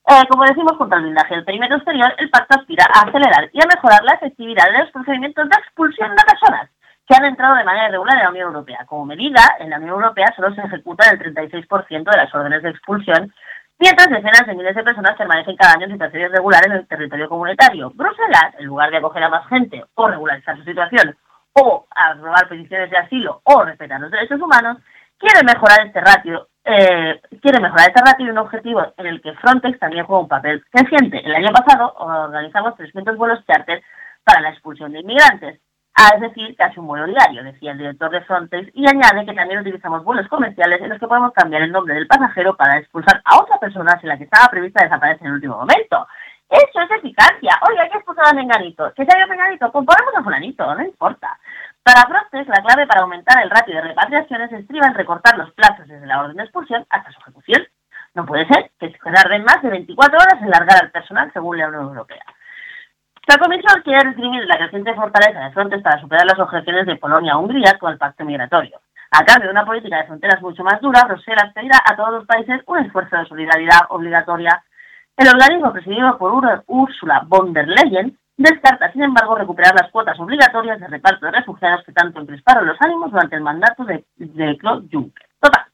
Eh, 0.06 0.22
como 0.28 0.44
decimos, 0.44 0.78
contra 0.78 0.98
el 0.98 1.04
blindaje 1.04 1.34
del 1.34 1.44
perímetro 1.44 1.76
exterior, 1.76 2.14
el 2.18 2.30
pacto 2.30 2.58
aspira 2.58 2.86
a 2.94 3.00
acelerar 3.00 3.50
y 3.52 3.58
a 3.58 3.66
mejorar 3.66 4.04
la 4.04 4.14
efectividad 4.14 4.70
de 4.70 4.78
los 4.78 4.90
procedimientos 4.92 5.48
de 5.48 5.56
expulsión 5.56 6.10
de 6.10 6.22
personas 6.22 6.70
que 7.06 7.14
han 7.16 7.24
entrado 7.24 7.56
de 7.56 7.64
manera 7.64 7.88
irregular 7.88 8.16
en 8.16 8.24
la 8.24 8.30
Unión 8.30 8.46
Europea. 8.48 8.86
Como 8.86 9.04
medida, 9.04 9.42
en 9.58 9.70
la 9.70 9.78
Unión 9.78 9.94
Europea 9.94 10.32
solo 10.36 10.54
se 10.54 10.60
ejecuta 10.60 11.10
el 11.10 11.18
36% 11.18 12.10
de 12.10 12.16
las 12.16 12.34
órdenes 12.34 12.62
de 12.62 12.70
expulsión, 12.70 13.34
mientras 13.78 14.08
decenas 14.08 14.46
de 14.46 14.54
miles 14.54 14.74
de 14.74 14.84
personas 14.84 15.16
permanecen 15.16 15.56
cada 15.56 15.74
año 15.74 15.86
en 15.86 15.92
situación 15.92 16.22
irregular 16.22 16.62
en 16.66 16.72
el 16.72 16.86
territorio 16.86 17.28
comunitario. 17.28 17.90
Bruselas, 17.94 18.54
en 18.58 18.66
lugar 18.66 18.90
de 18.90 18.98
acoger 18.98 19.24
a 19.24 19.28
más 19.28 19.46
gente 19.48 19.84
o 19.94 20.08
regularizar 20.08 20.56
su 20.56 20.64
situación, 20.64 21.16
o 21.54 21.86
aprobar 21.94 22.48
peticiones 22.48 22.90
de 22.90 22.98
asilo 22.98 23.40
o 23.44 23.64
respetar 23.64 24.00
los 24.00 24.10
derechos 24.10 24.40
humanos, 24.40 24.78
quiere 25.18 25.44
mejorar 25.44 25.86
este 25.86 26.00
ratio 26.00 26.48
eh, 26.64 27.20
quiere 27.42 27.60
mejorar 27.60 27.88
esta 27.88 28.02
ratio 28.04 28.26
y 28.26 28.30
un 28.30 28.38
objetivo 28.38 28.82
en 28.96 29.06
el 29.06 29.20
que 29.20 29.34
Frontex 29.34 29.78
también 29.78 30.06
juega 30.06 30.22
un 30.22 30.28
papel 30.28 30.64
creciente. 30.70 31.20
El 31.24 31.34
año 31.34 31.52
pasado 31.52 31.94
organizamos 31.96 32.76
300 32.76 33.16
vuelos 33.16 33.44
charter 33.46 33.82
para 34.24 34.40
la 34.40 34.50
expulsión 34.50 34.92
de 34.92 35.00
inmigrantes, 35.00 35.60
es 36.14 36.20
decir, 36.20 36.56
casi 36.56 36.80
un 36.80 36.86
vuelo 36.86 37.06
diario, 37.06 37.44
decía 37.44 37.72
el 37.72 37.78
director 37.78 38.10
de 38.10 38.22
Frontex, 38.22 38.70
y 38.74 38.86
añade 38.88 39.26
que 39.26 39.34
también 39.34 39.60
utilizamos 39.60 40.02
vuelos 40.02 40.26
comerciales 40.28 40.80
en 40.80 40.88
los 40.88 40.98
que 40.98 41.06
podemos 41.06 41.32
cambiar 41.32 41.62
el 41.62 41.70
nombre 41.70 41.94
del 41.94 42.06
pasajero 42.06 42.56
para 42.56 42.78
expulsar 42.78 43.20
a 43.24 43.40
otra 43.40 43.58
persona 43.58 43.98
si 44.00 44.06
la 44.06 44.16
que 44.16 44.24
estaba 44.24 44.48
prevista 44.48 44.82
desaparece 44.82 45.20
en 45.20 45.28
el 45.28 45.34
último 45.34 45.56
momento. 45.56 46.06
Eso 46.48 46.80
es 46.80 46.90
eficacia. 46.98 47.58
Oye, 47.68 47.80
hay 47.80 47.90
que 47.90 47.96
expulsar 47.96 48.26
a 48.26 48.34
Menganito. 48.34 48.92
¿Que 48.94 49.04
se 49.04 49.16
haya 49.16 49.26
Menganito? 49.26 49.70
Pues 49.70 49.86
ponemos 49.86 50.14
a 50.16 50.22
Fulanito, 50.22 50.74
no 50.74 50.82
importa. 50.82 51.38
Para 51.84 52.06
Frontex, 52.06 52.48
la 52.48 52.64
clave 52.64 52.86
para 52.86 53.02
aumentar 53.02 53.42
el 53.42 53.50
ratio 53.50 53.74
de 53.74 53.82
repatriaciones 53.82 54.50
estriba 54.50 54.86
en 54.86 54.94
recortar 54.94 55.36
los 55.36 55.52
plazos 55.52 55.86
desde 55.86 56.06
la 56.06 56.20
orden 56.20 56.36
de 56.36 56.44
expulsión 56.44 56.86
hasta 56.88 57.12
su 57.12 57.20
ejecución. 57.20 57.62
No 58.14 58.24
puede 58.24 58.46
ser 58.46 58.70
que 58.80 58.90
se 58.90 59.12
tarden 59.12 59.44
más 59.44 59.60
de 59.60 59.68
24 59.68 60.16
horas 60.16 60.40
en 60.40 60.48
largar 60.48 60.82
al 60.82 60.90
personal 60.90 61.30
según 61.34 61.58
la 61.58 61.68
Unión 61.68 61.84
Europea. 61.84 62.24
La 63.28 63.36
Comisión 63.36 63.82
quiere 63.82 64.00
reprimir 64.00 64.46
la 64.46 64.56
creciente 64.56 64.94
fortaleza 64.94 65.40
de 65.40 65.50
Frontex 65.50 65.82
para 65.82 66.00
superar 66.00 66.24
las 66.24 66.38
objeciones 66.38 66.86
de 66.86 66.96
Polonia-Hungría 66.96 67.78
con 67.78 67.92
el 67.92 67.98
pacto 67.98 68.24
migratorio. 68.24 68.80
A 69.10 69.22
cambio 69.24 69.48
de 69.48 69.52
una 69.52 69.66
política 69.66 69.98
de 69.98 70.06
fronteras 70.06 70.40
mucho 70.40 70.64
más 70.64 70.80
dura, 70.80 71.04
Bruselas 71.04 71.52
pedirá 71.52 71.78
a 71.84 71.96
todos 71.96 72.12
los 72.14 72.26
países 72.26 72.62
un 72.66 72.78
esfuerzo 72.78 73.16
de 73.16 73.26
solidaridad 73.26 73.80
obligatoria. 73.90 74.64
El 75.18 75.28
organismo 75.28 75.70
presidido 75.72 76.16
por 76.16 76.32
Ursula 76.66 77.22
von 77.26 77.52
der 77.52 77.68
Leyen 77.68 78.18
Descarta, 78.36 78.90
sin 78.92 79.04
embargo, 79.04 79.36
recuperar 79.36 79.74
las 79.74 79.90
cuotas 79.92 80.18
obligatorias 80.18 80.80
de 80.80 80.88
reparto 80.88 81.26
de 81.26 81.32
refugiados 81.32 81.84
que 81.84 81.92
tanto 81.92 82.20
encresparon 82.20 82.66
los 82.66 82.76
ánimos 82.80 83.12
durante 83.12 83.36
el 83.36 83.42
mandato 83.42 83.84
de, 83.84 84.04
Claude 84.58 84.88
Juncker. 84.90 85.28
Total, 85.38 85.66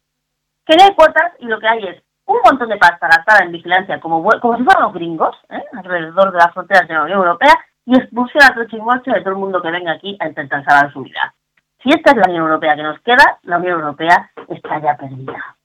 que 0.66 0.76
no 0.76 0.84
hay 0.84 0.94
cuotas 0.94 1.32
y 1.38 1.46
lo 1.46 1.58
que 1.58 1.68
hay 1.68 1.86
es 1.86 2.02
un 2.26 2.38
montón 2.44 2.68
de 2.68 2.76
pasta 2.76 3.08
gastada 3.08 3.44
en 3.44 3.52
vigilancia 3.52 3.98
como, 3.98 4.22
como 4.40 4.56
si 4.58 4.62
fueran 4.62 4.82
los 4.82 4.92
gringos, 4.92 5.36
¿eh? 5.48 5.64
alrededor 5.72 6.32
de 6.32 6.38
las 6.38 6.52
fronteras 6.52 6.86
de 6.86 6.94
la 6.94 7.02
Unión 7.04 7.18
Europea, 7.18 7.54
y 7.86 7.96
expulsión 7.96 8.44
a 8.44 8.54
troche 8.54 8.76
de 8.76 9.20
todo 9.20 9.30
el 9.30 9.40
mundo 9.40 9.62
que 9.62 9.70
venga 9.70 9.92
aquí 9.92 10.16
a 10.20 10.28
intentar 10.28 10.64
salvar 10.64 10.92
su 10.92 11.02
vida. 11.02 11.34
Si 11.82 11.88
esta 11.88 12.10
es 12.10 12.16
la 12.18 12.28
Unión 12.28 12.44
Europea 12.44 12.76
que 12.76 12.82
nos 12.82 13.00
queda, 13.00 13.38
la 13.42 13.56
Unión 13.56 13.80
Europea 13.80 14.30
está 14.48 14.78
ya 14.80 14.96
perdida. 14.96 15.56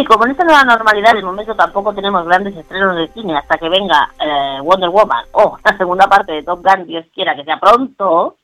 Y 0.00 0.04
como 0.04 0.24
en 0.24 0.30
esta 0.32 0.44
nueva 0.44 0.64
normalidad 0.64 1.14
de 1.14 1.22
momento 1.22 1.54
tampoco 1.54 1.94
tenemos 1.94 2.24
grandes 2.24 2.56
estrenos 2.56 2.96
de 2.96 3.08
cine 3.08 3.36
hasta 3.36 3.58
que 3.58 3.68
venga 3.68 4.08
eh, 4.18 4.58
Wonder 4.62 4.90
Woman 4.90 5.26
o 5.32 5.58
la 5.64 5.76
segunda 5.76 6.06
parte 6.06 6.32
de 6.32 6.42
Top 6.42 6.64
Gun, 6.64 6.86
Dios 6.86 7.06
quiera 7.14 7.34
que 7.36 7.44
sea 7.44 7.58
pronto, 7.58 8.36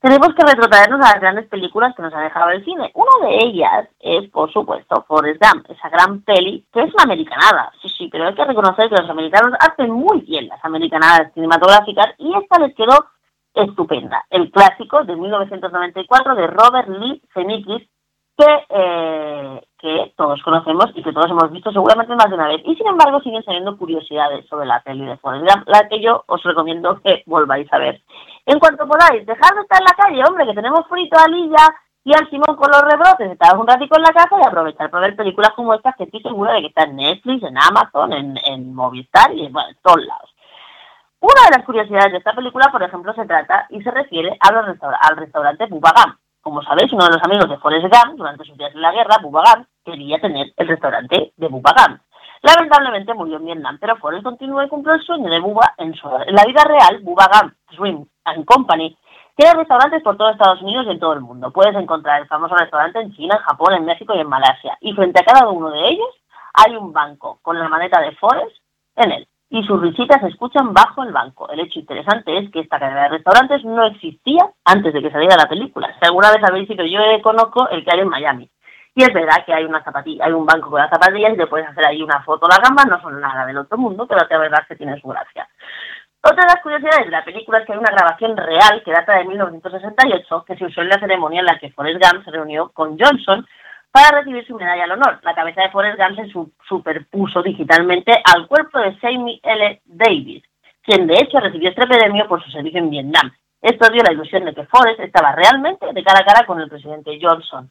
tenemos 0.00 0.34
que 0.34 0.44
retrotraernos 0.44 1.00
a 1.00 1.12
las 1.12 1.20
grandes 1.20 1.46
películas 1.48 1.94
que 1.94 2.02
nos 2.02 2.12
ha 2.12 2.20
dejado 2.20 2.50
el 2.50 2.64
cine. 2.64 2.90
Una 2.94 3.28
de 3.28 3.36
ellas 3.44 3.88
es, 4.00 4.28
por 4.30 4.52
supuesto, 4.52 5.04
Forrest 5.06 5.40
Gump, 5.40 5.70
esa 5.70 5.88
gran 5.90 6.22
peli 6.22 6.66
que 6.72 6.82
es 6.82 6.92
una 6.92 7.04
americanada, 7.04 7.72
sí, 7.80 7.88
sí, 7.88 8.08
pero 8.10 8.26
hay 8.26 8.34
que 8.34 8.44
reconocer 8.44 8.88
que 8.88 9.00
los 9.00 9.08
americanos 9.08 9.52
hacen 9.60 9.90
muy 9.90 10.20
bien 10.22 10.48
las 10.48 10.64
americanadas 10.64 11.32
cinematográficas 11.34 12.14
y 12.18 12.34
esta 12.36 12.58
les 12.58 12.74
quedó 12.74 13.06
estupenda. 13.54 14.24
El 14.30 14.50
clásico 14.50 15.04
de 15.04 15.14
1994 15.14 16.34
de 16.34 16.46
Robert 16.48 16.88
Lee 16.88 17.22
Zemeckis, 17.32 17.88
que, 18.36 18.66
eh, 18.70 19.62
que 19.82 20.14
todos 20.16 20.40
conocemos 20.42 20.86
y 20.94 21.02
que 21.02 21.12
todos 21.12 21.30
hemos 21.30 21.50
visto 21.50 21.72
seguramente 21.72 22.14
más 22.14 22.28
de 22.28 22.36
una 22.36 22.48
vez. 22.48 22.62
Y 22.64 22.76
sin 22.76 22.86
embargo 22.86 23.20
siguen 23.20 23.42
saliendo 23.42 23.76
curiosidades 23.76 24.48
sobre 24.48 24.66
la 24.66 24.80
peli 24.80 25.04
de 25.04 25.16
Forrest 25.18 25.44
Gump, 25.44 25.68
la 25.68 25.88
que 25.88 26.00
yo 26.00 26.24
os 26.28 26.42
recomiendo 26.44 27.00
que 27.02 27.24
volváis 27.26 27.70
a 27.72 27.78
ver. 27.78 28.00
En 28.46 28.58
cuanto 28.60 28.86
podáis, 28.86 29.26
dejad 29.26 29.54
de 29.54 29.62
estar 29.62 29.80
en 29.80 29.84
la 29.84 30.04
calle, 30.04 30.24
hombre, 30.26 30.46
que 30.46 30.54
tenemos 30.54 30.86
frito 30.88 31.18
a 31.18 31.28
Lilla 31.28 31.66
y 32.04 32.12
al 32.14 32.30
Simón 32.30 32.56
con 32.56 32.70
los 32.70 32.82
rebrotes, 32.82 33.30
estaros 33.30 33.60
un 33.60 33.66
ratico 33.66 33.96
en 33.96 34.02
la 34.02 34.12
casa 34.12 34.36
y 34.40 34.46
aprovechar 34.46 34.90
para 34.90 35.06
ver 35.06 35.16
películas 35.16 35.50
como 35.54 35.74
estas 35.74 35.96
que 35.96 36.04
estoy 36.04 36.22
segura 36.22 36.52
de 36.54 36.62
que 36.62 36.66
están 36.68 36.90
en 36.90 36.96
Netflix, 36.96 37.42
en 37.42 37.58
Amazon, 37.58 38.12
en, 38.12 38.38
en 38.46 38.74
Movistar 38.74 39.32
y 39.34 39.48
bueno, 39.48 39.68
en 39.68 39.76
todos 39.82 40.04
lados. 40.04 40.30
Una 41.20 41.42
de 41.44 41.56
las 41.56 41.64
curiosidades 41.64 42.10
de 42.10 42.18
esta 42.18 42.32
película, 42.32 42.68
por 42.72 42.82
ejemplo, 42.82 43.12
se 43.14 43.24
trata 43.26 43.66
y 43.70 43.80
se 43.82 43.90
refiere 43.92 44.36
a 44.40 44.52
los 44.52 44.66
restaur 44.66 44.94
al 45.00 45.16
restaurante 45.16 45.66
Bubba 45.66 45.92
Gump. 45.94 46.18
Como 46.40 46.62
sabéis, 46.62 46.92
uno 46.92 47.04
de 47.04 47.12
los 47.12 47.22
amigos 47.22 47.48
de 47.48 47.58
Forrest 47.58 47.84
Gump, 47.84 48.16
durante 48.16 48.44
sus 48.44 48.58
días 48.58 48.74
en 48.74 48.82
la 48.82 48.90
guerra, 48.90 49.18
Bubba 49.22 49.42
Gump, 49.54 49.68
quería 49.84 50.20
tener 50.20 50.52
el 50.56 50.68
restaurante 50.68 51.32
de 51.36 51.48
Bubba 51.48 51.72
Gump. 51.76 52.00
Lamentablemente 52.42 53.14
murió 53.14 53.36
en 53.36 53.46
Vietnam, 53.46 53.78
pero 53.80 53.96
Forrest 53.96 54.24
continuó 54.24 54.62
y 54.62 54.68
cumplió 54.68 54.94
el 54.94 55.02
sueño 55.02 55.30
de 55.30 55.40
Bubba 55.40 55.74
en 55.78 55.94
su... 55.94 56.08
En 56.08 56.34
la 56.34 56.44
vida 56.44 56.64
real, 56.64 57.00
Bubba 57.02 57.28
Gump 57.32 57.54
Swim 57.76 58.04
and 58.24 58.44
Company 58.44 58.96
tiene 59.36 59.54
restaurantes 59.54 60.02
por 60.02 60.16
todo 60.16 60.30
Estados 60.30 60.60
Unidos 60.60 60.86
y 60.86 60.90
en 60.90 60.98
todo 60.98 61.12
el 61.14 61.20
mundo. 61.20 61.52
Puedes 61.52 61.74
encontrar 61.76 62.20
el 62.20 62.28
famoso 62.28 62.54
restaurante 62.56 63.00
en 63.00 63.14
China, 63.14 63.36
en 63.36 63.42
Japón, 63.42 63.74
en 63.74 63.84
México 63.84 64.14
y 64.14 64.20
en 64.20 64.28
Malasia. 64.28 64.76
Y 64.80 64.92
frente 64.92 65.20
a 65.20 65.24
cada 65.24 65.48
uno 65.48 65.70
de 65.70 65.88
ellos 65.88 66.08
hay 66.54 66.76
un 66.76 66.92
banco 66.92 67.38
con 67.42 67.58
la 67.58 67.68
maneta 67.68 68.00
de 68.00 68.12
Forrest 68.16 68.56
en 68.96 69.12
él 69.12 69.28
y 69.52 69.62
sus 69.64 69.78
risitas 69.82 70.18
se 70.22 70.28
escuchan 70.28 70.72
bajo 70.72 71.02
el 71.02 71.12
banco. 71.12 71.46
El 71.50 71.60
hecho 71.60 71.78
interesante 71.78 72.38
es 72.38 72.50
que 72.50 72.60
esta 72.60 72.78
cadena 72.78 73.02
de 73.02 73.08
restaurantes 73.10 73.62
no 73.64 73.84
existía 73.84 74.48
antes 74.64 74.94
de 74.94 75.02
que 75.02 75.10
saliera 75.10 75.36
la 75.36 75.46
película. 75.46 75.94
Si 76.00 76.06
alguna 76.06 76.30
vez 76.30 76.42
habéis 76.42 76.70
ido, 76.70 76.86
yo 76.86 77.00
conozco 77.22 77.68
el 77.68 77.84
que 77.84 77.90
hay 77.92 78.00
en 78.00 78.08
Miami. 78.08 78.48
Y 78.94 79.02
es 79.02 79.12
verdad 79.12 79.44
que 79.46 79.54
hay 79.54 79.64
una 79.64 79.82
zapatilla, 79.82 80.26
hay 80.26 80.32
un 80.32 80.44
banco 80.44 80.70
con 80.70 80.80
las 80.80 80.90
zapatillas 80.90 81.32
y 81.32 81.38
te 81.38 81.46
puedes 81.46 81.66
hacer 81.66 81.84
ahí 81.86 82.02
una 82.02 82.22
foto. 82.22 82.46
Las 82.46 82.58
gambas 82.58 82.86
no 82.86 83.00
son 83.00 83.20
nada 83.20 83.46
del 83.46 83.58
otro 83.58 83.78
mundo, 83.78 84.06
pero 84.06 84.26
la 84.28 84.38
verdad 84.38 84.66
que 84.68 84.76
tiene 84.76 85.00
su 85.00 85.08
gracia. 85.08 85.48
Otra 86.24 86.44
de 86.44 86.52
las 86.54 86.62
curiosidades 86.62 87.06
de 87.06 87.10
la 87.10 87.24
película 87.24 87.58
es 87.58 87.66
que 87.66 87.72
hay 87.72 87.78
una 87.78 87.90
grabación 87.90 88.36
real 88.36 88.82
que 88.84 88.92
data 88.92 89.16
de 89.16 89.24
1968 89.24 90.44
que 90.46 90.56
se 90.56 90.66
usó 90.66 90.82
en 90.82 90.88
la 90.88 91.00
ceremonia 91.00 91.40
en 91.40 91.46
la 91.46 91.58
que 91.58 91.72
Forrest 91.72 92.00
Gump 92.00 92.24
se 92.24 92.30
reunió 92.30 92.68
con 92.68 92.96
Johnson 92.98 93.44
para 93.90 94.18
recibir 94.18 94.46
su 94.46 94.54
medalla 94.54 94.84
al 94.84 94.92
honor. 94.92 95.18
La 95.22 95.34
cabeza 95.34 95.62
de 95.62 95.70
Forrest 95.70 95.98
Gump 95.98 96.16
se 96.16 96.28
su 96.30 96.52
superpuso 96.68 97.42
digitalmente 97.42 98.12
al 98.24 98.46
cuerpo 98.46 98.78
de 98.78 98.98
Sammy 99.00 99.40
L. 99.42 99.82
Davis, 99.84 100.44
quien 100.82 101.06
de 101.06 101.16
hecho 101.16 101.40
recibió 101.40 101.70
este 101.70 101.86
premio 101.86 102.28
por 102.28 102.42
su 102.44 102.50
servicio 102.50 102.78
en 102.78 102.90
Vietnam. 102.90 103.32
Esto 103.60 103.90
dio 103.90 104.02
la 104.02 104.12
ilusión 104.12 104.44
de 104.44 104.54
que 104.54 104.66
Forrest 104.66 105.00
estaba 105.00 105.32
realmente 105.32 105.92
de 105.92 106.04
cara 106.04 106.20
a 106.20 106.24
cara 106.24 106.46
con 106.46 106.60
el 106.60 106.68
presidente 106.68 107.18
Johnson. 107.20 107.70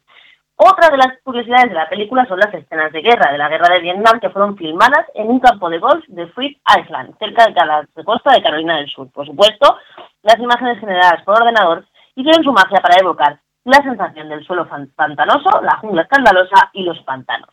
Otra 0.64 0.90
de 0.90 0.96
las 0.96 1.18
curiosidades 1.24 1.70
de 1.70 1.74
la 1.74 1.88
película 1.88 2.24
son 2.26 2.38
las 2.38 2.54
escenas 2.54 2.92
de 2.92 3.02
guerra, 3.02 3.32
de 3.32 3.38
la 3.38 3.48
guerra 3.48 3.74
de 3.74 3.80
Vietnam, 3.80 4.20
que 4.20 4.30
fueron 4.30 4.56
filmadas 4.56 5.06
en 5.14 5.28
un 5.28 5.40
campo 5.40 5.68
de 5.68 5.80
golf 5.80 6.04
de 6.06 6.28
Free 6.28 6.56
Island, 6.78 7.18
cerca 7.18 7.46
de 7.46 7.66
la 7.66 7.84
costa 8.04 8.32
de 8.32 8.42
Carolina 8.42 8.76
del 8.76 8.88
Sur. 8.88 9.10
Por 9.10 9.26
supuesto, 9.26 9.76
las 10.22 10.38
imágenes 10.38 10.78
generadas 10.78 11.20
por 11.24 11.42
ordenador 11.42 11.84
hicieron 12.14 12.44
su 12.44 12.52
magia 12.52 12.80
para 12.80 12.94
evocar 13.00 13.40
la 13.64 13.78
sensación 13.78 14.28
del 14.28 14.44
suelo 14.44 14.68
pantanoso, 14.94 15.62
la 15.62 15.78
jungla 15.78 16.02
escandalosa 16.02 16.70
y 16.74 16.84
los 16.84 17.00
pantanos. 17.00 17.50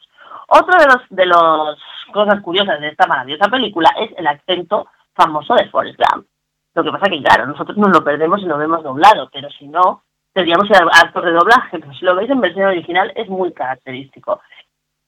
Otro 0.48 0.78
de 0.78 0.86
los 0.86 1.02
de 1.10 1.26
las 1.26 1.80
cosas 2.14 2.40
curiosas 2.42 2.80
de 2.80 2.90
esta 2.90 3.08
maravillosa 3.08 3.50
película 3.50 3.90
es 4.00 4.12
el 4.18 4.28
acento 4.28 4.88
famoso 5.16 5.56
de 5.56 5.68
Forrest 5.70 5.98
Gump. 5.98 6.28
Lo 6.76 6.84
que 6.84 6.92
pasa 6.92 7.10
que, 7.10 7.24
claro, 7.24 7.48
nosotros 7.48 7.76
nos 7.76 7.90
lo 7.90 8.04
perdemos 8.04 8.40
y 8.42 8.46
lo 8.46 8.60
vemos 8.60 8.84
doblado, 8.84 9.32
pero 9.34 9.50
si 9.50 9.68
no, 9.68 10.04
al 10.42 10.90
actor 11.06 11.26
de 11.26 11.32
doblaje, 11.32 11.80
pero 11.80 11.94
si 11.94 12.06
lo 12.06 12.16
veis 12.16 12.30
en 12.30 12.42
versión 12.42 12.68
original 12.68 13.12
es 13.16 13.28
muy 13.30 13.52
característico. 13.54 14.42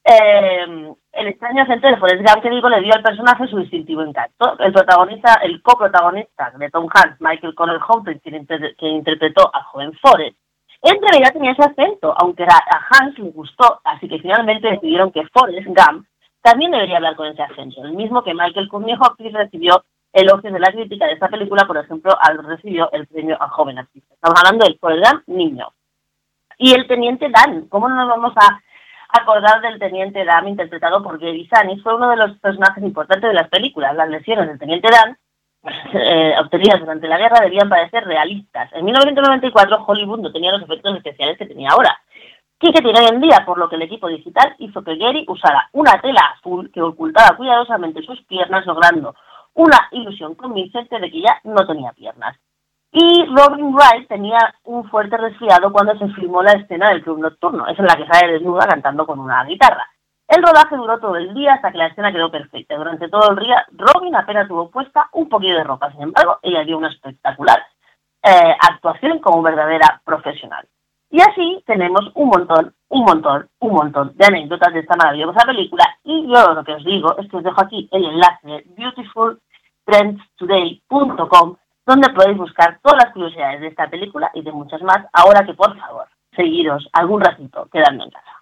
Eh, 0.03 0.93
el 1.11 1.27
extraño 1.27 1.63
acento 1.63 1.87
de 1.87 1.97
Forrest 1.97 2.27
Gump, 2.27 2.41
que 2.41 2.49
digo, 2.49 2.69
le 2.69 2.81
dio 2.81 2.93
al 2.93 3.03
personaje 3.03 3.47
su 3.47 3.57
distintivo 3.59 4.01
encanto. 4.01 4.57
El 4.59 4.73
protagonista, 4.73 5.35
el 5.43 5.61
coprotagonista 5.61 6.51
de 6.57 6.69
Tom 6.69 6.87
Hanks, 6.91 7.21
Michael 7.21 7.53
Connell 7.53 7.79
Humphrey, 7.87 8.19
quien, 8.19 8.45
quien 8.45 8.95
interpretó 8.95 9.53
al 9.53 9.63
joven 9.63 9.93
Forrest, 10.01 10.35
en 10.83 10.99
realidad 10.99 11.33
tenía 11.33 11.51
ese 11.51 11.63
acento, 11.63 12.15
aunque 12.17 12.43
a 12.43 12.87
Hans 12.89 13.17
le 13.19 13.29
gustó, 13.29 13.81
así 13.83 14.07
que 14.07 14.19
finalmente 14.19 14.67
decidieron 14.67 15.11
que 15.11 15.27
Forrest 15.27 15.67
Gump 15.67 16.07
también 16.41 16.71
debería 16.71 16.97
hablar 16.97 17.15
con 17.15 17.27
ese 17.27 17.43
acento, 17.43 17.83
el 17.83 17.93
mismo 17.93 18.23
que 18.23 18.33
Michael 18.33 18.67
Courtney 18.67 18.95
Hopkins 18.99 19.33
recibió 19.33 19.83
elogios 20.13 20.53
de 20.53 20.59
la 20.59 20.71
crítica 20.71 21.05
de 21.05 21.13
esta 21.13 21.29
película, 21.29 21.65
por 21.65 21.77
ejemplo, 21.77 22.15
al 22.19 22.43
recibió 22.43 22.91
el 22.91 23.07
premio 23.07 23.37
a 23.41 23.49
joven 23.49 23.79
artista. 23.79 24.13
Estamos 24.13 24.39
hablando 24.39 24.65
del 24.65 24.79
Gump 24.81 25.23
niño. 25.27 25.73
Y 26.57 26.73
el 26.73 26.87
teniente 26.87 27.29
Dan, 27.29 27.67
¿cómo 27.69 27.89
no 27.89 27.95
nos 27.95 28.09
vamos 28.09 28.33
a 28.35 28.61
acordar 29.19 29.61
del 29.61 29.79
teniente 29.79 30.25
Dan 30.25 30.47
interpretado 30.47 31.01
por 31.01 31.19
Gary 31.19 31.47
Sanis? 31.47 31.81
Fue 31.81 31.95
uno 31.95 32.09
de 32.09 32.17
los 32.17 32.37
personajes 32.39 32.83
importantes 32.83 33.29
de 33.29 33.33
las 33.33 33.49
películas. 33.49 33.95
Las 33.95 34.09
lesiones 34.09 34.47
del 34.47 34.59
teniente 34.59 34.89
Dan 34.91 35.17
eh, 35.93 36.35
obtenidas 36.39 36.79
durante 36.79 37.07
la 37.07 37.17
guerra 37.17 37.39
debían 37.41 37.69
parecer 37.69 38.03
realistas. 38.03 38.71
En 38.73 38.85
1994 38.85 39.85
Hollywood 39.87 40.19
no 40.19 40.31
tenía 40.31 40.51
los 40.51 40.63
efectos 40.63 40.95
especiales 40.97 41.37
que 41.37 41.45
tenía 41.45 41.69
ahora, 41.69 41.99
que 42.69 42.81
tiene 42.81 42.99
hoy 42.99 43.07
en 43.07 43.21
día, 43.21 43.43
por 43.45 43.57
lo 43.57 43.67
que 43.67 43.75
el 43.75 43.81
equipo 43.81 44.07
digital 44.07 44.55
hizo 44.59 44.83
que 44.83 44.95
Gary 44.95 45.25
usara 45.27 45.67
una 45.71 45.99
tela 45.99 46.21
azul 46.37 46.69
que 46.71 46.81
ocultaba 46.81 47.35
cuidadosamente 47.35 48.03
sus 48.03 48.21
piernas, 48.23 48.65
logrando 48.67 49.15
una 49.53 49.87
ilusión 49.91 50.35
convincente 50.35 50.99
de 50.99 51.11
que 51.11 51.21
ya 51.21 51.39
no 51.43 51.65
tenía 51.65 51.91
piernas. 51.93 52.37
Y 52.91 53.25
Robin 53.25 53.73
Wright 53.73 54.07
tenía 54.07 54.53
un 54.65 54.89
fuerte 54.89 55.15
resfriado 55.17 55.71
cuando 55.71 55.97
se 55.97 56.09
filmó 56.09 56.43
la 56.43 56.51
escena 56.51 56.89
del 56.89 57.03
club 57.03 57.19
nocturno, 57.19 57.65
es 57.67 57.79
en 57.79 57.85
la 57.85 57.95
que 57.95 58.05
sale 58.05 58.33
desnuda 58.33 58.67
cantando 58.67 59.05
con 59.05 59.19
una 59.19 59.43
guitarra. 59.45 59.87
El 60.27 60.43
rodaje 60.43 60.77
duró 60.77 60.97
todo 60.99 61.17
el 61.17 61.33
día 61.33 61.55
hasta 61.55 61.71
que 61.71 61.77
la 61.77 61.87
escena 61.87 62.11
quedó 62.11 62.31
perfecta. 62.31 62.77
Durante 62.77 63.09
todo 63.09 63.31
el 63.31 63.39
día, 63.43 63.65
Robin 63.71 64.15
apenas 64.15 64.47
tuvo 64.47 64.69
puesta 64.69 65.09
un 65.11 65.27
poquito 65.27 65.57
de 65.57 65.63
ropa. 65.65 65.91
Sin 65.91 66.03
embargo, 66.03 66.39
ella 66.41 66.63
dio 66.63 66.77
una 66.77 66.89
espectacular 66.89 67.61
eh, 68.23 68.55
actuación 68.61 69.19
como 69.19 69.41
verdadera 69.41 70.01
profesional. 70.05 70.65
Y 71.09 71.19
así 71.19 71.61
tenemos 71.65 72.11
un 72.15 72.29
montón, 72.29 72.73
un 72.91 73.05
montón, 73.05 73.47
un 73.59 73.73
montón 73.73 74.11
de 74.15 74.25
anécdotas 74.25 74.73
de 74.73 74.79
esta 74.81 74.95
maravillosa 74.95 75.43
película. 75.45 75.85
Y 76.03 76.27
yo 76.27 76.53
lo 76.53 76.63
que 76.63 76.73
os 76.73 76.83
digo 76.83 77.17
es 77.17 77.27
que 77.29 77.37
os 77.37 77.43
dejo 77.43 77.61
aquí 77.61 77.87
el 77.91 78.05
enlace 78.05 78.47
de 78.47 78.63
beautifultrendstoday.com 78.77 81.55
donde 81.85 82.09
podéis 82.09 82.37
buscar 82.37 82.79
todas 82.83 83.03
las 83.03 83.13
curiosidades 83.13 83.61
de 83.61 83.67
esta 83.67 83.89
película 83.89 84.29
y 84.33 84.41
de 84.41 84.51
muchas 84.51 84.81
más. 84.81 85.05
Ahora 85.13 85.45
que, 85.45 85.53
por 85.53 85.77
favor, 85.77 86.07
seguiros 86.35 86.89
algún 86.93 87.21
ratito 87.21 87.69
quedando 87.71 88.03
en 88.03 88.09
casa. 88.11 88.41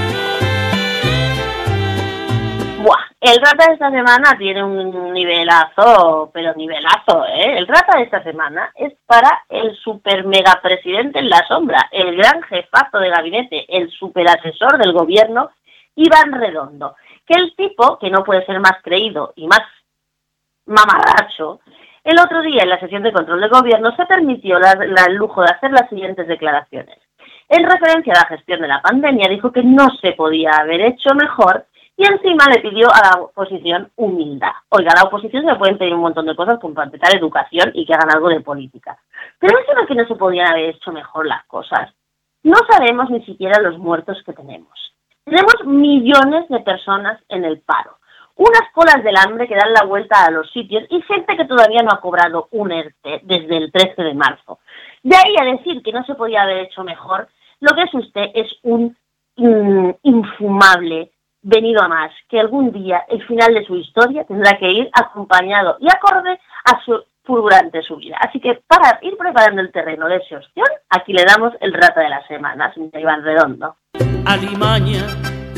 El 3.21 3.39
rata 3.39 3.67
de 3.67 3.73
esta 3.73 3.91
semana 3.91 4.35
tiene 4.35 4.63
un 4.63 5.13
nivelazo, 5.13 6.31
pero 6.33 6.55
nivelazo, 6.55 7.23
¿eh? 7.27 7.55
El 7.55 7.67
rata 7.67 7.95
de 7.97 8.05
esta 8.05 8.23
semana 8.23 8.71
es 8.73 8.93
para 9.05 9.43
el 9.47 9.75
super 9.75 10.25
mega 10.25 10.59
presidente 10.59 11.19
en 11.19 11.29
la 11.29 11.45
sombra, 11.47 11.87
el 11.91 12.17
gran 12.17 12.41
jefazo 12.41 12.97
de 12.97 13.09
gabinete, 13.09 13.77
el 13.77 13.91
super 13.91 14.27
asesor 14.27 14.79
del 14.79 14.91
gobierno, 14.91 15.51
Iván 15.93 16.31
Redondo. 16.31 16.95
Que 17.27 17.35
el 17.35 17.55
tipo, 17.55 17.99
que 17.99 18.09
no 18.09 18.23
puede 18.23 18.43
ser 18.47 18.59
más 18.59 18.81
creído 18.81 19.33
y 19.35 19.45
más 19.45 19.61
mamarracho, 20.65 21.59
el 22.03 22.19
otro 22.19 22.41
día 22.41 22.63
en 22.63 22.69
la 22.69 22.79
sesión 22.79 23.03
de 23.03 23.13
control 23.13 23.39
de 23.41 23.49
gobierno 23.49 23.95
se 23.95 24.07
permitió 24.07 24.57
el 24.57 25.13
lujo 25.13 25.43
de 25.43 25.51
hacer 25.51 25.69
las 25.69 25.87
siguientes 25.89 26.27
declaraciones. 26.27 26.97
En 27.47 27.69
referencia 27.69 28.13
a 28.13 28.21
la 28.21 28.35
gestión 28.35 28.61
de 28.61 28.67
la 28.67 28.81
pandemia, 28.81 29.29
dijo 29.29 29.51
que 29.51 29.61
no 29.61 29.89
se 30.01 30.13
podía 30.13 30.53
haber 30.53 30.81
hecho 30.81 31.13
mejor 31.13 31.67
y 32.01 32.05
encima 32.05 32.45
le 32.49 32.61
pidió 32.61 32.87
a 32.91 32.99
la 32.99 33.21
oposición 33.21 33.91
humildad. 33.95 34.53
Oiga, 34.69 34.91
a 34.91 35.03
la 35.03 35.07
oposición 35.07 35.43
se 35.43 35.51
le 35.51 35.59
pueden 35.59 35.77
pedir 35.77 35.93
un 35.93 36.01
montón 36.01 36.25
de 36.25 36.35
cosas, 36.35 36.57
como 36.59 36.73
para 36.73 36.85
empezar 36.87 37.15
educación 37.15 37.69
y 37.75 37.85
que 37.85 37.93
hagan 37.93 38.09
algo 38.11 38.29
de 38.29 38.39
política. 38.39 38.97
Pero 39.37 39.59
es 39.59 39.87
que 39.87 39.93
no 39.93 40.07
se 40.07 40.15
podían 40.15 40.47
haber 40.47 40.69
hecho 40.69 40.91
mejor 40.91 41.27
las 41.27 41.45
cosas. 41.45 41.93
No 42.41 42.57
sabemos 42.67 43.11
ni 43.11 43.23
siquiera 43.23 43.61
los 43.61 43.77
muertos 43.77 44.17
que 44.25 44.33
tenemos. 44.33 44.71
Tenemos 45.25 45.53
millones 45.63 46.49
de 46.49 46.61
personas 46.61 47.21
en 47.29 47.45
el 47.45 47.59
paro, 47.59 47.99
unas 48.35 48.71
colas 48.73 49.03
del 49.03 49.17
hambre 49.17 49.47
que 49.47 49.55
dan 49.55 49.71
la 49.71 49.85
vuelta 49.85 50.25
a 50.25 50.31
los 50.31 50.49
sitios 50.49 50.83
y 50.89 51.03
gente 51.03 51.37
que 51.37 51.45
todavía 51.45 51.83
no 51.83 51.91
ha 51.91 52.01
cobrado 52.01 52.47
un 52.49 52.71
ERTE 52.71 53.21
desde 53.25 53.57
el 53.57 53.71
13 53.71 54.01
de 54.01 54.15
marzo. 54.15 54.57
De 55.03 55.15
ahí 55.15 55.35
a 55.39 55.55
decir 55.55 55.83
que 55.83 55.91
no 55.91 56.03
se 56.05 56.15
podía 56.15 56.41
haber 56.41 56.65
hecho 56.65 56.83
mejor, 56.83 57.27
lo 57.59 57.75
que 57.75 57.83
es 57.83 57.93
usted 57.93 58.31
es 58.33 58.51
un 58.63 58.97
mm, 59.35 59.91
infumable 60.01 61.11
venido 61.41 61.81
a 61.81 61.87
más, 61.87 62.11
que 62.29 62.39
algún 62.39 62.71
día 62.71 63.03
el 63.09 63.25
final 63.25 63.53
de 63.53 63.65
su 63.65 63.75
historia 63.75 64.23
tendrá 64.25 64.57
que 64.57 64.69
ir 64.69 64.89
acompañado 64.93 65.77
y 65.79 65.87
acorde 65.87 66.39
a 66.65 66.83
su 66.83 67.03
fulgurante 67.23 67.81
subida. 67.83 68.17
Así 68.19 68.39
que 68.39 68.61
para 68.67 68.99
ir 69.01 69.15
preparando 69.17 69.61
el 69.61 69.71
terreno 69.71 70.07
de 70.07 70.17
esa 70.17 70.37
opción, 70.37 70.67
aquí 70.89 71.13
le 71.13 71.25
damos 71.25 71.53
el 71.61 71.73
rato 71.73 71.99
de 71.99 72.09
la 72.09 72.25
semana, 72.27 72.73
señor 72.73 72.91
Iván 72.99 73.23
Redondo. 73.23 73.75
Alimaña, 74.25 75.05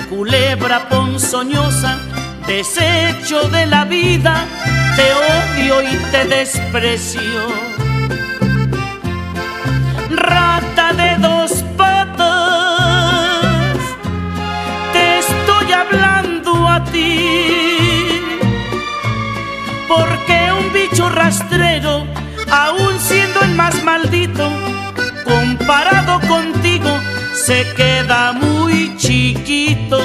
culebra 0.10 0.80
ponzoñosa, 0.90 1.98
desecho 2.48 3.50
de 3.50 3.66
la 3.66 3.86
vida, 3.86 4.46
te 4.96 5.14
odio 5.14 5.82
y 5.82 5.98
te 6.12 6.26
desprecio. 6.28 7.22
Rata 10.10 10.94
de 10.94 11.18
dos 11.28 11.43
porque 19.88 20.52
un 20.60 20.74
bicho 20.74 21.10
rastrero, 21.10 22.06
aún 22.50 23.00
siendo 23.00 23.42
el 23.42 23.56
más 23.56 23.84
maldito, 23.84 24.50
comparado 25.24 26.20
contigo, 26.28 27.00
se 27.34 27.66
queda 27.76 28.34
muy 28.34 28.96
chiquito. 28.98 30.00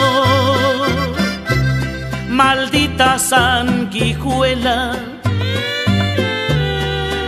Maldita 2.29 3.19
sanguijuela, 3.19 4.97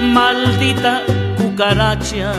maldita 0.02 1.02
cucaracha. 1.36 2.32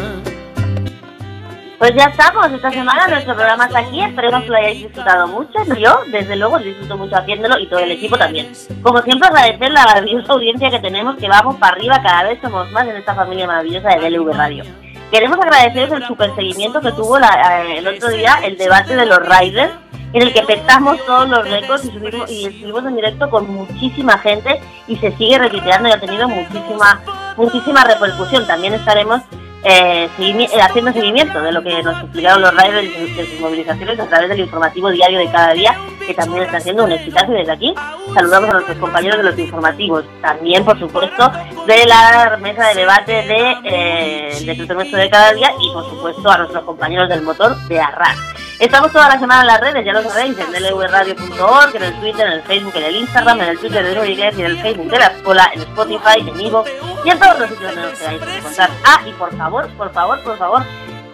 Pues 1.81 1.95
ya 1.95 2.03
estamos, 2.05 2.51
esta 2.51 2.69
semana 2.69 3.07
nuestro 3.07 3.33
programa 3.33 3.65
está 3.65 3.79
aquí, 3.79 4.03
esperemos 4.03 4.43
que 4.43 4.49
lo 4.49 4.55
hayáis 4.55 4.83
disfrutado 4.83 5.27
mucho, 5.27 5.57
yo 5.79 6.01
desde 6.11 6.35
luego 6.35 6.59
disfruto 6.59 6.95
mucho 6.95 7.15
haciéndolo 7.17 7.57
y 7.57 7.65
todo 7.65 7.79
el 7.79 7.89
equipo 7.89 8.19
también. 8.19 8.51
Como 8.83 9.01
siempre 9.01 9.27
agradecer 9.27 9.71
la 9.71 9.85
maravillosa 9.85 10.33
audiencia 10.33 10.69
que 10.69 10.77
tenemos, 10.77 11.15
que 11.17 11.27
vamos 11.27 11.55
para 11.55 11.73
arriba, 11.75 11.99
cada 12.03 12.21
vez 12.25 12.39
somos 12.39 12.69
más 12.71 12.87
en 12.87 12.97
esta 12.97 13.15
familia 13.15 13.47
maravillosa 13.47 13.89
de 13.95 14.09
DLV 14.11 14.31
Radio. 14.31 14.63
Queremos 15.11 15.39
agradeceros 15.39 15.91
el 15.99 16.05
super 16.05 16.35
seguimiento 16.35 16.81
que 16.81 16.91
tuvo 16.91 17.17
la- 17.17 17.63
eh, 17.65 17.79
el 17.79 17.87
otro 17.87 18.09
día 18.09 18.37
el 18.43 18.59
debate 18.59 18.95
de 18.95 19.07
los 19.07 19.17
riders, 19.27 19.73
en 20.13 20.21
el 20.21 20.33
que 20.33 20.43
petamos 20.43 21.03
todos 21.07 21.27
los 21.29 21.49
récords 21.49 21.83
y, 21.85 21.87
subimos, 21.87 22.29
y 22.29 22.45
estuvimos 22.45 22.85
en 22.85 22.95
directo 22.95 23.27
con 23.31 23.49
muchísima 23.49 24.19
gente 24.19 24.61
y 24.87 24.97
se 24.97 25.11
sigue 25.17 25.39
repitiendo 25.39 25.89
y 25.89 25.93
ha 25.93 25.99
tenido 25.99 26.29
muchísima, 26.29 27.01
muchísima 27.37 27.83
repercusión. 27.85 28.45
También 28.45 28.75
estaremos 28.75 29.21
eh, 29.63 30.09
eh, 30.19 30.61
haciendo 30.61 30.91
seguimiento 30.91 31.41
de 31.41 31.51
lo 31.51 31.61
que 31.61 31.83
nos 31.83 32.01
explicaron 32.01 32.41
los 32.41 32.51
riders 32.51 32.83
y 32.83 33.13
de 33.13 33.25
sus 33.25 33.39
movilizaciones 33.39 33.99
a 33.99 34.07
través 34.07 34.29
del 34.29 34.39
informativo 34.39 34.89
diario 34.89 35.19
de 35.19 35.31
cada 35.31 35.53
día, 35.53 35.77
que 36.05 36.13
también 36.13 36.43
está 36.43 36.57
haciendo 36.57 36.83
un 36.83 36.91
exitazo 36.91 37.31
desde 37.31 37.51
aquí 37.51 37.73
saludamos 38.13 38.49
a 38.49 38.53
nuestros 38.53 38.77
compañeros 38.77 39.17
de 39.17 39.23
los 39.23 39.39
informativos, 39.39 40.05
también 40.21 40.65
por 40.65 40.77
supuesto 40.79 41.31
de 41.67 41.85
la 41.85 42.37
mesa 42.41 42.67
de 42.69 42.75
debate 42.75 43.11
de 43.11 43.55
eh, 43.63 44.43
decreto 44.45 44.73
nuestro 44.73 44.99
de 44.99 45.09
cada 45.09 45.33
día 45.33 45.51
y 45.59 45.71
por 45.73 45.89
supuesto 45.89 46.29
a 46.29 46.37
nuestros 46.39 46.63
compañeros 46.63 47.09
del 47.09 47.21
motor 47.21 47.55
de 47.67 47.79
Arras. 47.79 48.17
Estamos 48.61 48.91
toda 48.91 49.09
la 49.09 49.19
semana 49.19 49.41
en 49.41 49.47
las 49.47 49.59
redes, 49.59 49.83
ya 49.83 49.91
lo 49.91 50.03
sabéis, 50.03 50.37
en 50.37 50.51
lvradio.org, 50.53 51.75
en 51.75 51.81
el 51.81 51.99
Twitter, 51.99 52.27
en 52.27 52.33
el 52.33 52.41
Facebook, 52.43 52.73
en 52.75 52.83
el 52.83 52.95
Instagram, 52.97 53.41
en 53.41 53.49
el 53.49 53.57
Twitter 53.57 53.83
de 53.83 54.11
y 54.11 54.21
en 54.21 54.45
el 54.45 54.57
Facebook 54.59 54.91
de 54.91 54.99
la 54.99 55.07
Escuela, 55.07 55.49
en 55.55 55.61
Spotify, 55.61 56.19
en 56.19 56.39
Ivo 56.39 56.63
y 57.03 57.09
en 57.09 57.17
todos 57.17 57.39
los 57.39 57.49
sitios 57.49 57.73
donde 57.73 57.89
nos 57.89 57.99
queráis 57.99 58.21
encontrar. 58.21 58.69
Ah, 58.85 59.01
y 59.07 59.13
por 59.13 59.35
favor, 59.35 59.67
por 59.69 59.91
favor, 59.91 60.19
por 60.21 60.37
favor, 60.37 60.63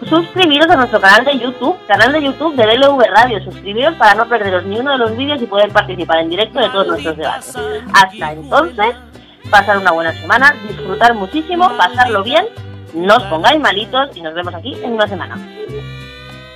suscribiros 0.06 0.68
a 0.68 0.76
nuestro 0.76 1.00
canal 1.00 1.24
de 1.24 1.38
YouTube, 1.38 1.74
canal 1.86 2.12
de 2.12 2.22
YouTube 2.22 2.54
de 2.54 2.66
DLV 2.66 3.02
Radio. 3.14 3.42
Suscribiros 3.42 3.94
para 3.94 4.14
no 4.14 4.28
perderos 4.28 4.66
ni 4.66 4.78
uno 4.78 4.92
de 4.92 4.98
los 4.98 5.16
vídeos 5.16 5.40
y 5.40 5.46
poder 5.46 5.72
participar 5.72 6.18
en 6.18 6.28
directo 6.28 6.60
de 6.60 6.68
todos 6.68 6.88
nuestros 6.88 7.16
debates. 7.16 7.56
Hasta 7.94 8.32
entonces, 8.32 8.94
pasar 9.50 9.78
una 9.78 9.92
buena 9.92 10.12
semana, 10.12 10.54
disfrutar 10.68 11.14
muchísimo, 11.14 11.74
pasarlo 11.78 12.22
bien, 12.22 12.44
no 12.92 13.16
os 13.16 13.22
pongáis 13.22 13.58
malitos 13.58 14.14
y 14.14 14.20
nos 14.20 14.34
vemos 14.34 14.54
aquí 14.54 14.74
en 14.84 14.92
una 14.92 15.08
semana. 15.08 15.38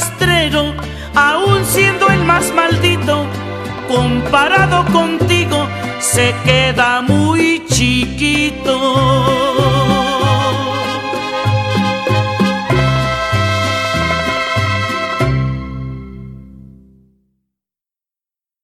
Rastrero, 0.00 0.74
aún 1.14 1.64
siendo 1.64 2.08
el 2.08 2.24
más 2.24 2.52
maldito, 2.54 3.26
comparado 3.88 4.84
contigo, 4.92 5.66
se 5.98 6.34
queda 6.44 7.02
muy 7.02 7.62
chiquito. 7.68 8.80